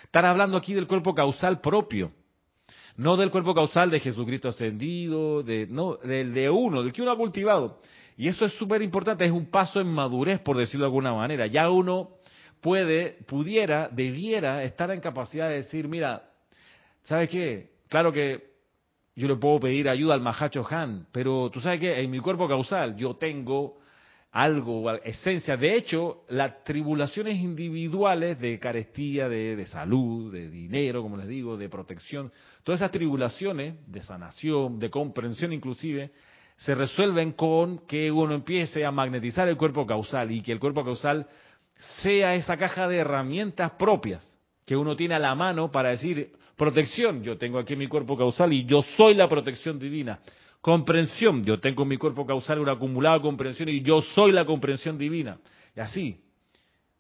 Están 0.03 0.25
hablando 0.25 0.57
aquí 0.57 0.73
del 0.73 0.87
cuerpo 0.87 1.15
causal 1.15 1.61
propio, 1.61 2.11
no 2.97 3.17
del 3.17 3.31
cuerpo 3.31 3.53
causal 3.53 3.89
de 3.89 3.99
Jesucristo 3.99 4.49
ascendido, 4.49 5.43
de, 5.43 5.67
no, 5.67 5.95
del 5.95 6.33
de 6.33 6.49
uno, 6.49 6.83
del 6.83 6.93
que 6.93 7.01
uno 7.01 7.11
ha 7.11 7.17
cultivado. 7.17 7.79
Y 8.17 8.27
eso 8.27 8.45
es 8.45 8.53
súper 8.53 8.81
importante, 8.81 9.25
es 9.25 9.31
un 9.31 9.49
paso 9.49 9.81
en 9.81 9.87
madurez, 9.87 10.39
por 10.39 10.57
decirlo 10.57 10.85
de 10.85 10.89
alguna 10.89 11.13
manera. 11.13 11.47
Ya 11.47 11.69
uno 11.69 12.11
puede, 12.61 13.17
pudiera, 13.27 13.89
debiera 13.91 14.63
estar 14.63 14.91
en 14.91 14.99
capacidad 14.99 15.49
de 15.49 15.55
decir, 15.55 15.87
mira, 15.87 16.29
¿sabes 17.01 17.29
qué? 17.29 17.71
Claro 17.89 18.11
que 18.11 18.53
yo 19.15 19.27
le 19.27 19.35
puedo 19.35 19.59
pedir 19.59 19.89
ayuda 19.89 20.13
al 20.13 20.21
Mahacho 20.21 20.65
Han, 20.69 21.07
pero 21.11 21.49
tú 21.51 21.59
sabes 21.61 21.79
que 21.79 21.99
en 21.99 22.09
mi 22.09 22.19
cuerpo 22.19 22.47
causal 22.47 22.95
yo 22.95 23.15
tengo 23.15 23.77
algo, 24.33 24.91
esencia. 25.03 25.55
De 25.55 25.75
hecho, 25.75 26.23
las 26.27 26.63
tribulaciones 26.63 27.37
individuales 27.37 28.39
de 28.39 28.59
carestía, 28.59 29.29
de, 29.29 29.55
de, 29.55 29.65
salud, 29.67 30.33
de 30.33 30.49
dinero, 30.49 31.03
como 31.03 31.17
les 31.17 31.27
digo, 31.27 31.55
de 31.55 31.69
protección, 31.69 32.31
todas 32.63 32.81
esas 32.81 32.91
tribulaciones 32.91 33.75
de 33.85 34.01
sanación, 34.01 34.79
de 34.79 34.89
comprensión 34.89 35.53
inclusive, 35.53 36.11
se 36.57 36.73
resuelven 36.73 37.33
con 37.33 37.85
que 37.85 38.11
uno 38.11 38.33
empiece 38.33 38.83
a 38.83 38.91
magnetizar 38.91 39.47
el 39.47 39.57
cuerpo 39.57 39.85
causal 39.85 40.31
y 40.31 40.41
que 40.41 40.51
el 40.51 40.59
cuerpo 40.59 40.83
causal 40.83 41.27
sea 42.01 42.33
esa 42.33 42.57
caja 42.57 42.87
de 42.87 42.97
herramientas 42.97 43.71
propias 43.73 44.27
que 44.65 44.75
uno 44.75 44.95
tiene 44.95 45.13
a 45.13 45.19
la 45.19 45.35
mano 45.35 45.71
para 45.71 45.89
decir, 45.89 46.31
protección, 46.57 47.21
yo 47.21 47.37
tengo 47.37 47.59
aquí 47.59 47.75
mi 47.75 47.87
cuerpo 47.87 48.17
causal 48.17 48.51
y 48.51 48.65
yo 48.65 48.81
soy 48.97 49.13
la 49.13 49.27
protección 49.27 49.77
divina. 49.77 50.19
Comprensión, 50.63 51.43
yo 51.43 51.59
tengo 51.59 51.83
en 51.83 51.89
mi 51.89 51.97
cuerpo 51.97 52.25
causal 52.25 52.59
una 52.59 52.71
acumulada 52.71 53.19
comprensión 53.19 53.67
y 53.67 53.81
yo 53.81 54.01
soy 54.01 54.31
la 54.31 54.45
comprensión 54.45 54.97
divina. 54.97 55.39
Y 55.75 55.81
así. 55.81 56.21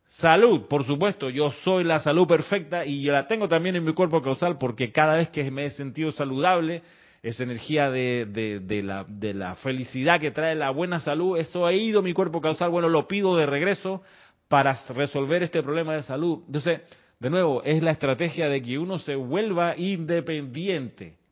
Salud, 0.03 0.67
por 0.67 0.83
supuesto, 0.83 1.29
yo 1.29 1.49
soy 1.63 1.85
la 1.85 1.99
salud 1.99 2.27
perfecta 2.27 2.85
y 2.85 3.01
yo 3.01 3.13
la 3.13 3.25
tengo 3.25 3.47
también 3.47 3.77
en 3.77 3.85
mi 3.85 3.93
cuerpo 3.93 4.21
causal 4.21 4.57
porque 4.57 4.91
cada 4.91 5.13
vez 5.13 5.29
que 5.29 5.49
me 5.49 5.63
he 5.63 5.69
sentido 5.69 6.11
saludable, 6.11 6.81
esa 7.21 7.43
energía 7.43 7.89
de, 7.89 8.81
la, 8.83 9.55
felicidad 9.55 10.19
que 10.19 10.31
trae 10.31 10.55
la 10.55 10.69
buena 10.69 10.99
salud, 10.99 11.37
eso 11.37 11.65
ha 11.65 11.71
ido 11.71 12.01
mi 12.01 12.11
cuerpo 12.11 12.41
causal, 12.41 12.69
bueno, 12.69 12.89
lo 12.89 13.07
pido 13.07 13.37
de 13.37 13.45
regreso 13.45 14.03
para 14.49 14.77
resolver 14.93 15.41
este 15.41 15.63
problema 15.63 15.93
de 15.93 16.03
salud. 16.03 16.43
Entonces, 16.47 16.81
de 17.17 17.29
nuevo, 17.29 17.63
es 17.63 17.81
la 17.81 17.91
estrategia 17.91 18.49
de 18.49 18.61
que 18.61 18.77
uno 18.77 18.99
se 18.99 19.15
vuelva 19.15 19.77
independiente. 19.77 21.22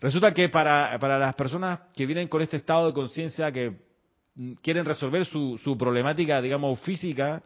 Resulta 0.00 0.32
que 0.34 0.48
para, 0.48 0.98
para 0.98 1.18
las 1.18 1.34
personas 1.34 1.80
que 1.94 2.06
vienen 2.06 2.28
con 2.28 2.42
este 2.42 2.58
estado 2.58 2.86
de 2.86 2.92
conciencia, 2.92 3.50
que 3.50 3.76
quieren 4.62 4.84
resolver 4.84 5.24
su, 5.24 5.58
su 5.62 5.76
problemática, 5.78 6.40
digamos, 6.40 6.80
física, 6.80 7.42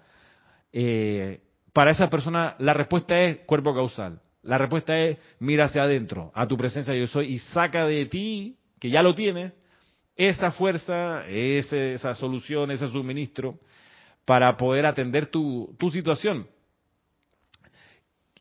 eh, 0.72 1.40
para 1.72 1.92
esa 1.92 2.10
persona 2.10 2.56
la 2.58 2.74
respuesta 2.74 3.18
es 3.20 3.38
cuerpo 3.46 3.74
causal. 3.74 4.20
La 4.42 4.58
respuesta 4.58 4.98
es 4.98 5.18
mira 5.38 5.66
hacia 5.66 5.82
adentro, 5.82 6.32
a 6.34 6.46
tu 6.46 6.56
presencia 6.56 6.94
yo 6.94 7.06
soy, 7.06 7.34
y 7.34 7.38
saca 7.38 7.86
de 7.86 8.06
ti, 8.06 8.56
que 8.80 8.90
ya 8.90 9.02
lo 9.02 9.14
tienes, 9.14 9.56
esa 10.16 10.50
fuerza, 10.50 11.26
esa 11.28 12.14
solución, 12.14 12.70
ese 12.70 12.88
suministro, 12.88 13.58
para 14.24 14.56
poder 14.56 14.86
atender 14.86 15.26
tu, 15.26 15.74
tu 15.78 15.90
situación. 15.90 16.46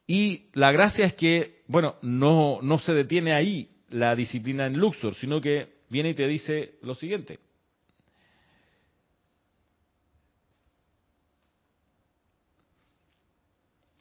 Y 0.08 0.50
la 0.54 0.72
gracia 0.72 1.06
es 1.06 1.14
que, 1.14 1.62
bueno, 1.68 1.96
no, 2.02 2.60
no 2.62 2.80
se 2.80 2.94
detiene 2.94 3.34
ahí 3.34 3.70
la 3.90 4.16
disciplina 4.16 4.66
en 4.66 4.78
Luxor, 4.78 5.16
sino 5.16 5.42
que 5.42 5.80
viene 5.90 6.10
y 6.10 6.14
te 6.14 6.28
dice 6.28 6.76
lo 6.82 6.96
siguiente. 6.96 7.40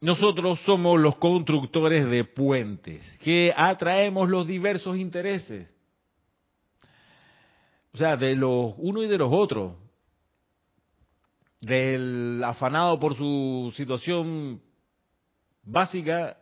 Nosotros 0.00 0.60
somos 0.60 1.00
los 1.00 1.16
constructores 1.16 2.08
de 2.08 2.22
puentes 2.24 3.04
que 3.18 3.52
atraemos 3.56 4.28
los 4.28 4.46
diversos 4.46 4.96
intereses. 4.96 5.74
O 7.92 7.96
sea, 7.96 8.16
de 8.16 8.36
los 8.36 8.74
uno 8.76 9.02
y 9.02 9.08
de 9.08 9.18
los 9.18 9.30
otros 9.32 9.74
del 11.60 12.40
afanado 12.44 13.00
por 13.00 13.16
su 13.16 13.72
situación 13.74 14.62
básica 15.64 16.36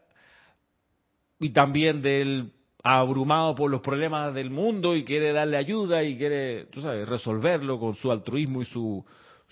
y 1.38 1.50
también 1.50 2.02
del 2.02 2.52
abrumado 2.86 3.56
por 3.56 3.68
los 3.68 3.80
problemas 3.80 4.32
del 4.32 4.50
mundo 4.50 4.94
y 4.94 5.04
quiere 5.04 5.32
darle 5.32 5.56
ayuda 5.56 6.04
y 6.04 6.16
quiere, 6.16 6.66
tú 6.66 6.80
sabes, 6.80 7.08
resolverlo 7.08 7.80
con 7.80 7.96
su 7.96 8.12
altruismo 8.12 8.62
y 8.62 8.64
su, 8.66 9.04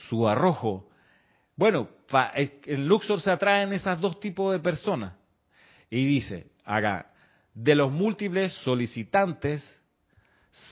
su 0.09 0.29
arrojo. 0.29 0.89
Bueno, 1.57 1.89
en 2.37 2.87
Luxor 2.87 3.21
se 3.21 3.33
atraen 3.33 3.73
esas 3.73 4.01
dos 4.01 4.21
tipos 4.21 4.53
de 4.53 4.61
personas. 4.61 5.15
Y 5.91 6.05
dice, 6.05 6.47
acá, 6.65 7.11
de 7.55 7.75
los 7.75 7.91
múltiples 7.91 8.53
solicitantes, 8.63 9.69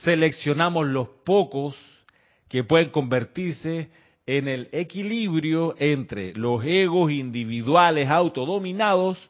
seleccionamos 0.03 0.87
los 0.87 1.09
pocos 1.25 1.75
que 2.47 2.63
pueden 2.63 2.91
convertirse 2.91 3.89
en 4.25 4.47
el 4.47 4.69
equilibrio 4.71 5.75
entre 5.79 6.33
los 6.33 6.63
egos 6.63 7.11
individuales 7.11 8.07
autodominados 8.09 9.29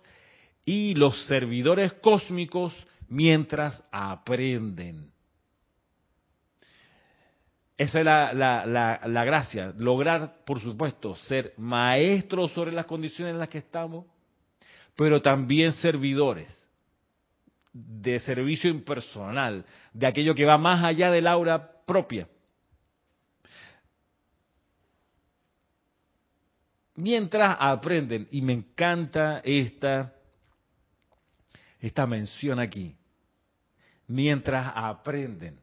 y 0.65 0.93
los 0.93 1.25
servidores 1.25 1.93
cósmicos 1.93 2.75
mientras 3.09 3.83
aprenden. 3.91 5.11
Esa 7.77 7.99
es 7.99 8.05
la, 8.05 8.33
la, 8.33 9.25
gracia, 9.25 9.73
lograr, 9.77 10.43
por 10.45 10.59
supuesto, 10.59 11.15
ser 11.15 11.53
maestros 11.57 12.51
sobre 12.51 12.71
las 12.71 12.85
condiciones 12.85 13.33
en 13.33 13.39
las 13.39 13.49
que 13.49 13.57
estamos, 13.57 14.05
pero 14.95 15.21
también 15.21 15.71
servidores 15.73 16.47
de 17.73 18.19
servicio 18.19 18.69
impersonal, 18.69 19.65
de 19.91 20.05
aquello 20.05 20.35
que 20.35 20.45
va 20.45 20.57
más 20.59 20.83
allá 20.83 21.09
del 21.09 21.25
aura 21.25 21.71
propia. 21.85 22.27
Mientras 26.95 27.57
aprenden, 27.59 28.27
y 28.29 28.43
me 28.43 28.53
encanta 28.53 29.41
esta, 29.43 30.13
esta 31.87 32.07
mención 32.07 32.59
aquí, 32.59 32.95
mientras 34.07 34.71
aprenden, 34.73 35.59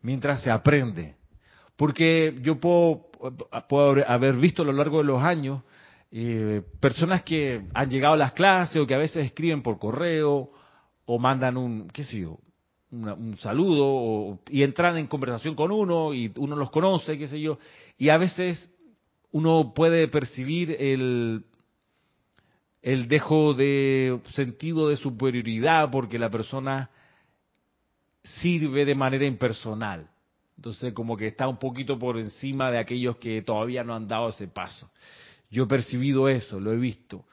mientras 0.00 0.42
se 0.42 0.50
aprende. 0.50 1.16
Porque 1.76 2.38
yo 2.40 2.58
puedo, 2.58 3.10
haber 4.06 4.36
visto 4.36 4.62
a 4.62 4.66
lo 4.66 4.72
largo 4.72 4.98
de 4.98 5.04
los 5.04 5.22
años 5.22 5.62
eh, 6.10 6.62
personas 6.80 7.22
que 7.22 7.66
han 7.74 7.90
llegado 7.90 8.14
a 8.14 8.16
las 8.16 8.32
clases 8.32 8.78
o 8.78 8.86
que 8.86 8.94
a 8.94 8.98
veces 8.98 9.26
escriben 9.26 9.62
por 9.62 9.78
correo 9.78 10.50
o 11.04 11.18
mandan 11.18 11.58
un, 11.58 11.88
qué 11.88 12.04
sé 12.04 12.20
yo, 12.20 12.38
un 12.90 13.36
saludo 13.38 14.38
y 14.48 14.62
entran 14.62 14.96
en 14.96 15.06
conversación 15.06 15.54
con 15.54 15.70
uno 15.70 16.14
y 16.14 16.32
uno 16.36 16.56
los 16.56 16.70
conoce, 16.70 17.18
qué 17.18 17.28
sé 17.28 17.40
yo, 17.40 17.58
y 17.98 18.08
a 18.08 18.16
veces 18.16 18.70
uno 19.32 19.72
puede 19.74 20.08
percibir 20.08 20.76
el, 20.78 21.44
el 22.82 23.06
dejo 23.06 23.54
de 23.54 24.20
sentido 24.32 24.88
de 24.88 24.96
superioridad 24.96 25.90
porque 25.90 26.18
la 26.18 26.30
persona 26.30 26.90
sirve 28.24 28.84
de 28.84 28.94
manera 28.94 29.24
impersonal. 29.24 30.10
Entonces 30.56 30.92
como 30.92 31.16
que 31.16 31.28
está 31.28 31.48
un 31.48 31.58
poquito 31.58 31.98
por 31.98 32.18
encima 32.18 32.70
de 32.70 32.78
aquellos 32.78 33.16
que 33.16 33.42
todavía 33.42 33.84
no 33.84 33.94
han 33.94 34.08
dado 34.08 34.30
ese 34.30 34.48
paso. 34.48 34.90
Yo 35.50 35.64
he 35.64 35.66
percibido 35.66 36.28
eso, 36.28 36.58
lo 36.58 36.72
he 36.72 36.76
visto. 36.76 37.24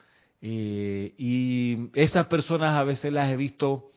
Eh, 0.41 1.13
y 1.17 1.89
esas 1.93 2.27
personas 2.27 2.77
a 2.77 2.83
veces 2.83 3.11
las 3.11 3.31
he 3.31 3.35
visto 3.35 3.91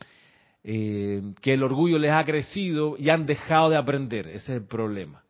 eh, 0.63 1.33
que 1.41 1.53
el 1.53 1.63
orgullo 1.63 1.97
les 1.97 2.11
ha 2.11 2.23
crecido 2.23 2.95
y 2.97 3.09
han 3.09 3.25
dejado 3.25 3.69
de 3.69 3.77
aprender. 3.77 4.27
Ese 4.27 4.53
es 4.53 4.61
el 4.61 4.65
problema. 4.65 5.22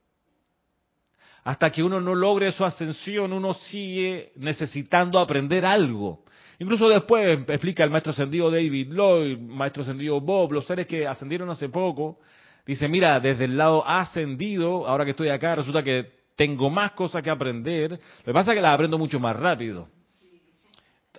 Hasta 1.43 1.71
que 1.71 1.83
uno 1.83 1.99
no 1.99 2.15
logre 2.15 2.51
su 2.51 2.63
ascensión, 2.63 3.33
uno 3.33 3.53
sigue 3.53 4.31
necesitando 4.37 5.19
aprender 5.19 5.65
algo. 5.65 6.23
Incluso 6.59 6.87
después 6.87 7.41
explica 7.49 7.83
el 7.83 7.89
maestro 7.89 8.11
ascendido 8.11 8.49
David 8.49 8.93
Lloyd, 8.93 9.37
maestro 9.39 9.83
ascendido 9.83 10.21
Bob, 10.21 10.53
los 10.53 10.65
seres 10.65 10.87
que 10.87 11.05
ascendieron 11.05 11.49
hace 11.49 11.67
poco. 11.67 12.19
Dice, 12.65 12.87
mira, 12.87 13.19
desde 13.19 13.43
el 13.43 13.57
lado 13.57 13.85
ascendido, 13.85 14.87
ahora 14.87 15.03
que 15.03 15.11
estoy 15.11 15.29
acá, 15.29 15.55
resulta 15.55 15.83
que 15.83 16.23
tengo 16.37 16.69
más 16.69 16.93
cosas 16.93 17.21
que 17.21 17.29
aprender. 17.29 17.91
Lo 17.91 18.23
que 18.25 18.33
pasa 18.33 18.51
es 18.51 18.55
que 18.55 18.61
las 18.61 18.73
aprendo 18.73 18.97
mucho 18.97 19.19
más 19.19 19.35
rápido. 19.37 19.89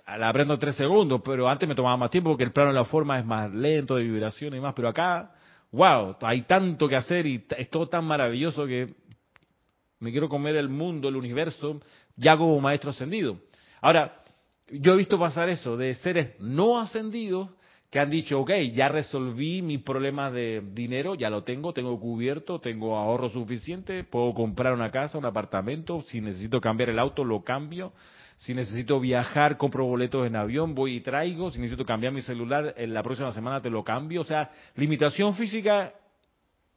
Las 0.07 0.29
aprendo 0.29 0.55
en 0.55 0.59
tres 0.59 0.75
segundos, 0.75 1.21
pero 1.23 1.47
antes 1.47 1.69
me 1.69 1.75
tomaba 1.75 1.97
más 1.97 2.09
tiempo 2.09 2.31
porque 2.31 2.43
el 2.43 2.51
plano 2.51 2.69
de 2.69 2.75
la 2.75 2.85
forma 2.85 3.19
es 3.19 3.25
más 3.25 3.51
lento, 3.51 3.95
de 3.95 4.03
vibración 4.03 4.55
y 4.55 4.59
más. 4.59 4.73
Pero 4.73 4.89
acá, 4.89 5.31
wow, 5.71 6.15
hay 6.21 6.41
tanto 6.43 6.87
que 6.87 6.95
hacer 6.95 7.27
y 7.27 7.45
es 7.57 7.69
todo 7.69 7.87
tan 7.87 8.05
maravilloso 8.05 8.65
que 8.65 9.04
me 10.05 10.11
quiero 10.11 10.29
comer 10.29 10.55
el 10.55 10.69
mundo, 10.69 11.09
el 11.09 11.15
universo, 11.15 11.81
ya 12.15 12.37
como 12.37 12.61
maestro 12.61 12.91
ascendido. 12.91 13.39
Ahora, 13.81 14.21
yo 14.69 14.93
he 14.93 14.97
visto 14.97 15.17
pasar 15.17 15.49
eso 15.49 15.75
de 15.77 15.95
seres 15.95 16.39
no 16.39 16.79
ascendidos 16.79 17.49
que 17.89 17.99
han 17.99 18.11
dicho, 18.11 18.39
ok, 18.39 18.51
ya 18.73 18.87
resolví 18.87 19.63
mis 19.63 19.81
problemas 19.81 20.31
de 20.31 20.61
dinero, 20.73 21.15
ya 21.15 21.31
lo 21.31 21.43
tengo, 21.43 21.73
tengo 21.73 21.99
cubierto, 21.99 22.59
tengo 22.59 22.97
ahorro 22.97 23.29
suficiente, 23.29 24.03
puedo 24.03 24.33
comprar 24.35 24.73
una 24.73 24.91
casa, 24.91 25.17
un 25.17 25.25
apartamento, 25.25 26.03
si 26.03 26.21
necesito 26.21 26.61
cambiar 26.61 26.91
el 26.91 26.99
auto, 26.99 27.23
lo 27.23 27.43
cambio, 27.43 27.93
si 28.37 28.53
necesito 28.53 28.99
viajar, 28.99 29.57
compro 29.57 29.85
boletos 29.85 30.27
en 30.27 30.35
avión, 30.35 30.75
voy 30.75 30.97
y 30.97 31.01
traigo, 31.01 31.49
si 31.49 31.59
necesito 31.59 31.85
cambiar 31.85 32.13
mi 32.13 32.21
celular, 32.21 32.75
en 32.77 32.93
la 32.93 33.01
próxima 33.01 33.31
semana 33.31 33.59
te 33.59 33.71
lo 33.71 33.83
cambio, 33.83 34.21
o 34.21 34.25
sea, 34.25 34.51
limitación 34.75 35.33
física 35.33 35.93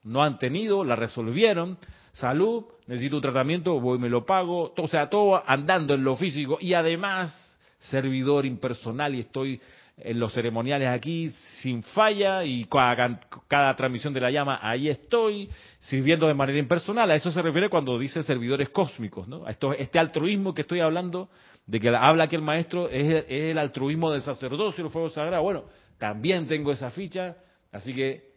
no 0.03 0.23
han 0.23 0.39
tenido, 0.39 0.85
la 0.85 0.97
resolvieron, 0.97 1.79
salud, 2.13 2.65
necesito 2.87 3.17
un 3.17 3.23
tratamiento, 3.23 3.81
voy 3.81 3.99
y 3.99 4.01
me 4.01 4.09
lo 4.09 4.25
pago, 4.25 4.73
o 4.77 4.89
sea, 4.89 5.09
todo 5.09 5.43
andando 5.47 5.95
en 5.95 6.05
lo 6.05 6.17
físico 6.17 6.59
y 6.61 6.75
además 6.75 7.59
servidor 7.79 8.45
impersonal 8.47 9.15
y 9.15 9.21
estoy 9.21 9.61
en 10.01 10.21
los 10.21 10.33
ceremoniales 10.33 10.89
aquí 10.89 11.31
sin 11.61 11.83
falla 11.83 12.45
y 12.45 12.67
cada, 12.67 13.75
transmisión 13.75 14.13
de 14.13 14.21
la 14.21 14.31
llama 14.31 14.61
ahí 14.63 14.89
estoy 14.89 15.49
sirviendo 15.81 16.27
de 16.27 16.35
manera 16.35 16.59
impersonal. 16.59 17.11
A 17.11 17.15
eso 17.17 17.31
se 17.31 17.43
refiere 17.43 17.69
cuando 17.69 17.99
dice 17.99 18.23
servidores 18.23 18.69
cósmicos, 18.69 19.27
¿no? 19.27 19.49
Esto, 19.49 19.73
este 19.73 19.99
altruismo 19.99 20.55
que 20.55 20.63
estoy 20.63 20.81
hablando, 20.81 21.29
de 21.67 21.81
que 21.81 21.89
habla 21.89 22.25
aquí 22.25 22.37
el 22.37 22.43
maestro, 22.43 22.89
es, 22.89 23.25
el 23.29 23.59
altruismo 23.59 24.11
del 24.11 24.23
sacerdocio, 24.23 24.85
el 24.85 24.91
fuego 24.91 25.11
sagrado. 25.11 25.43
Bueno, 25.43 25.65
también 25.99 26.47
tengo 26.47 26.73
esa 26.73 26.91
ficha, 26.91 27.37
así 27.73 27.93
que, 27.93 28.28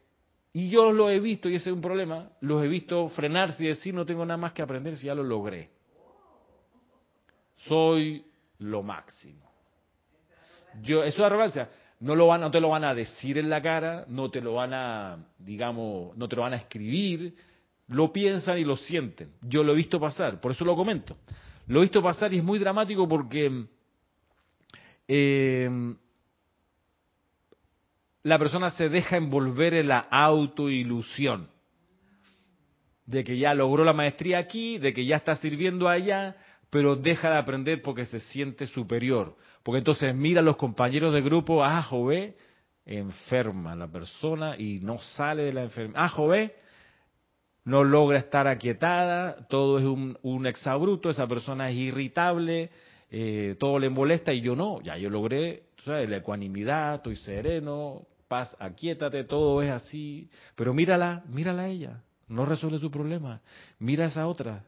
y 0.54 0.70
yo 0.70 0.92
lo 0.92 1.10
he 1.10 1.20
visto, 1.20 1.50
y 1.50 1.56
ese 1.56 1.70
es 1.70 1.76
un 1.76 1.82
problema, 1.82 2.30
los 2.42 2.64
he 2.64 2.68
visto 2.68 3.08
frenarse 3.10 3.64
y 3.64 3.68
decir 3.68 3.94
no 3.94 4.06
tengo 4.06 4.26
nada 4.26 4.38
más 4.38 4.54
que 4.54 4.62
aprender 4.62 4.98
si 4.98 5.08
ya 5.08 5.16
lo 5.16 5.24
logré. 5.24 5.70
Soy 7.68 8.26
lo 8.60 8.84
máximo. 8.84 9.50
Yo, 10.82 11.04
eso 11.04 11.18
es 11.18 11.26
arrogancia. 11.26 11.70
No, 12.00 12.50
te 12.50 12.60
lo 12.60 12.70
van 12.70 12.84
a 12.84 12.96
decir 12.96 13.38
en 13.38 13.50
la 13.50 13.62
cara, 13.62 14.06
no 14.08 14.32
te 14.32 14.42
lo 14.42 14.56
van 14.56 14.74
a, 14.74 15.18
digamos, 15.38 16.18
no 16.18 16.28
te 16.28 16.36
lo 16.36 16.42
van 16.42 16.54
a 16.54 16.58
escribir, 16.58 17.36
lo 17.88 18.12
piensan 18.12 18.58
y 18.58 18.64
lo 18.64 18.76
sienten. 18.76 19.34
Yo 19.42 19.64
lo 19.64 19.74
he 19.74 19.76
visto 19.76 20.00
pasar, 20.00 20.42
por 20.42 20.52
eso 20.52 20.66
lo 20.66 20.76
comento. 20.76 21.16
Lo 21.68 21.80
he 21.80 21.84
visto 21.84 22.02
pasar 22.02 22.34
y 22.34 22.40
es 22.40 22.44
muy 22.44 22.58
dramático 22.58 23.08
porque 23.08 23.66
eh, 25.08 25.96
la 28.24 28.38
persona 28.38 28.70
se 28.72 28.90
deja 28.90 29.18
envolver 29.18 29.74
en 29.74 29.88
la 29.88 30.00
autoilusión 30.00 31.50
de 33.06 33.24
que 33.24 33.38
ya 33.38 33.54
logró 33.54 33.84
la 33.84 33.94
maestría 33.94 34.38
aquí, 34.38 34.78
de 34.78 34.94
que 34.94 35.06
ya 35.06 35.18
está 35.18 35.36
sirviendo 35.36 35.90
allá, 35.90 36.36
pero 36.70 36.96
deja 36.96 37.30
de 37.30 37.38
aprender 37.38 37.82
porque 37.82 38.06
se 38.06 38.20
siente 38.20 38.66
superior. 38.68 39.36
Porque 39.64 39.80
entonces 39.80 40.16
mira 40.16 40.40
a 40.40 40.44
los 40.44 40.56
compañeros 40.56 41.14
de 41.14 41.22
grupo, 41.22 41.64
A, 41.64 41.82
Jové, 41.84 42.36
enferma 42.86 43.76
la 43.76 43.88
persona 43.88 44.56
y 44.58 44.80
no 44.80 45.00
sale 45.00 45.44
de 45.44 45.54
la 45.54 45.64
enfermedad. 45.64 46.04
A, 46.04 46.10
Jové, 46.10 46.56
no 47.66 47.84
logra 47.84 48.20
estar 48.20 48.48
aquietada, 48.48 49.48
todo 49.48 49.80
es 49.80 49.86
un, 49.86 50.18
un 50.22 50.48
exabruto, 50.48 51.10
esa 51.10 51.28
persona 51.28 51.70
es 51.70 51.76
irritable, 51.76 52.72
eh, 53.10 53.56
todo 53.60 53.78
le 53.78 53.90
molesta 53.90 54.34
y 54.34 54.42
yo 54.42 54.56
no, 54.56 54.82
ya 54.82 54.98
yo 54.98 55.10
logré 55.10 55.64
la 55.86 56.18
ecuanimidad, 56.18 56.96
estoy 56.96 57.18
sereno, 57.18 58.08
paz, 58.32 58.56
aquietate, 58.60 59.26
todo 59.26 59.62
es 59.62 59.70
así. 59.70 60.30
Pero 60.56 60.74
mírala, 60.74 61.22
mírala 61.28 61.64
a 61.64 61.68
ella, 61.68 62.02
no 62.30 62.46
resuelve 62.46 62.80
su 62.80 62.90
problema. 62.90 63.42
Mira 63.78 64.06
a 64.06 64.08
esa 64.08 64.26
otra, 64.26 64.64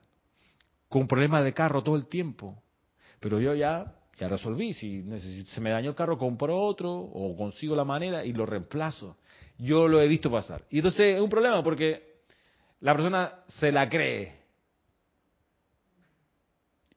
con 0.89 1.07
problemas 1.07 1.45
de 1.45 1.53
carro 1.53 1.81
todo 1.81 1.95
el 1.95 2.07
tiempo. 2.07 2.61
Pero 3.21 3.39
yo 3.39 3.55
ya, 3.55 3.95
ya 4.19 4.27
resolví, 4.27 4.73
si 4.73 5.45
se 5.45 5.61
me 5.61 5.69
dañó 5.69 5.91
el 5.91 5.95
carro, 5.95 6.17
compro 6.17 6.59
otro 6.59 6.91
o 6.93 7.37
consigo 7.37 7.73
la 7.73 7.85
manera 7.85 8.25
y 8.25 8.33
lo 8.33 8.45
reemplazo. 8.45 9.15
Yo 9.57 9.87
lo 9.87 10.01
he 10.01 10.09
visto 10.09 10.29
pasar. 10.29 10.65
Y 10.69 10.79
entonces 10.79 11.15
es 11.15 11.21
un 11.21 11.29
problema 11.29 11.63
porque 11.63 12.17
la 12.81 12.93
persona 12.93 13.45
se 13.47 13.71
la 13.71 13.87
cree 13.87 14.41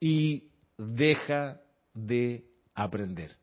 y 0.01 0.49
deja 0.77 1.61
de 1.93 2.43
aprender. 2.75 3.37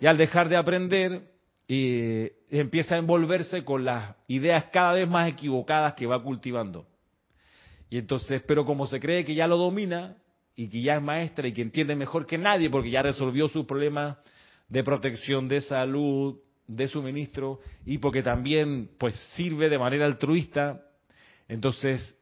Y 0.00 0.06
al 0.06 0.16
dejar 0.16 0.48
de 0.48 0.56
aprender, 0.56 1.33
eh, 1.68 2.36
empieza 2.50 2.94
a 2.94 2.98
envolverse 2.98 3.64
con 3.64 3.84
las 3.84 4.16
ideas 4.28 4.64
cada 4.72 4.94
vez 4.94 5.08
más 5.08 5.28
equivocadas 5.28 5.94
que 5.94 6.06
va 6.06 6.22
cultivando. 6.22 6.86
Y 7.88 7.98
entonces, 7.98 8.42
pero 8.46 8.64
como 8.64 8.86
se 8.86 9.00
cree 9.00 9.24
que 9.24 9.34
ya 9.34 9.46
lo 9.46 9.56
domina 9.56 10.16
y 10.56 10.68
que 10.68 10.82
ya 10.82 10.96
es 10.96 11.02
maestra 11.02 11.48
y 11.48 11.52
que 11.52 11.62
entiende 11.62 11.96
mejor 11.96 12.26
que 12.26 12.38
nadie 12.38 12.70
porque 12.70 12.90
ya 12.90 13.02
resolvió 13.02 13.48
sus 13.48 13.66
problemas 13.66 14.18
de 14.68 14.84
protección, 14.84 15.48
de 15.48 15.60
salud, 15.60 16.38
de 16.66 16.88
suministro 16.88 17.60
y 17.84 17.98
porque 17.98 18.22
también 18.22 18.90
pues 18.98 19.14
sirve 19.34 19.68
de 19.68 19.78
manera 19.78 20.06
altruista, 20.06 20.82
entonces 21.48 22.16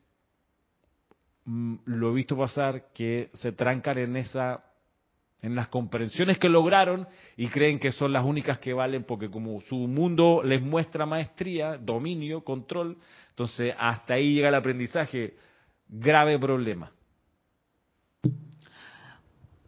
mm, 1.45 1.77
lo 1.87 2.11
he 2.11 2.15
visto 2.15 2.37
pasar 2.37 2.93
que 2.93 3.31
se 3.35 3.53
trancan 3.53 3.99
en 3.99 4.17
esa 4.17 4.65
en 5.43 5.57
las 5.57 5.69
comprensiones 5.69 6.39
que 6.39 6.49
lograron 6.49 7.07
y 7.37 7.49
creen 7.49 7.81
que 7.81 7.91
son 7.91 8.13
las 8.13 8.25
únicas 8.25 8.61
que 8.61 8.73
valen 8.73 9.05
porque 9.05 9.29
como 9.29 9.61
su 9.63 9.77
mundo 9.77 10.41
les 10.45 10.63
muestra 10.63 11.05
maestría, 11.05 11.77
dominio, 11.77 12.45
control, 12.45 12.97
entonces 13.31 13.75
hasta 13.77 14.15
ahí 14.15 14.35
llega 14.35 14.49
el 14.49 14.55
aprendizaje 14.55 15.35
grave 15.89 16.39
problema. 16.39 16.93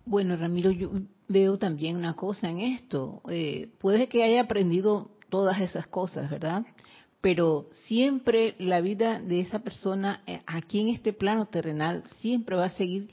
Bueno, 0.07 0.37
Ramiro, 0.37 0.71
yo 0.71 0.91
veo 1.29 1.59
también 1.59 1.97
una 1.97 2.15
cosa 2.15 2.49
en 2.51 2.61
esto. 2.61 3.23
Eh, 3.29 3.71
puede 3.81 4.09
que 4.09 4.23
haya 4.23 4.43
aprendido 4.43 5.11
todas 5.29 5.61
esas 5.61 5.87
cosas, 5.89 6.31
¿verdad? 6.31 6.63
Pero 7.21 7.69
siempre 7.87 8.55
la 8.59 8.81
vida 8.81 9.19
de 9.19 9.41
esa 9.41 9.61
persona 9.61 10.23
eh, 10.27 10.43
aquí 10.47 10.81
en 10.81 10.89
este 10.89 11.13
plano 11.13 11.47
terrenal 11.47 12.05
siempre 12.19 12.55
va 12.55 12.67
a 12.67 12.71
seguir 12.71 13.09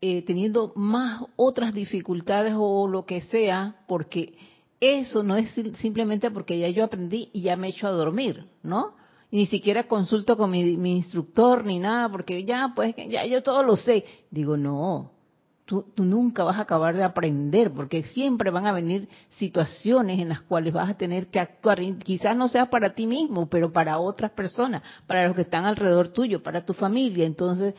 eh, 0.00 0.22
teniendo 0.22 0.72
más 0.76 1.22
otras 1.36 1.74
dificultades 1.74 2.54
o 2.56 2.86
lo 2.88 3.04
que 3.04 3.22
sea, 3.22 3.76
porque 3.86 4.36
eso 4.80 5.22
no 5.22 5.36
es 5.36 5.50
simplemente 5.78 6.30
porque 6.30 6.58
ya 6.58 6.68
yo 6.68 6.84
aprendí 6.84 7.30
y 7.32 7.42
ya 7.42 7.56
me 7.56 7.68
echo 7.68 7.86
a 7.86 7.90
dormir, 7.90 8.46
¿no? 8.62 8.94
ni 9.30 9.46
siquiera 9.46 9.84
consulto 9.84 10.36
con 10.36 10.50
mi, 10.50 10.60
instructor 10.90 11.64
ni 11.64 11.78
nada, 11.78 12.08
porque 12.08 12.44
ya, 12.44 12.72
pues, 12.74 12.94
ya 12.96 13.26
yo 13.26 13.42
todo 13.42 13.62
lo 13.62 13.76
sé. 13.76 14.04
Digo, 14.30 14.56
no, 14.56 15.12
tú, 15.66 15.84
nunca 15.96 16.44
vas 16.44 16.56
a 16.56 16.62
acabar 16.62 16.96
de 16.96 17.04
aprender, 17.04 17.70
porque 17.70 18.02
siempre 18.04 18.50
van 18.50 18.66
a 18.66 18.72
venir 18.72 19.08
situaciones 19.30 20.18
en 20.18 20.30
las 20.30 20.40
cuales 20.40 20.72
vas 20.72 20.88
a 20.88 20.96
tener 20.96 21.28
que 21.28 21.40
actuar, 21.40 21.78
quizás 21.98 22.36
no 22.36 22.48
sea 22.48 22.70
para 22.70 22.94
ti 22.94 23.06
mismo, 23.06 23.48
pero 23.48 23.72
para 23.72 23.98
otras 23.98 24.30
personas, 24.30 24.82
para 25.06 25.26
los 25.26 25.36
que 25.36 25.42
están 25.42 25.66
alrededor 25.66 26.08
tuyo, 26.08 26.42
para 26.42 26.64
tu 26.64 26.72
familia. 26.72 27.26
Entonces, 27.26 27.74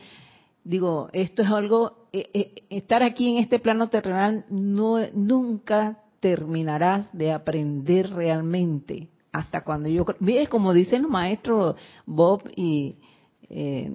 digo, 0.64 1.08
esto 1.12 1.42
es 1.42 1.48
algo, 1.48 2.08
eh, 2.12 2.30
eh, 2.34 2.62
estar 2.70 3.02
aquí 3.02 3.30
en 3.30 3.38
este 3.38 3.58
plano 3.58 3.88
terrenal 3.88 4.44
no, 4.50 4.98
nunca 5.12 5.98
terminarás 6.20 7.10
de 7.16 7.32
aprender 7.32 8.10
realmente 8.10 9.08
hasta 9.32 9.62
cuando 9.62 9.88
yo 9.88 10.04
ve 10.18 10.46
como 10.48 10.74
dicen 10.74 11.02
los 11.02 11.10
maestros 11.10 11.76
Bob 12.04 12.42
y 12.56 12.96
eh, 13.48 13.90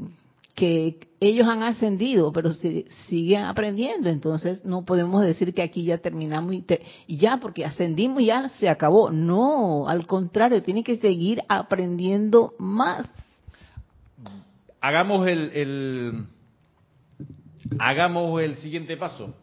que 0.55 0.97
ellos 1.20 1.47
han 1.47 1.61
ascendido 1.61 2.32
pero 2.32 2.53
se, 2.53 2.86
siguen 3.07 3.43
aprendiendo 3.43 4.09
entonces 4.09 4.63
no 4.63 4.86
podemos 4.86 5.22
decir 5.22 5.53
que 5.53 5.61
aquí 5.61 5.84
ya 5.84 5.97
terminamos 5.97 6.55
y, 6.55 7.18
ya 7.18 7.38
porque 7.38 7.66
ascendimos 7.66 8.24
ya 8.24 8.49
se 8.49 8.70
acabó. 8.70 9.11
No 9.11 9.88
al 9.88 10.07
contrario 10.07 10.63
tiene 10.63 10.84
que 10.84 10.97
seguir 10.97 11.43
aprendiendo 11.47 12.53
más. 12.57 13.07
Hagamos 14.80 15.28
el, 15.28 15.51
el 15.53 16.28
hagamos 17.80 18.41
el 18.41 18.55
siguiente 18.57 18.97
paso 18.97 19.34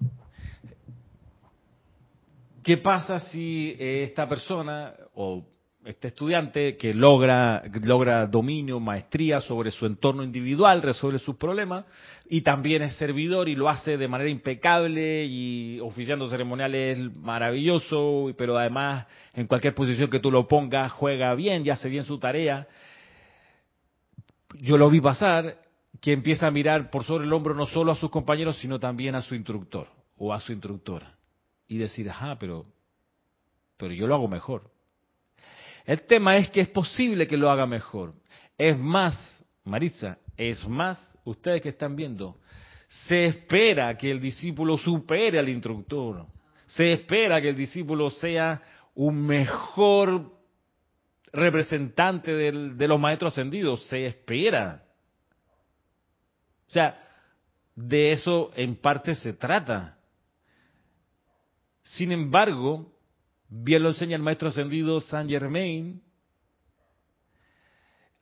¿Qué 2.62 2.76
pasa 2.76 3.18
si 3.18 3.74
esta 3.76 4.28
persona 4.28 4.94
o 5.14 5.44
este 5.84 6.08
estudiante 6.08 6.76
que 6.76 6.94
logra, 6.94 7.60
logra 7.82 8.24
dominio, 8.28 8.78
maestría 8.78 9.40
sobre 9.40 9.72
su 9.72 9.84
entorno 9.84 10.22
individual, 10.22 10.80
resuelve 10.80 11.18
sus 11.18 11.34
problemas 11.34 11.84
y 12.28 12.42
también 12.42 12.82
es 12.82 12.94
servidor 12.94 13.48
y 13.48 13.56
lo 13.56 13.68
hace 13.68 13.96
de 13.96 14.06
manera 14.06 14.30
impecable 14.30 15.24
y 15.24 15.80
oficiando 15.80 16.30
ceremoniales 16.30 17.00
maravilloso, 17.16 18.32
pero 18.38 18.56
además 18.56 19.08
en 19.34 19.48
cualquier 19.48 19.74
posición 19.74 20.08
que 20.08 20.20
tú 20.20 20.30
lo 20.30 20.46
pongas 20.46 20.92
juega 20.92 21.34
bien 21.34 21.66
y 21.66 21.70
hace 21.70 21.88
bien 21.88 22.04
su 22.04 22.20
tarea. 22.20 22.68
Yo 24.60 24.78
lo 24.78 24.88
vi 24.88 25.00
pasar 25.00 25.61
que 26.00 26.12
empieza 26.12 26.46
a 26.46 26.50
mirar 26.50 26.90
por 26.90 27.04
sobre 27.04 27.24
el 27.24 27.32
hombro 27.32 27.54
no 27.54 27.66
solo 27.66 27.92
a 27.92 27.96
sus 27.96 28.10
compañeros, 28.10 28.58
sino 28.58 28.78
también 28.78 29.14
a 29.14 29.22
su 29.22 29.34
instructor 29.34 29.88
o 30.16 30.32
a 30.32 30.40
su 30.40 30.52
instructora 30.52 31.16
y 31.68 31.78
decir, 31.78 32.08
ajá, 32.10 32.36
pero, 32.38 32.66
pero 33.76 33.92
yo 33.92 34.06
lo 34.06 34.14
hago 34.14 34.28
mejor 34.28 34.72
el 35.84 36.02
tema 36.02 36.36
es 36.36 36.50
que 36.50 36.60
es 36.60 36.68
posible 36.68 37.26
que 37.26 37.36
lo 37.36 37.50
haga 37.50 37.66
mejor. 37.66 38.14
Es 38.56 38.78
más, 38.78 39.16
Maritza, 39.64 40.18
es 40.36 40.66
más, 40.68 40.98
ustedes 41.24 41.62
que 41.62 41.70
están 41.70 41.96
viendo, 41.96 42.38
se 42.88 43.26
espera 43.26 43.96
que 43.96 44.10
el 44.10 44.20
discípulo 44.20 44.76
supere 44.76 45.38
al 45.38 45.48
instructor. 45.48 46.26
Se 46.66 46.92
espera 46.92 47.40
que 47.40 47.50
el 47.50 47.56
discípulo 47.56 48.10
sea 48.10 48.62
un 48.94 49.26
mejor 49.26 50.30
representante 51.32 52.32
de 52.32 52.88
los 52.88 53.00
maestros 53.00 53.32
ascendidos. 53.32 53.84
Se 53.86 54.06
espera. 54.06 54.84
O 56.72 56.74
sea, 56.74 56.96
de 57.76 58.12
eso 58.12 58.50
en 58.56 58.76
parte 58.76 59.14
se 59.14 59.34
trata. 59.34 59.98
Sin 61.82 62.12
embargo, 62.12 62.92
Bien 63.54 63.82
lo 63.82 63.90
enseña 63.90 64.16
el 64.16 64.22
maestro 64.22 64.48
ascendido 64.48 64.98
Saint 65.02 65.28
Germain. 65.28 66.00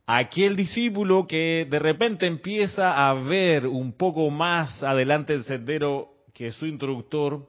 Aquel 0.05 0.57
discípulo 0.57 1.25
que 1.29 1.69
de 1.71 1.79
repente 1.79 2.27
empieza 2.27 3.09
a 3.09 3.15
ver 3.15 3.69
un 3.69 3.93
poco 3.93 4.29
más 4.29 4.83
adelante 4.83 5.33
el 5.33 5.45
sendero 5.45 6.09
que 6.35 6.51
su 6.51 6.67
instructor, 6.67 7.47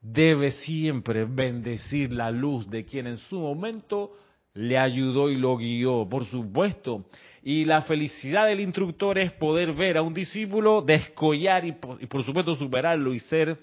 debe 0.00 0.52
siempre 0.52 1.24
bendecir 1.24 2.12
la 2.12 2.30
luz 2.30 2.70
de 2.70 2.84
quien 2.84 3.08
en 3.08 3.16
su 3.16 3.40
momento 3.40 4.16
le 4.54 4.78
ayudó 4.78 5.30
y 5.30 5.36
lo 5.36 5.56
guió, 5.56 6.06
por 6.08 6.26
supuesto. 6.26 7.04
Y 7.42 7.64
la 7.64 7.82
felicidad 7.82 8.46
del 8.46 8.60
instructor 8.60 9.18
es 9.18 9.32
poder 9.32 9.72
ver 9.72 9.96
a 9.96 10.02
un 10.02 10.12
discípulo 10.12 10.82
descollar 10.82 11.64
y 11.64 11.72
por, 11.72 12.24
supuesto 12.24 12.54
superarlo 12.54 13.14
y 13.14 13.20
ser, 13.20 13.58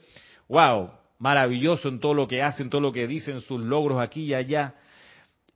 wow, 0.48 0.90
maravilloso 1.20 1.90
en 1.90 2.00
todo 2.00 2.14
lo 2.14 2.28
que 2.28 2.42
hace, 2.42 2.64
en 2.64 2.70
todo 2.70 2.82
lo 2.82 2.92
que 2.92 3.08
dice, 3.08 3.32
en 3.32 3.42
sus 3.42 3.60
logros 3.62 4.00
aquí 4.00 4.24
y 4.24 4.34
allá. 4.34 4.76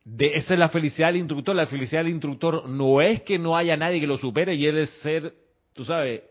De, 0.04 0.36
esa 0.36 0.54
es 0.54 0.60
la 0.60 0.70
felicidad 0.70 1.08
del 1.08 1.18
instructor. 1.18 1.56
La 1.56 1.66
felicidad 1.66 2.02
del 2.02 2.12
instructor 2.12 2.68
no 2.70 3.02
es 3.02 3.22
que 3.22 3.40
no 3.40 3.56
haya 3.56 3.76
nadie 3.78 4.00
que 4.00 4.08
lo 4.08 4.18
supere 4.18 4.54
y 4.56 4.66
él 4.66 4.78
es 4.78 4.90
ser, 5.02 5.34
tú 5.74 5.86
sabes, 5.86 6.22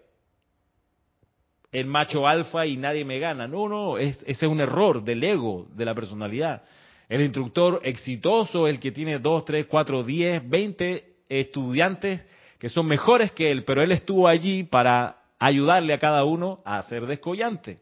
el 1.72 1.86
macho 1.86 2.26
alfa 2.26 2.66
y 2.66 2.76
nadie 2.76 3.04
me 3.04 3.18
gana. 3.18 3.48
No, 3.48 3.68
no, 3.68 3.98
es, 3.98 4.16
ese 4.26 4.46
es 4.46 4.52
un 4.52 4.60
error 4.60 5.02
del 5.02 5.22
ego, 5.24 5.66
de 5.74 5.84
la 5.84 5.94
personalidad. 5.94 6.62
El 7.10 7.22
instructor 7.22 7.80
exitoso, 7.82 8.68
el 8.68 8.78
que 8.78 8.92
tiene 8.92 9.18
dos, 9.18 9.44
tres, 9.44 9.66
cuatro, 9.66 10.04
diez, 10.04 10.48
veinte 10.48 11.16
estudiantes 11.28 12.24
que 12.60 12.68
son 12.68 12.86
mejores 12.86 13.32
que 13.32 13.50
él, 13.50 13.64
pero 13.64 13.82
él 13.82 13.90
estuvo 13.90 14.28
allí 14.28 14.62
para 14.62 15.16
ayudarle 15.40 15.92
a 15.92 15.98
cada 15.98 16.24
uno 16.24 16.60
a 16.64 16.80
ser 16.82 17.06
descollante 17.06 17.80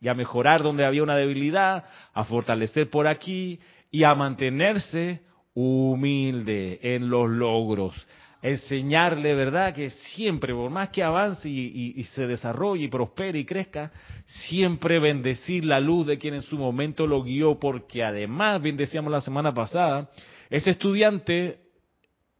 y 0.00 0.08
a 0.08 0.14
mejorar 0.14 0.62
donde 0.62 0.86
había 0.86 1.02
una 1.02 1.16
debilidad, 1.16 1.84
a 2.14 2.24
fortalecer 2.24 2.88
por 2.88 3.06
aquí 3.06 3.60
y 3.90 4.04
a 4.04 4.14
mantenerse 4.14 5.20
humilde 5.52 6.78
en 6.82 7.10
los 7.10 7.28
logros. 7.28 8.08
Enseñarle, 8.40 9.34
¿verdad? 9.34 9.74
Que 9.74 9.90
siempre, 9.90 10.54
por 10.54 10.70
más 10.70 10.90
que 10.90 11.02
avance 11.02 11.48
y, 11.48 12.02
se 12.04 12.26
desarrolle 12.26 12.84
y 12.84 12.88
prospere 12.88 13.38
y 13.40 13.44
crezca, 13.44 13.90
siempre 14.26 15.00
bendecir 15.00 15.64
la 15.64 15.80
luz 15.80 16.06
de 16.06 16.18
quien 16.18 16.34
en 16.34 16.42
su 16.42 16.56
momento 16.56 17.06
lo 17.06 17.22
guió, 17.22 17.58
porque 17.58 18.04
además, 18.04 18.62
bien 18.62 18.76
decíamos 18.76 19.10
la 19.10 19.20
semana 19.20 19.52
pasada, 19.52 20.08
ese 20.50 20.70
estudiante 20.70 21.58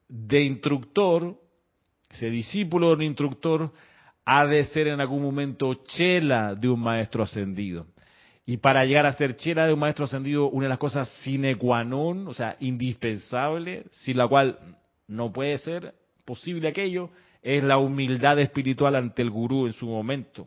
de 0.09 0.43
instructor, 0.45 1.37
ese 2.09 2.31
discípulo 2.31 2.95
de 2.95 3.05
instructor, 3.05 3.73
ha 4.25 4.47
de 4.47 4.65
ser 4.67 4.89
en 4.89 5.01
algún 5.01 5.23
momento 5.23 5.75
chela 5.85 6.55
de 6.55 6.69
un 6.69 6.81
maestro 6.81 7.25
ascendido. 7.25 7.87
Y 8.47 8.59
para 8.59 8.85
llegar 8.85 9.05
a 9.05 9.13
ser 9.13 9.37
chela 9.37 9.67
de 9.67 9.75
un 9.75 9.81
maestro 9.81 10.05
ascendido, 10.05 10.49
una 10.49 10.67
de 10.67 10.71
las 10.71 10.79
cosas 10.79 11.09
sine 11.23 11.57
qua 11.57 11.83
non, 11.83 12.29
o 12.29 12.35
sea, 12.35 12.57
indispensable, 12.61 13.85
sin 13.91 14.17
la 14.17 14.29
cual 14.29 14.59
no 15.09 15.33
puede 15.33 15.59
ser 15.59 15.95
posible 16.25 16.69
aquello, 16.69 17.11
es 17.43 17.63
la 17.65 17.79
humildad 17.79 18.39
espiritual 18.39 18.95
ante 18.95 19.23
el 19.23 19.31
gurú 19.31 19.67
en 19.67 19.73
su 19.73 19.87
momento. 19.87 20.47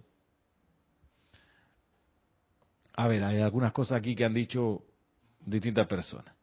A 2.93 3.07
ver, 3.07 3.23
hay 3.23 3.41
algunas 3.41 3.73
cosas 3.73 3.97
aquí 3.97 4.15
que 4.15 4.25
han 4.25 4.33
dicho 4.33 4.83
distintas 5.45 5.87
personas. 5.87 6.33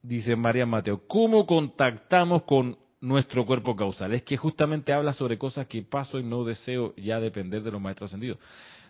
Dice 0.00 0.36
María 0.36 0.64
Mateo, 0.64 1.06
¿cómo 1.06 1.46
contactamos 1.46 2.44
con 2.44 2.78
nuestro 3.00 3.46
cuerpo 3.46 3.76
causal. 3.76 4.12
Es 4.14 4.22
que 4.22 4.36
justamente 4.36 4.92
habla 4.92 5.12
sobre 5.12 5.38
cosas 5.38 5.66
que 5.66 5.82
paso 5.82 6.18
y 6.18 6.24
no 6.24 6.44
deseo 6.44 6.94
ya 6.96 7.20
depender 7.20 7.62
de 7.62 7.70
los 7.70 7.80
maestros 7.80 8.10
ascendidos. 8.10 8.38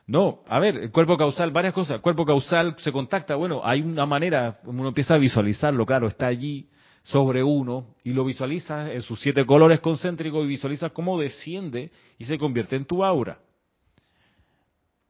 No, 0.07 0.43
a 0.49 0.59
ver, 0.59 0.77
el 0.79 0.91
cuerpo 0.91 1.19
causal, 1.19 1.51
varias 1.51 1.75
cosas. 1.75 1.97
El 1.97 2.01
cuerpo 2.01 2.25
causal 2.25 2.75
se 2.79 2.91
contacta, 2.93 3.35
bueno, 3.35 3.61
hay 3.63 3.83
una 3.83 4.07
manera, 4.07 4.59
uno 4.65 4.89
empieza 4.89 5.15
a 5.15 5.19
visualizarlo, 5.19 5.85
claro, 5.85 6.09
está 6.09 6.27
allí 6.27 6.67
sobre 7.09 7.43
uno 7.43 7.95
y 8.05 8.13
lo 8.13 8.25
visualiza 8.25 8.93
en 8.93 9.01
sus 9.01 9.21
siete 9.21 9.47
colores 9.47 9.81
concéntricos 9.81 10.45
y 10.45 10.49
visualiza 10.49 10.91
cómo 10.91 11.19
desciende 11.19 11.91
y 12.19 12.25
se 12.25 12.39
convierte 12.39 12.77
en 12.77 12.85
tu 12.85 13.05
aura. 13.05 13.39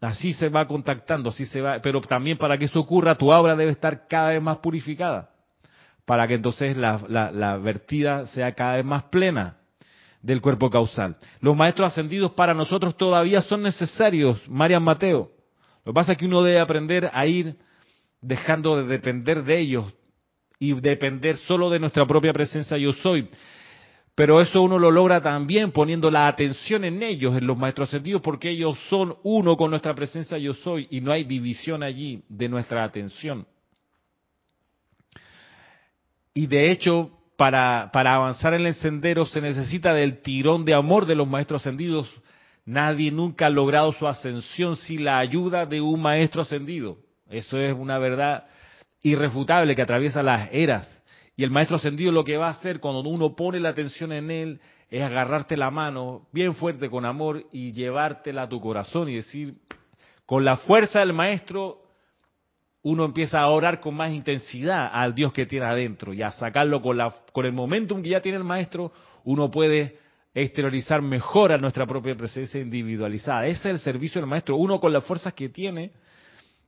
Así 0.01 0.33
se 0.33 0.49
va 0.49 0.69
contactando, 0.69 1.31
así 1.31 1.45
se 1.47 1.61
va, 1.61 1.81
pero 1.83 2.01
también 2.01 2.39
para 2.39 2.57
que 2.57 2.67
eso 2.67 2.79
ocurra, 2.79 3.17
tu 3.17 3.33
aura 3.33 3.57
debe 3.57 3.73
estar 3.73 4.07
cada 4.07 4.31
vez 4.31 4.41
más 4.41 4.59
purificada 4.59 5.31
para 6.05 6.29
que 6.29 6.35
entonces 6.35 6.77
la, 6.77 7.59
vertida 7.63 8.27
sea 8.27 8.53
cada 8.53 8.77
vez 8.77 8.85
más 8.85 9.05
plena 9.05 9.57
del 10.23 10.41
cuerpo 10.41 10.71
causal. 10.71 11.17
Los 11.41 11.57
maestros 11.57 11.93
ascendidos 11.93 12.33
para 12.33 12.55
nosotros 12.55 12.97
todavía 12.97 13.41
son 13.41 13.63
necesarios, 13.63 14.41
Marian 14.49 14.85
Mateo. 14.85 15.33
Lo 15.85 15.93
que 15.93 15.95
pasa 15.95 16.13
es 16.13 16.19
que 16.19 16.27
uno 16.27 16.43
debe 16.43 16.61
aprender 16.61 17.11
a 17.13 17.27
ir 17.27 17.57
dejando 18.21 18.77
de 18.77 18.85
depender 18.87 19.43
de 19.43 19.59
ellos 19.59 19.95
y 20.59 20.75
depender 20.81 21.37
solo 21.37 21.71
de 21.71 21.79
nuestra 21.79 22.07
propia 22.07 22.33
presencia 22.33 22.77
yo 22.77 22.93
soy. 22.93 23.29
Pero 24.15 24.41
eso 24.41 24.63
uno 24.63 24.81
lo 24.81 24.91
logra 24.91 25.21
también 25.21 25.71
poniendo 25.71 26.11
la 26.11 26.27
atención 26.27 26.85
en 26.85 27.05
ellos, 27.05 27.37
en 27.37 27.47
los 27.47 27.57
maestros 27.57 27.89
ascendidos, 27.89 28.21
porque 28.21 28.51
ellos 28.51 28.77
son 28.89 29.15
uno 29.23 29.57
con 29.57 29.71
nuestra 29.71 29.95
presencia 29.95 30.37
yo 30.39 30.55
soy 30.55 30.89
y 30.91 31.01
no 31.01 31.13
hay 31.13 31.23
división 31.23 31.85
allí 31.85 32.25
de 32.29 32.49
nuestra 32.49 32.83
atención. 32.83 33.47
Y 36.35 36.49
de 36.49 36.73
hecho, 36.73 37.13
para, 37.37 37.91
para 37.93 38.15
avanzar 38.15 38.55
en 38.55 38.67
el 38.67 38.75
sendero 38.75 39.25
se 39.25 39.41
necesita 39.41 39.95
del 39.95 40.21
tirón 40.21 40.65
de 40.65 40.75
amor 40.75 41.07
de 41.07 41.15
los 41.15 41.29
maestros 41.29 41.63
ascendidos. 41.63 42.13
Nadie 42.65 43.13
nunca 43.13 43.47
ha 43.47 43.51
logrado 43.51 43.93
su 43.93 44.09
ascensión 44.09 44.75
sin 44.75 45.05
la 45.05 45.19
ayuda 45.19 45.65
de 45.65 45.81
un 45.81 46.03
maestro 46.03 46.43
ascendido. 46.43 46.99
Eso 47.31 47.57
es 47.61 47.73
una 47.73 47.99
verdad 47.99 48.49
irrefutable 49.13 49.75
que 49.75 49.83
atraviesa 49.83 50.23
las 50.23 50.49
eras. 50.53 50.99
Y 51.37 51.45
el 51.45 51.51
maestro 51.51 51.77
ascendido 51.77 52.11
lo 52.11 52.25
que 52.25 52.37
va 52.37 52.49
a 52.49 52.51
hacer 52.51 52.81
cuando 52.81 53.09
uno 53.09 53.37
pone 53.37 53.61
la 53.61 53.69
atención 53.69 54.13
en 54.13 54.31
él 54.31 54.61
es 54.91 55.03
agarrarte 55.03 55.57
la 55.57 55.71
mano 55.71 56.27
bien 56.33 56.55
fuerte 56.55 56.89
con 56.89 57.05
amor 57.05 57.45
y 57.53 57.73
llevártela 57.73 58.43
a 58.43 58.49
tu 58.49 58.61
corazón 58.61 59.09
y 59.09 59.17
decir, 59.17 59.55
con 60.27 60.45
la 60.45 60.57
fuerza 60.57 61.01
del 61.01 61.13
maestro, 61.13 61.83
uno 62.83 63.05
empieza 63.05 63.41
a 63.41 63.49
orar 63.49 63.81
con 63.81 63.95
más 63.95 64.13
intensidad 64.13 64.91
al 64.93 65.15
Dios 65.15 65.33
que 65.33 65.47
tiene 65.47 65.67
adentro 65.67 66.13
y 66.13 66.23
a 66.23 66.31
sacarlo 66.31 66.81
con, 66.81 66.97
la, 66.97 67.15
con 67.33 67.47
el 67.47 67.53
momentum 67.53 68.03
que 68.03 68.11
ya 68.11 68.21
tiene 68.21 68.39
el 68.39 68.45
maestro, 68.45 68.93
uno 69.25 69.51
puede 69.51 69.99
exteriorizar 70.35 71.03
mejor 71.03 71.53
a 71.53 71.59
nuestra 71.59 71.87
propia 71.87 72.15
presencia 72.17 72.61
individualizada. 72.61 73.47
Ese 73.47 73.69
es 73.69 73.75
el 73.75 73.79
servicio 73.79 74.21
del 74.21 74.31
maestro. 74.31 74.57
Uno 74.57 74.81
con 74.81 74.93
las 74.93 75.05
fuerzas 75.05 75.35
que 75.35 75.49
tiene, 75.49 75.93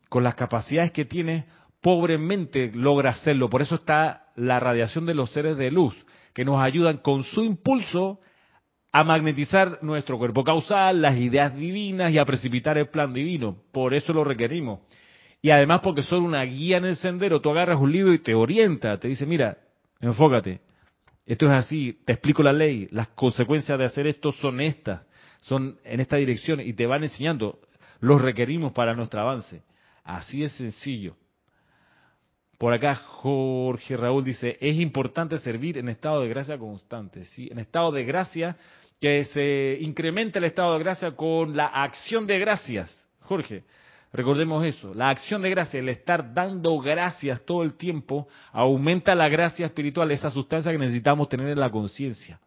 con 0.09 0.25
las 0.25 0.35
capacidades 0.35 0.91
que 0.93 1.05
tiene, 1.05 1.47
pobremente 1.81 2.71
logra 2.75 3.11
hacerlo. 3.11 3.49
Por 3.49 3.63
eso 3.63 3.77
está 3.77 4.27
la 4.37 4.61
radiación 4.61 5.07
de 5.07 5.15
los 5.15 5.31
seres 5.31 5.57
de 5.57 5.71
luz, 5.71 5.95
que 6.35 6.45
nos 6.45 6.61
ayudan 6.63 6.99
con 6.99 7.25
su 7.25 7.43
impulso 7.43 8.21
a 8.93 9.05
magnetizar 9.05 9.79
nuestro 9.83 10.19
cuerpo 10.19 10.43
causal, 10.43 11.01
las 11.01 11.17
ideas 11.17 11.55
divinas 11.55 12.13
y 12.13 12.19
a 12.19 12.25
precipitar 12.25 12.77
el 12.77 12.89
plan 12.89 13.13
divino. 13.13 13.57
Por 13.73 13.95
eso 13.95 14.13
lo 14.13 14.25
requerimos. 14.25 14.81
Y 15.43 15.51
además 15.51 15.81
porque 15.83 16.03
son 16.03 16.25
una 16.25 16.43
guía 16.43 16.77
en 16.77 16.85
el 16.85 16.97
sendero, 16.97 17.41
tú 17.41 17.51
agarras 17.51 17.81
un 17.81 17.93
libro 17.93 18.13
y 18.13 18.19
te 18.19 18.35
orienta, 18.35 18.99
te 18.99 19.09
dice, 19.09 19.25
mira, 19.25 19.57
enfócate, 20.01 20.61
esto 21.25 21.47
es 21.47 21.53
así, 21.53 21.99
te 22.05 22.13
explico 22.13 22.43
la 22.43 22.53
ley, 22.53 22.89
las 22.91 23.09
consecuencias 23.09 23.79
de 23.79 23.85
hacer 23.85 24.07
esto 24.07 24.33
son 24.33 24.61
estas, 24.61 25.03
son 25.41 25.79
en 25.85 26.01
esta 26.01 26.17
dirección 26.17 26.61
y 26.61 26.75
te 26.75 26.87
van 26.87 27.05
enseñando, 27.05 27.61
los 28.01 28.21
requerimos 28.21 28.73
para 28.73 28.95
nuestro 28.95 29.21
avance. 29.21 29.63
Así 30.05 30.43
es 30.43 30.53
sencillo. 30.53 31.17
Por 32.61 32.75
acá 32.75 32.95
Jorge 32.95 33.97
Raúl 33.97 34.23
dice, 34.23 34.59
es 34.61 34.77
importante 34.77 35.39
servir 35.39 35.79
en 35.79 35.89
estado 35.89 36.21
de 36.21 36.29
gracia 36.29 36.59
constante, 36.59 37.25
¿sí? 37.25 37.49
En 37.51 37.59
estado 37.59 37.91
de 37.91 38.05
gracia, 38.05 38.59
que 39.01 39.25
se 39.25 39.79
incremente 39.81 40.39
el 40.39 40.45
estado 40.45 40.75
de 40.75 40.81
gracia 40.81 41.13
con 41.13 41.57
la 41.57 41.69
acción 41.69 42.27
de 42.27 42.39
gracias. 42.39 43.09
Jorge, 43.21 43.65
recordemos 44.13 44.63
eso, 44.67 44.93
la 44.93 45.09
acción 45.09 45.41
de 45.41 45.49
gracia, 45.49 45.81
el 45.81 45.89
estar 45.89 46.35
dando 46.35 46.79
gracias 46.81 47.41
todo 47.47 47.63
el 47.63 47.79
tiempo, 47.79 48.29
aumenta 48.53 49.15
la 49.15 49.31
gracia 49.31 49.65
espiritual, 49.65 50.11
esa 50.11 50.29
sustancia 50.29 50.71
que 50.71 50.77
necesitamos 50.77 51.31
tener 51.31 51.49
en 51.49 51.61
la 51.61 51.71
conciencia. 51.71 52.41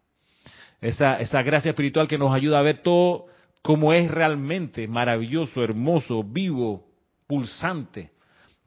Esa, 0.80 1.18
esa 1.18 1.42
gracia 1.42 1.70
espiritual 1.70 2.06
que 2.06 2.18
nos 2.18 2.32
ayuda 2.32 2.60
a 2.60 2.62
ver 2.62 2.78
todo 2.78 3.26
como 3.62 3.92
es 3.92 4.08
realmente 4.08 4.86
maravilloso, 4.86 5.64
hermoso, 5.64 6.22
vivo, 6.22 6.86
pulsante. 7.26 8.13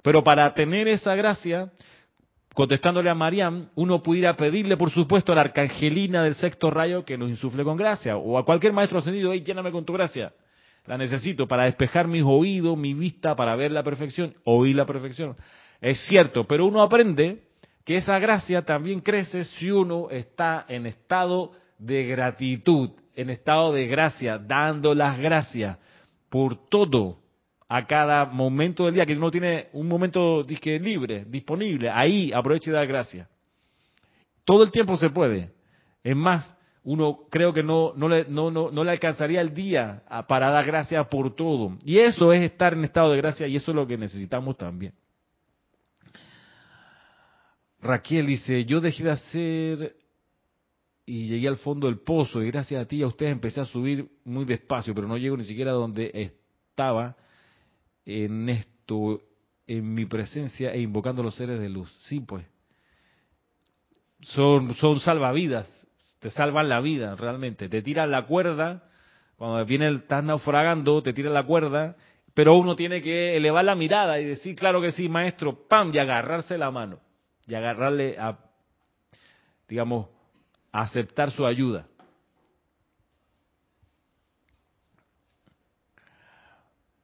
Pero 0.08 0.24
para 0.24 0.54
tener 0.54 0.88
esa 0.88 1.16
gracia, 1.16 1.70
contestándole 2.54 3.10
a 3.10 3.14
Mariam, 3.14 3.68
uno 3.76 4.02
pudiera 4.02 4.38
pedirle, 4.38 4.78
por 4.78 4.90
supuesto, 4.90 5.34
a 5.34 5.36
la 5.36 5.42
arcangelina 5.42 6.24
del 6.24 6.36
sexto 6.36 6.72
rayo 6.72 7.04
que 7.04 7.18
nos 7.18 7.30
insufle 7.30 7.66
con 7.66 7.76
gracia, 7.76 8.16
o 8.16 8.38
a 8.38 8.46
cualquier 8.46 8.72
maestro 8.72 9.00
ascendido, 9.00 9.34
hey, 9.34 9.44
lléname 9.46 9.70
con 9.70 9.84
tu 9.84 9.92
gracia. 9.92 10.32
La 10.86 10.98
necesito 10.98 11.46
para 11.46 11.66
despejar 11.66 12.08
mis 12.08 12.24
oídos, 12.26 12.78
mi 12.78 12.94
vista, 12.94 13.36
para 13.36 13.54
ver 13.58 13.74
la 13.74 13.84
perfección, 13.84 14.34
oír 14.46 14.78
la 14.78 14.86
perfección. 14.86 15.36
Es 15.82 16.00
cierto, 16.08 16.46
pero 16.46 16.66
uno 16.66 16.82
aprende 16.82 17.42
que 17.84 17.98
esa 17.98 18.18
gracia 18.18 18.62
también 18.62 19.02
crece 19.02 19.44
si 19.44 19.72
uno 19.72 20.10
está 20.10 20.66
en 20.70 20.86
estado 20.86 21.52
de 21.80 22.06
gratitud, 22.06 22.92
en 23.14 23.30
estado 23.30 23.74
de 23.74 23.88
gracia, 23.88 24.38
dando 24.38 24.96
las 24.96 25.20
gracias 25.20 25.78
por 26.30 26.70
todo 26.70 27.27
a 27.70 27.86
cada 27.86 28.26
momento 28.26 28.86
del 28.86 28.96
día, 28.96 29.06
que 29.06 29.14
uno 29.14 29.30
tiene 29.30 29.68
un 29.74 29.88
momento 29.88 30.44
disque 30.44 30.80
libre, 30.80 31.26
disponible, 31.26 31.90
ahí 31.90 32.32
aproveche 32.34 32.70
y 32.72 32.74
da 32.74 32.86
gracias. 32.86 33.28
Todo 34.46 34.64
el 34.64 34.72
tiempo 34.72 34.96
se 34.96 35.10
puede. 35.10 35.52
Es 36.04 36.16
más, 36.16 36.56
uno 36.84 37.28
creo 37.30 37.52
que 37.54 37.64
no, 37.64 37.92
no, 37.98 38.08
le, 38.08 38.26
no, 38.30 38.50
no, 38.50 38.72
no 38.72 38.84
le 38.86 38.92
alcanzaría 38.92 39.42
el 39.42 39.54
día 39.54 40.04
para 40.30 40.50
dar 40.50 40.66
gracias 40.66 41.06
por 41.08 41.36
todo. 41.36 41.78
Y 41.84 41.98
eso 41.98 42.32
es 42.32 42.42
estar 42.44 42.74
en 42.74 42.86
estado 42.86 43.12
de 43.12 43.18
gracia 43.18 43.48
y 43.48 43.58
eso 43.58 43.72
es 43.72 43.76
lo 43.76 43.86
que 43.86 43.98
necesitamos 43.98 44.56
también. 44.56 44.94
Raquel 47.82 48.26
dice, 48.26 48.64
yo 48.64 48.80
dejé 48.80 49.04
de 49.04 49.12
hacer 49.12 49.96
y 51.06 51.28
llegué 51.28 51.50
al 51.50 51.58
fondo 51.58 51.88
del 51.88 52.00
pozo 52.00 52.42
y 52.42 52.48
gracias 52.50 52.82
a 52.82 52.88
ti 52.88 52.98
y 52.98 53.04
a 53.04 53.08
ustedes 53.08 53.34
empecé 53.34 53.60
a 53.60 53.66
subir 53.66 54.10
muy 54.24 54.46
despacio, 54.46 54.96
pero 54.96 55.08
no 55.08 55.18
llego 55.18 55.36
ni 55.36 55.44
siquiera 55.44 55.72
a 55.72 55.76
donde 55.76 56.12
estaba 56.14 57.18
en 58.08 58.48
esto, 58.48 59.22
en 59.68 59.94
mi 59.94 60.06
presencia 60.06 60.72
e 60.72 60.80
invocando 60.80 61.22
los 61.22 61.36
seres 61.36 61.60
de 61.60 61.68
luz. 61.68 61.92
Sí, 62.04 62.22
pues. 62.22 62.46
Son, 64.22 64.74
son 64.76 65.00
salvavidas, 65.02 65.70
te 66.20 66.30
salvan 66.30 66.70
la 66.70 66.80
vida 66.80 67.16
realmente. 67.16 67.68
Te 67.68 67.82
tiran 67.82 68.10
la 68.10 68.26
cuerda, 68.26 68.90
cuando 69.36 69.64
viene 69.66 69.88
el, 69.88 69.98
estás 69.98 70.24
naufragando, 70.24 71.04
te 71.04 71.14
tiran 71.14 71.34
la 71.34 71.46
cuerda, 71.46 71.98
pero 72.34 72.56
uno 72.56 72.76
tiene 72.76 73.02
que 73.02 73.36
elevar 73.36 73.66
la 73.66 73.76
mirada 73.76 74.20
y 74.20 74.26
decir, 74.26 74.56
claro 74.56 74.82
que 74.82 74.94
sí, 74.94 75.10
maestro, 75.10 75.68
pam, 75.68 75.92
y 75.94 76.00
agarrarse 76.00 76.58
la 76.58 76.72
mano, 76.72 77.00
y 77.46 77.54
agarrarle 77.56 78.18
a, 78.18 78.40
digamos, 79.68 80.08
aceptar 80.72 81.32
su 81.32 81.46
ayuda. 81.46 81.88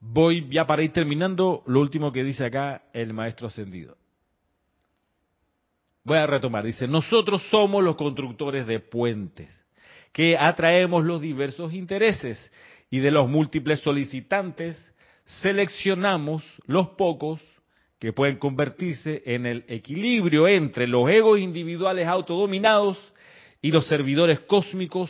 Voy 0.05 0.49
ya 0.49 0.67
para 0.67 0.83
ir 0.83 0.91
terminando 0.91 1.63
lo 1.65 1.79
último 1.79 2.11
que 2.11 2.25
dice 2.25 2.45
acá 2.45 2.83
el 2.91 3.13
maestro 3.13 3.47
ascendido. 3.47 3.95
Voy 6.03 6.17
a 6.17 6.27
retomar. 6.27 6.65
Dice, 6.65 6.89
nosotros 6.89 7.41
somos 7.49 7.81
los 7.81 7.95
constructores 7.95 8.67
de 8.67 8.81
puentes 8.81 9.49
que 10.11 10.37
atraemos 10.37 11.05
los 11.05 11.21
diversos 11.21 11.73
intereses 11.73 12.51
y 12.89 12.99
de 12.99 13.11
los 13.11 13.29
múltiples 13.29 13.79
solicitantes 13.79 14.77
seleccionamos 15.23 16.43
los 16.65 16.89
pocos 16.89 17.39
que 17.97 18.11
pueden 18.11 18.37
convertirse 18.37 19.23
en 19.25 19.45
el 19.45 19.63
equilibrio 19.69 20.49
entre 20.49 20.85
los 20.85 21.09
egos 21.09 21.39
individuales 21.39 22.09
autodominados 22.09 22.99
y 23.61 23.71
los 23.71 23.87
servidores 23.87 24.41
cósmicos 24.41 25.09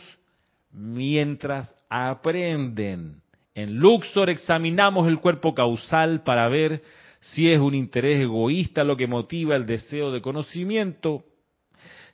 mientras 0.70 1.74
aprenden 1.90 3.23
en 3.54 3.76
Luxor 3.78 4.30
examinamos 4.30 5.06
el 5.06 5.20
cuerpo 5.20 5.54
causal 5.54 6.22
para 6.24 6.48
ver 6.48 6.82
si 7.20 7.50
es 7.50 7.60
un 7.60 7.74
interés 7.74 8.20
egoísta 8.20 8.84
lo 8.84 8.96
que 8.96 9.06
motiva 9.06 9.54
el 9.56 9.64
deseo 9.64 10.10
de 10.10 10.20
conocimiento. 10.20 11.24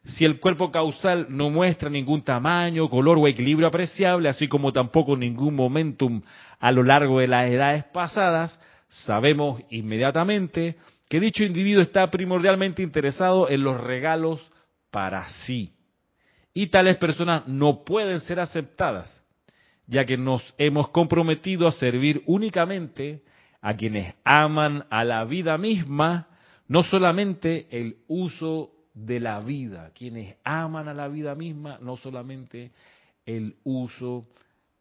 Si 0.04 0.24
el 0.24 0.38
cuerpo 0.38 0.70
causal 0.70 1.26
no 1.30 1.50
muestra 1.50 1.90
ningún 1.90 2.22
tamaño, 2.22 2.88
color 2.88 3.18
o 3.18 3.26
equilibrio 3.26 3.68
apreciable, 3.68 4.28
así 4.28 4.48
como 4.48 4.72
tampoco 4.72 5.16
ningún 5.16 5.54
momentum 5.54 6.22
a 6.58 6.72
lo 6.72 6.82
largo 6.82 7.20
de 7.20 7.28
las 7.28 7.50
edades 7.50 7.84
pasadas, 7.84 8.58
sabemos 8.88 9.62
inmediatamente 9.70 10.76
que 11.08 11.20
dicho 11.20 11.44
individuo 11.44 11.82
está 11.82 12.10
primordialmente 12.10 12.82
interesado 12.82 13.48
en 13.48 13.64
los 13.64 13.80
regalos 13.80 14.40
para 14.90 15.28
sí. 15.44 15.72
Y 16.52 16.68
tales 16.68 16.96
personas 16.98 17.46
no 17.46 17.84
pueden 17.84 18.20
ser 18.20 18.40
aceptadas 18.40 19.19
ya 19.90 20.04
que 20.04 20.16
nos 20.16 20.54
hemos 20.56 20.88
comprometido 20.90 21.66
a 21.66 21.72
servir 21.72 22.22
únicamente 22.26 23.22
a 23.60 23.74
quienes 23.74 24.14
aman 24.24 24.84
a 24.88 25.04
la 25.04 25.24
vida 25.24 25.58
misma, 25.58 26.28
no 26.68 26.84
solamente 26.84 27.66
el 27.70 27.96
uso 28.06 28.70
de 28.94 29.18
la 29.18 29.40
vida, 29.40 29.90
quienes 29.92 30.36
aman 30.44 30.86
a 30.86 30.94
la 30.94 31.08
vida 31.08 31.34
misma, 31.34 31.78
no 31.80 31.96
solamente 31.96 32.70
el 33.26 33.56
uso 33.64 34.28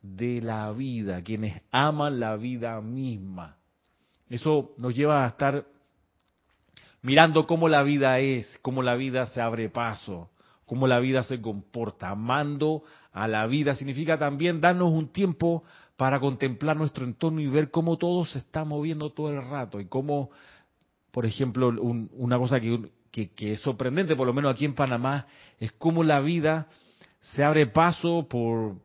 de 0.04 0.42
la 0.42 0.72
vida, 0.72 1.24
quienes 1.24 1.60
aman 1.72 2.20
la 2.20 2.36
vida 2.36 2.80
misma. 2.80 3.58
Eso 4.30 4.76
nos 4.78 4.96
lleva 4.96 5.26
a 5.26 5.30
estar 5.30 5.66
mirando 7.02 7.48
cómo 7.48 7.68
la 7.68 7.82
vida 7.82 8.20
es, 8.20 8.60
cómo 8.62 8.84
la 8.84 8.94
vida 8.94 9.26
se 9.26 9.42
abre 9.42 9.70
paso, 9.70 10.30
cómo 10.68 10.86
la 10.86 11.00
vida 11.00 11.24
se 11.24 11.42
comporta, 11.42 12.10
amando 12.10 12.84
a 13.12 13.28
la 13.28 13.46
vida. 13.48 13.76
Significa 13.76 14.18
también 14.18 14.62
darnos 14.62 14.92
un 14.92 15.10
tiempo 15.10 15.64
para 15.98 16.20
contemplar 16.20 16.78
nuestro 16.78 17.04
entorno 17.04 17.42
y 17.42 17.48
ver 17.48 17.72
cómo 17.72 17.98
todo 17.98 18.26
se 18.26 18.40
está 18.40 18.64
moviendo 18.64 19.12
todo 19.12 19.30
el 19.30 19.44
rato 19.44 19.80
y 19.80 19.86
cómo, 19.86 20.30
por 21.12 21.26
ejemplo, 21.26 21.70
una 21.70 22.38
cosa 22.38 22.60
que, 22.60 22.90
que, 23.12 23.52
es 23.52 23.60
sorprendente, 23.60 24.16
por 24.16 24.28
lo 24.28 24.34
menos 24.34 24.54
aquí 24.54 24.66
en 24.66 24.76
Panamá, 24.76 25.28
es 25.60 25.72
cómo 25.74 26.04
la 26.04 26.22
vida 26.22 26.68
se 27.20 27.44
abre 27.44 27.68
paso 27.68 28.28
por 28.30 28.78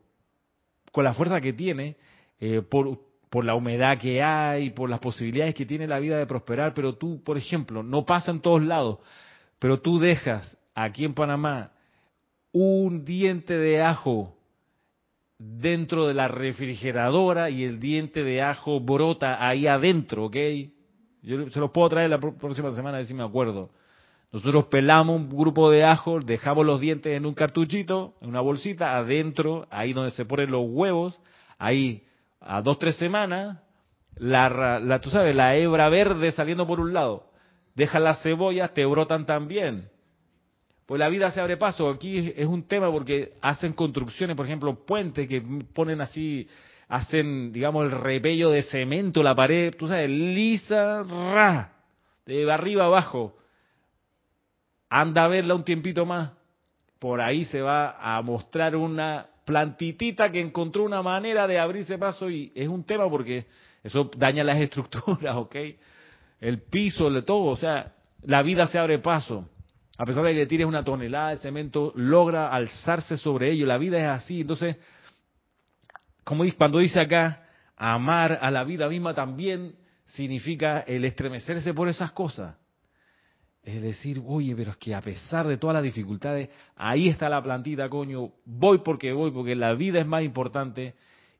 con 0.90 1.02
la 1.04 1.14
fuerza 1.14 1.40
que 1.40 1.52
tiene, 1.52 1.96
eh, 2.38 2.62
por, 2.62 3.00
por 3.28 3.44
la 3.44 3.56
humedad 3.56 3.98
que 3.98 4.22
hay, 4.22 4.70
por 4.70 4.88
las 4.88 5.00
posibilidades 5.00 5.54
que 5.54 5.66
tiene 5.66 5.88
la 5.88 5.98
vida 5.98 6.16
de 6.16 6.26
prosperar, 6.26 6.72
pero 6.72 6.94
tú, 6.94 7.20
por 7.24 7.36
ejemplo, 7.36 7.82
no 7.82 8.04
pasa 8.04 8.30
en 8.30 8.40
todos 8.40 8.62
lados, 8.62 8.98
pero 9.58 9.80
tú 9.80 9.98
dejas 9.98 10.56
aquí 10.72 11.04
en 11.04 11.14
Panamá 11.14 11.73
un 12.54 13.04
diente 13.04 13.58
de 13.58 13.82
ajo 13.82 14.36
dentro 15.38 16.06
de 16.06 16.14
la 16.14 16.28
refrigeradora 16.28 17.50
y 17.50 17.64
el 17.64 17.80
diente 17.80 18.22
de 18.22 18.42
ajo 18.42 18.78
brota 18.78 19.44
ahí 19.46 19.66
adentro, 19.66 20.26
¿ok? 20.26 20.36
Yo 21.22 21.50
se 21.50 21.58
los 21.58 21.72
puedo 21.72 21.88
traer 21.88 22.10
la 22.10 22.20
próxima 22.20 22.70
semana 22.70 22.98
a 22.98 23.00
ver 23.00 23.08
si 23.08 23.14
me 23.14 23.24
acuerdo. 23.24 23.70
Nosotros 24.30 24.66
pelamos 24.66 25.16
un 25.16 25.28
grupo 25.28 25.68
de 25.68 25.84
ajo, 25.84 26.20
dejamos 26.20 26.64
los 26.64 26.80
dientes 26.80 27.16
en 27.16 27.26
un 27.26 27.34
cartuchito, 27.34 28.14
en 28.20 28.28
una 28.28 28.40
bolsita, 28.40 28.96
adentro, 28.96 29.66
ahí 29.70 29.92
donde 29.92 30.12
se 30.12 30.24
ponen 30.24 30.52
los 30.52 30.64
huevos, 30.64 31.20
ahí 31.58 32.04
a 32.40 32.62
dos, 32.62 32.78
tres 32.78 32.96
semanas, 32.96 33.58
la, 34.14 34.78
la, 34.78 35.00
tú 35.00 35.10
sabes, 35.10 35.34
la 35.34 35.56
hebra 35.56 35.88
verde 35.88 36.30
saliendo 36.30 36.68
por 36.68 36.78
un 36.78 36.92
lado, 36.92 37.26
deja 37.74 37.98
las 37.98 38.22
cebollas, 38.22 38.72
te 38.74 38.84
brotan 38.86 39.26
también. 39.26 39.88
Pues 40.86 40.98
la 40.98 41.08
vida 41.08 41.30
se 41.30 41.40
abre 41.40 41.56
paso. 41.56 41.88
Aquí 41.88 42.32
es 42.36 42.46
un 42.46 42.66
tema 42.68 42.90
porque 42.90 43.34
hacen 43.40 43.72
construcciones, 43.72 44.36
por 44.36 44.46
ejemplo, 44.46 44.84
puentes 44.84 45.28
que 45.28 45.42
ponen 45.72 46.00
así, 46.00 46.46
hacen, 46.88 47.52
digamos, 47.52 47.84
el 47.84 48.00
repello 48.00 48.50
de 48.50 48.62
cemento, 48.62 49.22
la 49.22 49.34
pared, 49.34 49.74
tú 49.76 49.88
sabes, 49.88 50.10
lisa, 50.10 51.02
ra, 51.02 51.72
de 52.26 52.50
arriba 52.50 52.84
abajo 52.84 53.36
anda 54.94 55.24
a 55.24 55.28
verla 55.28 55.56
un 55.56 55.64
tiempito 55.64 56.06
más, 56.06 56.30
por 57.00 57.20
ahí 57.20 57.44
se 57.44 57.60
va 57.60 57.96
a 57.98 58.22
mostrar 58.22 58.76
una 58.76 59.26
plantitita 59.44 60.30
que 60.30 60.40
encontró 60.40 60.84
una 60.84 61.02
manera 61.02 61.48
de 61.48 61.58
abrirse 61.58 61.98
paso 61.98 62.30
y 62.30 62.52
es 62.54 62.68
un 62.68 62.84
tema 62.84 63.10
porque 63.10 63.46
eso 63.82 64.08
daña 64.16 64.44
las 64.44 64.56
estructuras, 64.60 65.34
¿ok? 65.34 65.56
El 66.40 66.62
piso, 66.62 67.10
todo, 67.24 67.46
o 67.46 67.56
sea, 67.56 67.92
la 68.22 68.42
vida 68.42 68.68
se 68.68 68.78
abre 68.78 69.00
paso. 69.00 69.48
A 69.96 70.04
pesar 70.04 70.24
de 70.24 70.32
que 70.32 70.38
le 70.38 70.46
tires 70.46 70.66
una 70.66 70.84
tonelada 70.84 71.30
de 71.30 71.36
cemento, 71.36 71.92
logra 71.94 72.48
alzarse 72.48 73.16
sobre 73.16 73.52
ello. 73.52 73.66
La 73.66 73.78
vida 73.78 73.98
es 73.98 74.22
así. 74.22 74.40
Entonces, 74.40 74.76
como 76.24 76.44
cuando 76.56 76.78
dice 76.78 77.00
acá, 77.00 77.46
amar 77.76 78.38
a 78.40 78.50
la 78.50 78.64
vida 78.64 78.88
misma 78.88 79.14
también 79.14 79.76
significa 80.04 80.80
el 80.80 81.04
estremecerse 81.04 81.74
por 81.74 81.88
esas 81.88 82.12
cosas. 82.12 82.56
Es 83.62 83.80
decir, 83.80 84.20
oye, 84.26 84.54
pero 84.54 84.72
es 84.72 84.76
que 84.76 84.94
a 84.94 85.00
pesar 85.00 85.46
de 85.46 85.56
todas 85.56 85.74
las 85.74 85.82
dificultades, 85.82 86.50
ahí 86.76 87.08
está 87.08 87.28
la 87.28 87.42
plantita, 87.42 87.88
coño, 87.88 88.32
voy 88.44 88.78
porque 88.78 89.12
voy, 89.12 89.30
porque 89.30 89.54
la 89.54 89.72
vida 89.74 90.00
es 90.00 90.06
más 90.06 90.22
importante, 90.22 90.94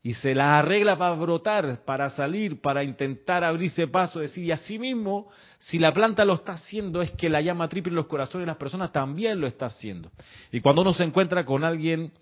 y 0.04 0.12
se 0.12 0.34
la 0.34 0.58
arregla 0.58 0.98
para 0.98 1.14
brotar, 1.14 1.82
para 1.86 2.10
salir, 2.10 2.60
para 2.60 2.84
intentar 2.84 3.42
abrirse 3.42 3.88
paso, 3.88 4.20
decir, 4.20 4.44
y 4.44 4.52
así 4.52 4.78
mismo, 4.78 5.28
si 5.60 5.78
la 5.78 5.94
planta 5.94 6.26
lo 6.26 6.34
está 6.34 6.52
haciendo, 6.52 7.00
es 7.00 7.10
que 7.12 7.30
la 7.30 7.40
llama 7.40 7.70
triple 7.70 7.88
en 7.88 7.96
los 7.96 8.06
corazones 8.06 8.42
de 8.42 8.48
las 8.48 8.58
personas 8.58 8.92
también 8.92 9.40
lo 9.40 9.46
está 9.46 9.64
haciendo. 9.64 10.10
Y 10.52 10.60
cuando 10.60 10.82
uno 10.82 10.92
se 10.92 11.04
encuentra 11.04 11.46
con 11.46 11.64
alguien 11.64 12.12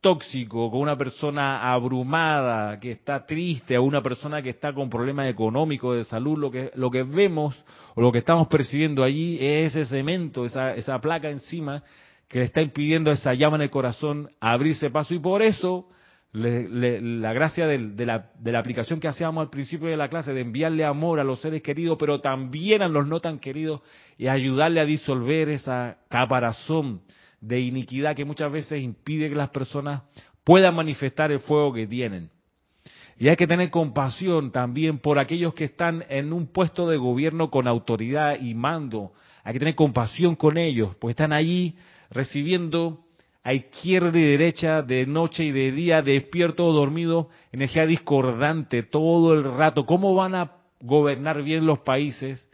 tóxico, 0.00 0.70
con 0.70 0.78
una 0.78 0.96
persona 0.96 1.72
abrumada, 1.72 2.78
que 2.78 2.92
está 2.92 3.26
triste, 3.26 3.76
o 3.76 3.82
una 3.82 4.00
persona 4.00 4.40
que 4.40 4.50
está 4.50 4.72
con 4.72 4.88
problemas 4.88 5.28
económicos, 5.28 5.96
de 5.96 6.04
salud, 6.04 6.38
lo 6.38 6.52
que, 6.52 6.70
lo 6.76 6.88
que 6.92 7.02
vemos 7.02 7.56
o 7.96 8.00
lo 8.00 8.12
que 8.12 8.18
estamos 8.18 8.46
percibiendo 8.46 9.02
allí 9.02 9.38
es 9.40 9.74
ese 9.74 9.86
cemento, 9.86 10.44
esa, 10.44 10.72
esa 10.76 11.00
placa 11.00 11.30
encima 11.30 11.82
que 12.28 12.38
le 12.38 12.44
está 12.44 12.62
impidiendo 12.62 13.10
esa 13.10 13.34
llama 13.34 13.56
en 13.56 13.62
el 13.62 13.70
corazón 13.70 14.30
abrirse 14.38 14.88
paso 14.90 15.14
y 15.14 15.18
por 15.18 15.42
eso 15.42 15.88
la 16.36 17.32
gracia 17.32 17.66
de, 17.66 18.06
la, 18.06 18.30
de 18.38 18.52
la 18.52 18.58
aplicación 18.58 19.00
que 19.00 19.08
hacíamos 19.08 19.42
al 19.42 19.50
principio 19.50 19.88
de 19.88 19.96
la 19.96 20.08
clase, 20.08 20.34
de 20.34 20.42
enviarle 20.42 20.84
amor 20.84 21.18
a 21.18 21.24
los 21.24 21.40
seres 21.40 21.62
queridos, 21.62 21.96
pero 21.98 22.20
también 22.20 22.82
a 22.82 22.88
los 22.88 23.06
no 23.06 23.20
tan 23.20 23.38
queridos, 23.38 23.80
y 24.18 24.28
ayudarle 24.28 24.80
a 24.80 24.84
disolver 24.84 25.48
esa 25.48 25.98
caparazón 26.10 27.00
de 27.40 27.60
iniquidad 27.60 28.14
que 28.14 28.24
muchas 28.24 28.52
veces 28.52 28.82
impide 28.82 29.30
que 29.30 29.34
las 29.34 29.48
personas 29.48 30.02
puedan 30.44 30.74
manifestar 30.74 31.32
el 31.32 31.40
fuego 31.40 31.72
que 31.72 31.86
tienen. 31.86 32.30
Y 33.18 33.28
hay 33.28 33.36
que 33.36 33.46
tener 33.46 33.70
compasión 33.70 34.52
también 34.52 34.98
por 34.98 35.18
aquellos 35.18 35.54
que 35.54 35.64
están 35.64 36.04
en 36.10 36.34
un 36.34 36.48
puesto 36.48 36.86
de 36.86 36.98
gobierno 36.98 37.50
con 37.50 37.66
autoridad 37.66 38.38
y 38.38 38.52
mando. 38.52 39.12
Hay 39.42 39.54
que 39.54 39.58
tener 39.58 39.74
compasión 39.74 40.36
con 40.36 40.58
ellos, 40.58 40.94
pues 41.00 41.14
están 41.14 41.32
allí 41.32 41.76
recibiendo 42.10 43.05
a 43.46 43.54
izquierda 43.54 44.18
y 44.18 44.24
derecha, 44.24 44.82
de 44.82 45.06
noche 45.06 45.44
y 45.44 45.52
de 45.52 45.70
día, 45.70 46.02
despierto 46.02 46.66
o 46.66 46.72
dormido, 46.72 47.28
energía 47.52 47.86
discordante 47.86 48.82
todo 48.82 49.34
el 49.34 49.44
rato. 49.44 49.86
¿Cómo 49.86 50.16
van 50.16 50.34
a 50.34 50.50
gobernar 50.80 51.44
bien 51.44 51.64
los 51.64 51.78
países 51.78 52.44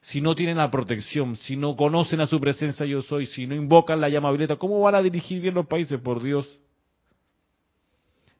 si 0.00 0.20
no 0.20 0.34
tienen 0.34 0.56
la 0.56 0.68
protección, 0.68 1.36
si 1.36 1.54
no 1.54 1.76
conocen 1.76 2.20
a 2.20 2.26
su 2.26 2.40
presencia 2.40 2.84
yo 2.84 3.00
soy, 3.00 3.26
si 3.26 3.46
no 3.46 3.54
invocan 3.54 4.00
la 4.00 4.08
llama 4.08 4.32
violeta? 4.32 4.56
¿Cómo 4.56 4.80
van 4.80 4.96
a 4.96 5.02
dirigir 5.02 5.40
bien 5.40 5.54
los 5.54 5.68
países, 5.68 6.00
por 6.00 6.20
Dios? 6.20 6.58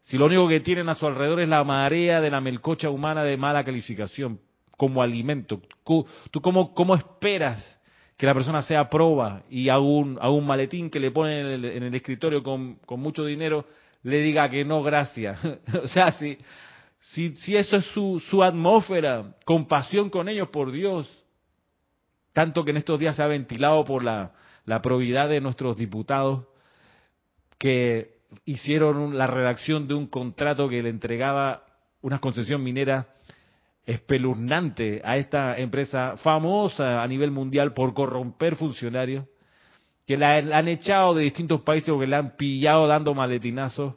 Si 0.01 0.19
lo 0.19 0.27
único 0.27 0.49
que 0.49 0.59
tienen 0.59 0.89
a 0.89 0.97
su 0.97 1.07
alrededor 1.07 1.39
es 1.39 1.49
la 1.49 1.63
marea 1.63 2.21
de 2.21 2.31
la 2.33 2.41
melcocha 2.41 2.91
humana 2.91 3.23
de 3.23 3.37
mala 3.37 3.63
calificación 3.63 4.41
como 4.77 5.01
alimento, 5.01 5.63
¿tú 5.85 6.41
cómo, 6.41 6.75
cómo 6.75 6.97
esperas 6.97 7.80
que 8.21 8.27
la 8.27 8.35
persona 8.35 8.61
sea 8.61 8.91
proba 8.91 9.45
y 9.49 9.71
a 9.71 9.79
un, 9.79 10.19
a 10.21 10.29
un 10.29 10.47
maletín 10.47 10.91
que 10.91 11.01
le 11.01 11.11
ponen 11.11 11.65
en 11.65 11.83
el, 11.85 11.95
escritorio 11.95 12.43
con, 12.43 12.75
con, 12.85 13.01
mucho 13.01 13.25
dinero 13.25 13.65
le 14.03 14.21
diga 14.21 14.51
que 14.51 14.63
no, 14.63 14.83
gracias? 14.83 15.43
o 15.83 15.89
sea, 15.89 16.13
si, 16.13 16.37
si, 16.99 17.35
si 17.37 17.57
eso 17.57 17.79
es 17.79 17.87
su, 17.87 18.23
su 18.29 18.43
atmósfera, 18.43 19.37
compasión 19.47 20.11
con 20.11 20.29
ellos, 20.29 20.51
por 20.51 20.71
Dios, 20.71 21.09
tanto 22.35 22.63
que 22.63 22.73
en 22.73 22.77
estos 22.77 23.01
días 23.01 23.17
se 23.17 23.23
ha 23.23 23.27
ventilado 23.27 23.85
por 23.85 24.05
la, 24.05 24.33
la 24.67 24.83
probidad 24.83 25.31
de 25.31 25.41
nuestros 25.41 25.79
diputados 25.79 26.45
que 27.57 28.19
hicieron 28.45 29.17
la 29.17 29.29
redacción 29.29 29.89
de 29.89 29.95
un 29.95 30.07
contrato 30.07 30.69
que 30.69 30.83
le 30.83 30.91
entregaba 30.91 31.65
una 32.03 32.19
concesión 32.19 32.63
minera 32.63 33.09
espeluznante 33.91 35.03
a 35.05 35.17
esta 35.17 35.59
empresa 35.59 36.17
famosa 36.19 37.03
a 37.03 37.09
nivel 37.09 37.31
mundial 37.31 37.75
por 37.75 37.93
corromper 37.93 38.57
funcionarios, 38.57 39.27
que 40.07 40.17
la, 40.17 40.37
han 40.37 40.69
echado 40.69 41.15
de 41.15 41.25
distintos 41.25 41.63
países 41.63 41.91
o 41.91 41.99
que 41.99 42.07
la 42.07 42.19
han 42.19 42.37
pillado 42.37 42.87
dando 42.87 43.15
maletinazos 43.15 43.95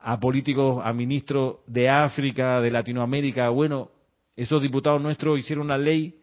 a 0.00 0.18
políticos, 0.18 0.80
a 0.84 0.92
ministros 0.92 1.56
de 1.66 1.88
África, 1.88 2.60
de 2.60 2.70
Latinoamérica. 2.70 3.48
Bueno, 3.48 3.90
esos 4.36 4.62
diputados 4.62 5.00
nuestros 5.00 5.38
hicieron 5.38 5.66
una 5.66 5.78
ley, 5.78 6.16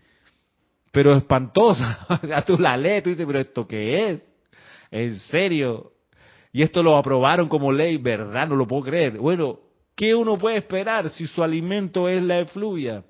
pero 0.92 1.16
espantosa. 1.16 2.06
o 2.24 2.28
sea, 2.28 2.44
tú 2.44 2.58
la 2.58 2.78
lees, 2.78 3.04
tú 3.04 3.10
dices, 3.10 3.26
pero 3.26 3.40
¿esto 3.40 3.68
qué 3.68 4.10
es? 4.10 4.26
¿En 4.92 5.18
serio? 5.20 5.92
Y 6.52 6.62
esto 6.62 6.82
lo 6.82 6.98
aprobaron 6.98 7.50
como 7.50 7.72
ley, 7.72 7.98
¿verdad? 7.98 8.48
No 8.48 8.56
lo 8.56 8.68
puedo 8.68 8.84
creer. 8.84 9.18
Bueno, 9.18 9.60
¿qué 9.96 10.14
uno 10.14 10.38
puede 10.38 10.58
esperar 10.58 11.10
si 11.10 11.28
su 11.28 11.44
alimento 11.44 12.08
es 12.10 12.22
la 12.22 12.40
efluvia? 12.40 13.04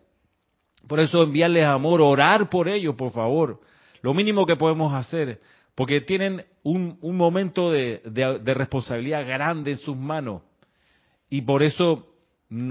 Por 0.87 0.99
eso 0.99 1.23
enviarles 1.23 1.65
amor, 1.65 2.01
orar 2.01 2.49
por 2.49 2.69
ellos, 2.69 2.95
por 2.95 3.11
favor. 3.11 3.59
Lo 4.01 4.13
mínimo 4.13 4.45
que 4.45 4.55
podemos 4.55 4.93
hacer, 4.93 5.41
porque 5.73 6.01
tienen 6.01 6.45
un, 6.63 6.97
momento 7.01 7.71
de, 7.71 8.01
de 8.05 8.53
responsabilidad 8.53 9.25
grande 9.25 9.71
en 9.71 9.77
sus 9.77 9.97
manos. 9.97 10.43
Y 11.29 11.41
por 11.41 11.63
eso 11.63 12.15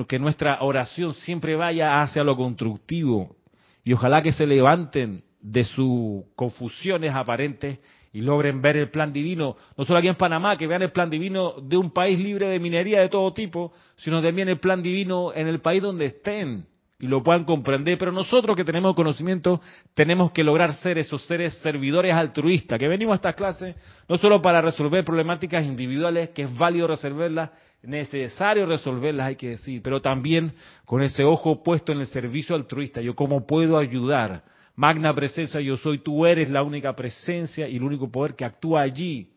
que 0.08 0.18
nuestra 0.18 0.62
oración 0.62 1.14
siempre 1.14 1.56
vaya 1.56 2.02
hacia 2.02 2.22
lo 2.22 2.36
constructivo. 2.36 3.36
Y 3.82 3.92
ojalá 3.92 4.22
que 4.22 4.32
se 4.32 4.46
levanten 4.46 5.24
de 5.40 5.64
sus 5.64 6.24
confusiones 6.36 7.14
aparentes 7.14 7.78
y 8.14 8.20
logren 8.20 8.62
ver 8.62 8.76
el 8.76 8.90
plan 8.90 9.12
divino, 9.12 9.56
no 9.76 9.84
solo 9.84 9.98
aquí 9.98 10.06
en 10.06 10.14
Panamá, 10.14 10.56
que 10.56 10.68
vean 10.68 10.82
el 10.82 10.92
plan 10.92 11.10
divino 11.10 11.54
de 11.60 11.76
un 11.76 11.90
país 11.90 12.16
libre 12.16 12.46
de 12.46 12.60
minería 12.60 13.00
de 13.00 13.08
todo 13.08 13.34
tipo, 13.34 13.72
sino 13.96 14.22
también 14.22 14.48
el 14.48 14.60
plan 14.60 14.80
divino 14.80 15.32
en 15.34 15.48
el 15.48 15.60
país 15.60 15.82
donde 15.82 16.06
estén 16.06 16.64
y 17.00 17.08
lo 17.08 17.24
puedan 17.24 17.42
comprender. 17.44 17.98
Pero 17.98 18.12
nosotros 18.12 18.56
que 18.56 18.64
tenemos 18.64 18.94
conocimiento 18.94 19.60
tenemos 19.94 20.30
que 20.30 20.44
lograr 20.44 20.74
ser 20.74 20.96
esos 20.96 21.26
seres 21.26 21.54
servidores 21.54 22.14
altruistas, 22.14 22.78
que 22.78 22.86
venimos 22.86 23.14
a 23.14 23.16
esta 23.16 23.32
clase 23.32 23.74
no 24.08 24.16
solo 24.16 24.40
para 24.40 24.62
resolver 24.62 25.04
problemáticas 25.04 25.64
individuales, 25.64 26.28
que 26.28 26.42
es 26.42 26.56
válido 26.56 26.86
resolverlas, 26.86 27.50
necesario 27.82 28.64
resolverlas, 28.64 29.26
hay 29.26 29.36
que 29.36 29.48
decir, 29.50 29.82
pero 29.82 30.00
también 30.00 30.52
con 30.84 31.02
ese 31.02 31.24
ojo 31.24 31.64
puesto 31.64 31.90
en 31.90 31.98
el 31.98 32.06
servicio 32.06 32.54
altruista. 32.54 33.00
Yo 33.00 33.16
cómo 33.16 33.44
puedo 33.44 33.76
ayudar 33.76 34.53
Magna 34.76 35.14
presencia 35.14 35.60
yo 35.60 35.76
soy, 35.76 35.98
tú 35.98 36.26
eres 36.26 36.50
la 36.50 36.62
única 36.62 36.94
presencia 36.96 37.68
y 37.68 37.76
el 37.76 37.82
único 37.82 38.10
poder 38.10 38.34
que 38.34 38.44
actúa 38.44 38.82
allí. 38.82 39.30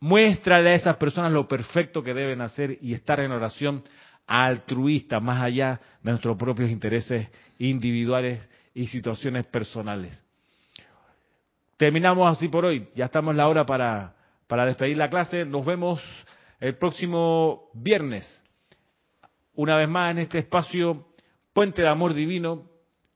Muéstrale 0.00 0.70
a 0.70 0.74
esas 0.74 0.96
personas 0.96 1.32
lo 1.32 1.46
perfecto 1.46 2.02
que 2.02 2.12
deben 2.12 2.40
hacer 2.40 2.78
y 2.80 2.94
estar 2.94 3.20
en 3.20 3.30
oración 3.30 3.84
altruista, 4.26 5.20
más 5.20 5.42
allá 5.42 5.80
de 6.02 6.10
nuestros 6.10 6.36
propios 6.36 6.70
intereses 6.70 7.28
individuales 7.58 8.46
y 8.74 8.86
situaciones 8.86 9.46
personales. 9.46 10.22
Terminamos 11.76 12.36
así 12.36 12.48
por 12.48 12.64
hoy. 12.64 12.88
Ya 12.94 13.06
estamos 13.06 13.32
en 13.32 13.38
la 13.38 13.48
hora 13.48 13.64
para, 13.64 14.14
para 14.46 14.66
despedir 14.66 14.96
la 14.96 15.10
clase. 15.10 15.44
Nos 15.44 15.64
vemos 15.64 16.02
el 16.60 16.76
próximo 16.76 17.70
viernes. 17.74 18.26
Una 19.54 19.76
vez 19.76 19.88
más 19.88 20.10
en 20.10 20.18
este 20.18 20.38
espacio 20.38 21.06
Puente 21.52 21.82
de 21.82 21.88
Amor 21.88 22.14
Divino. 22.14 22.73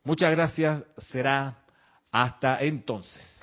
Muchas 0.09 0.31
gracias. 0.31 0.83
Será 1.11 1.59
hasta 2.11 2.63
entonces. 2.63 3.38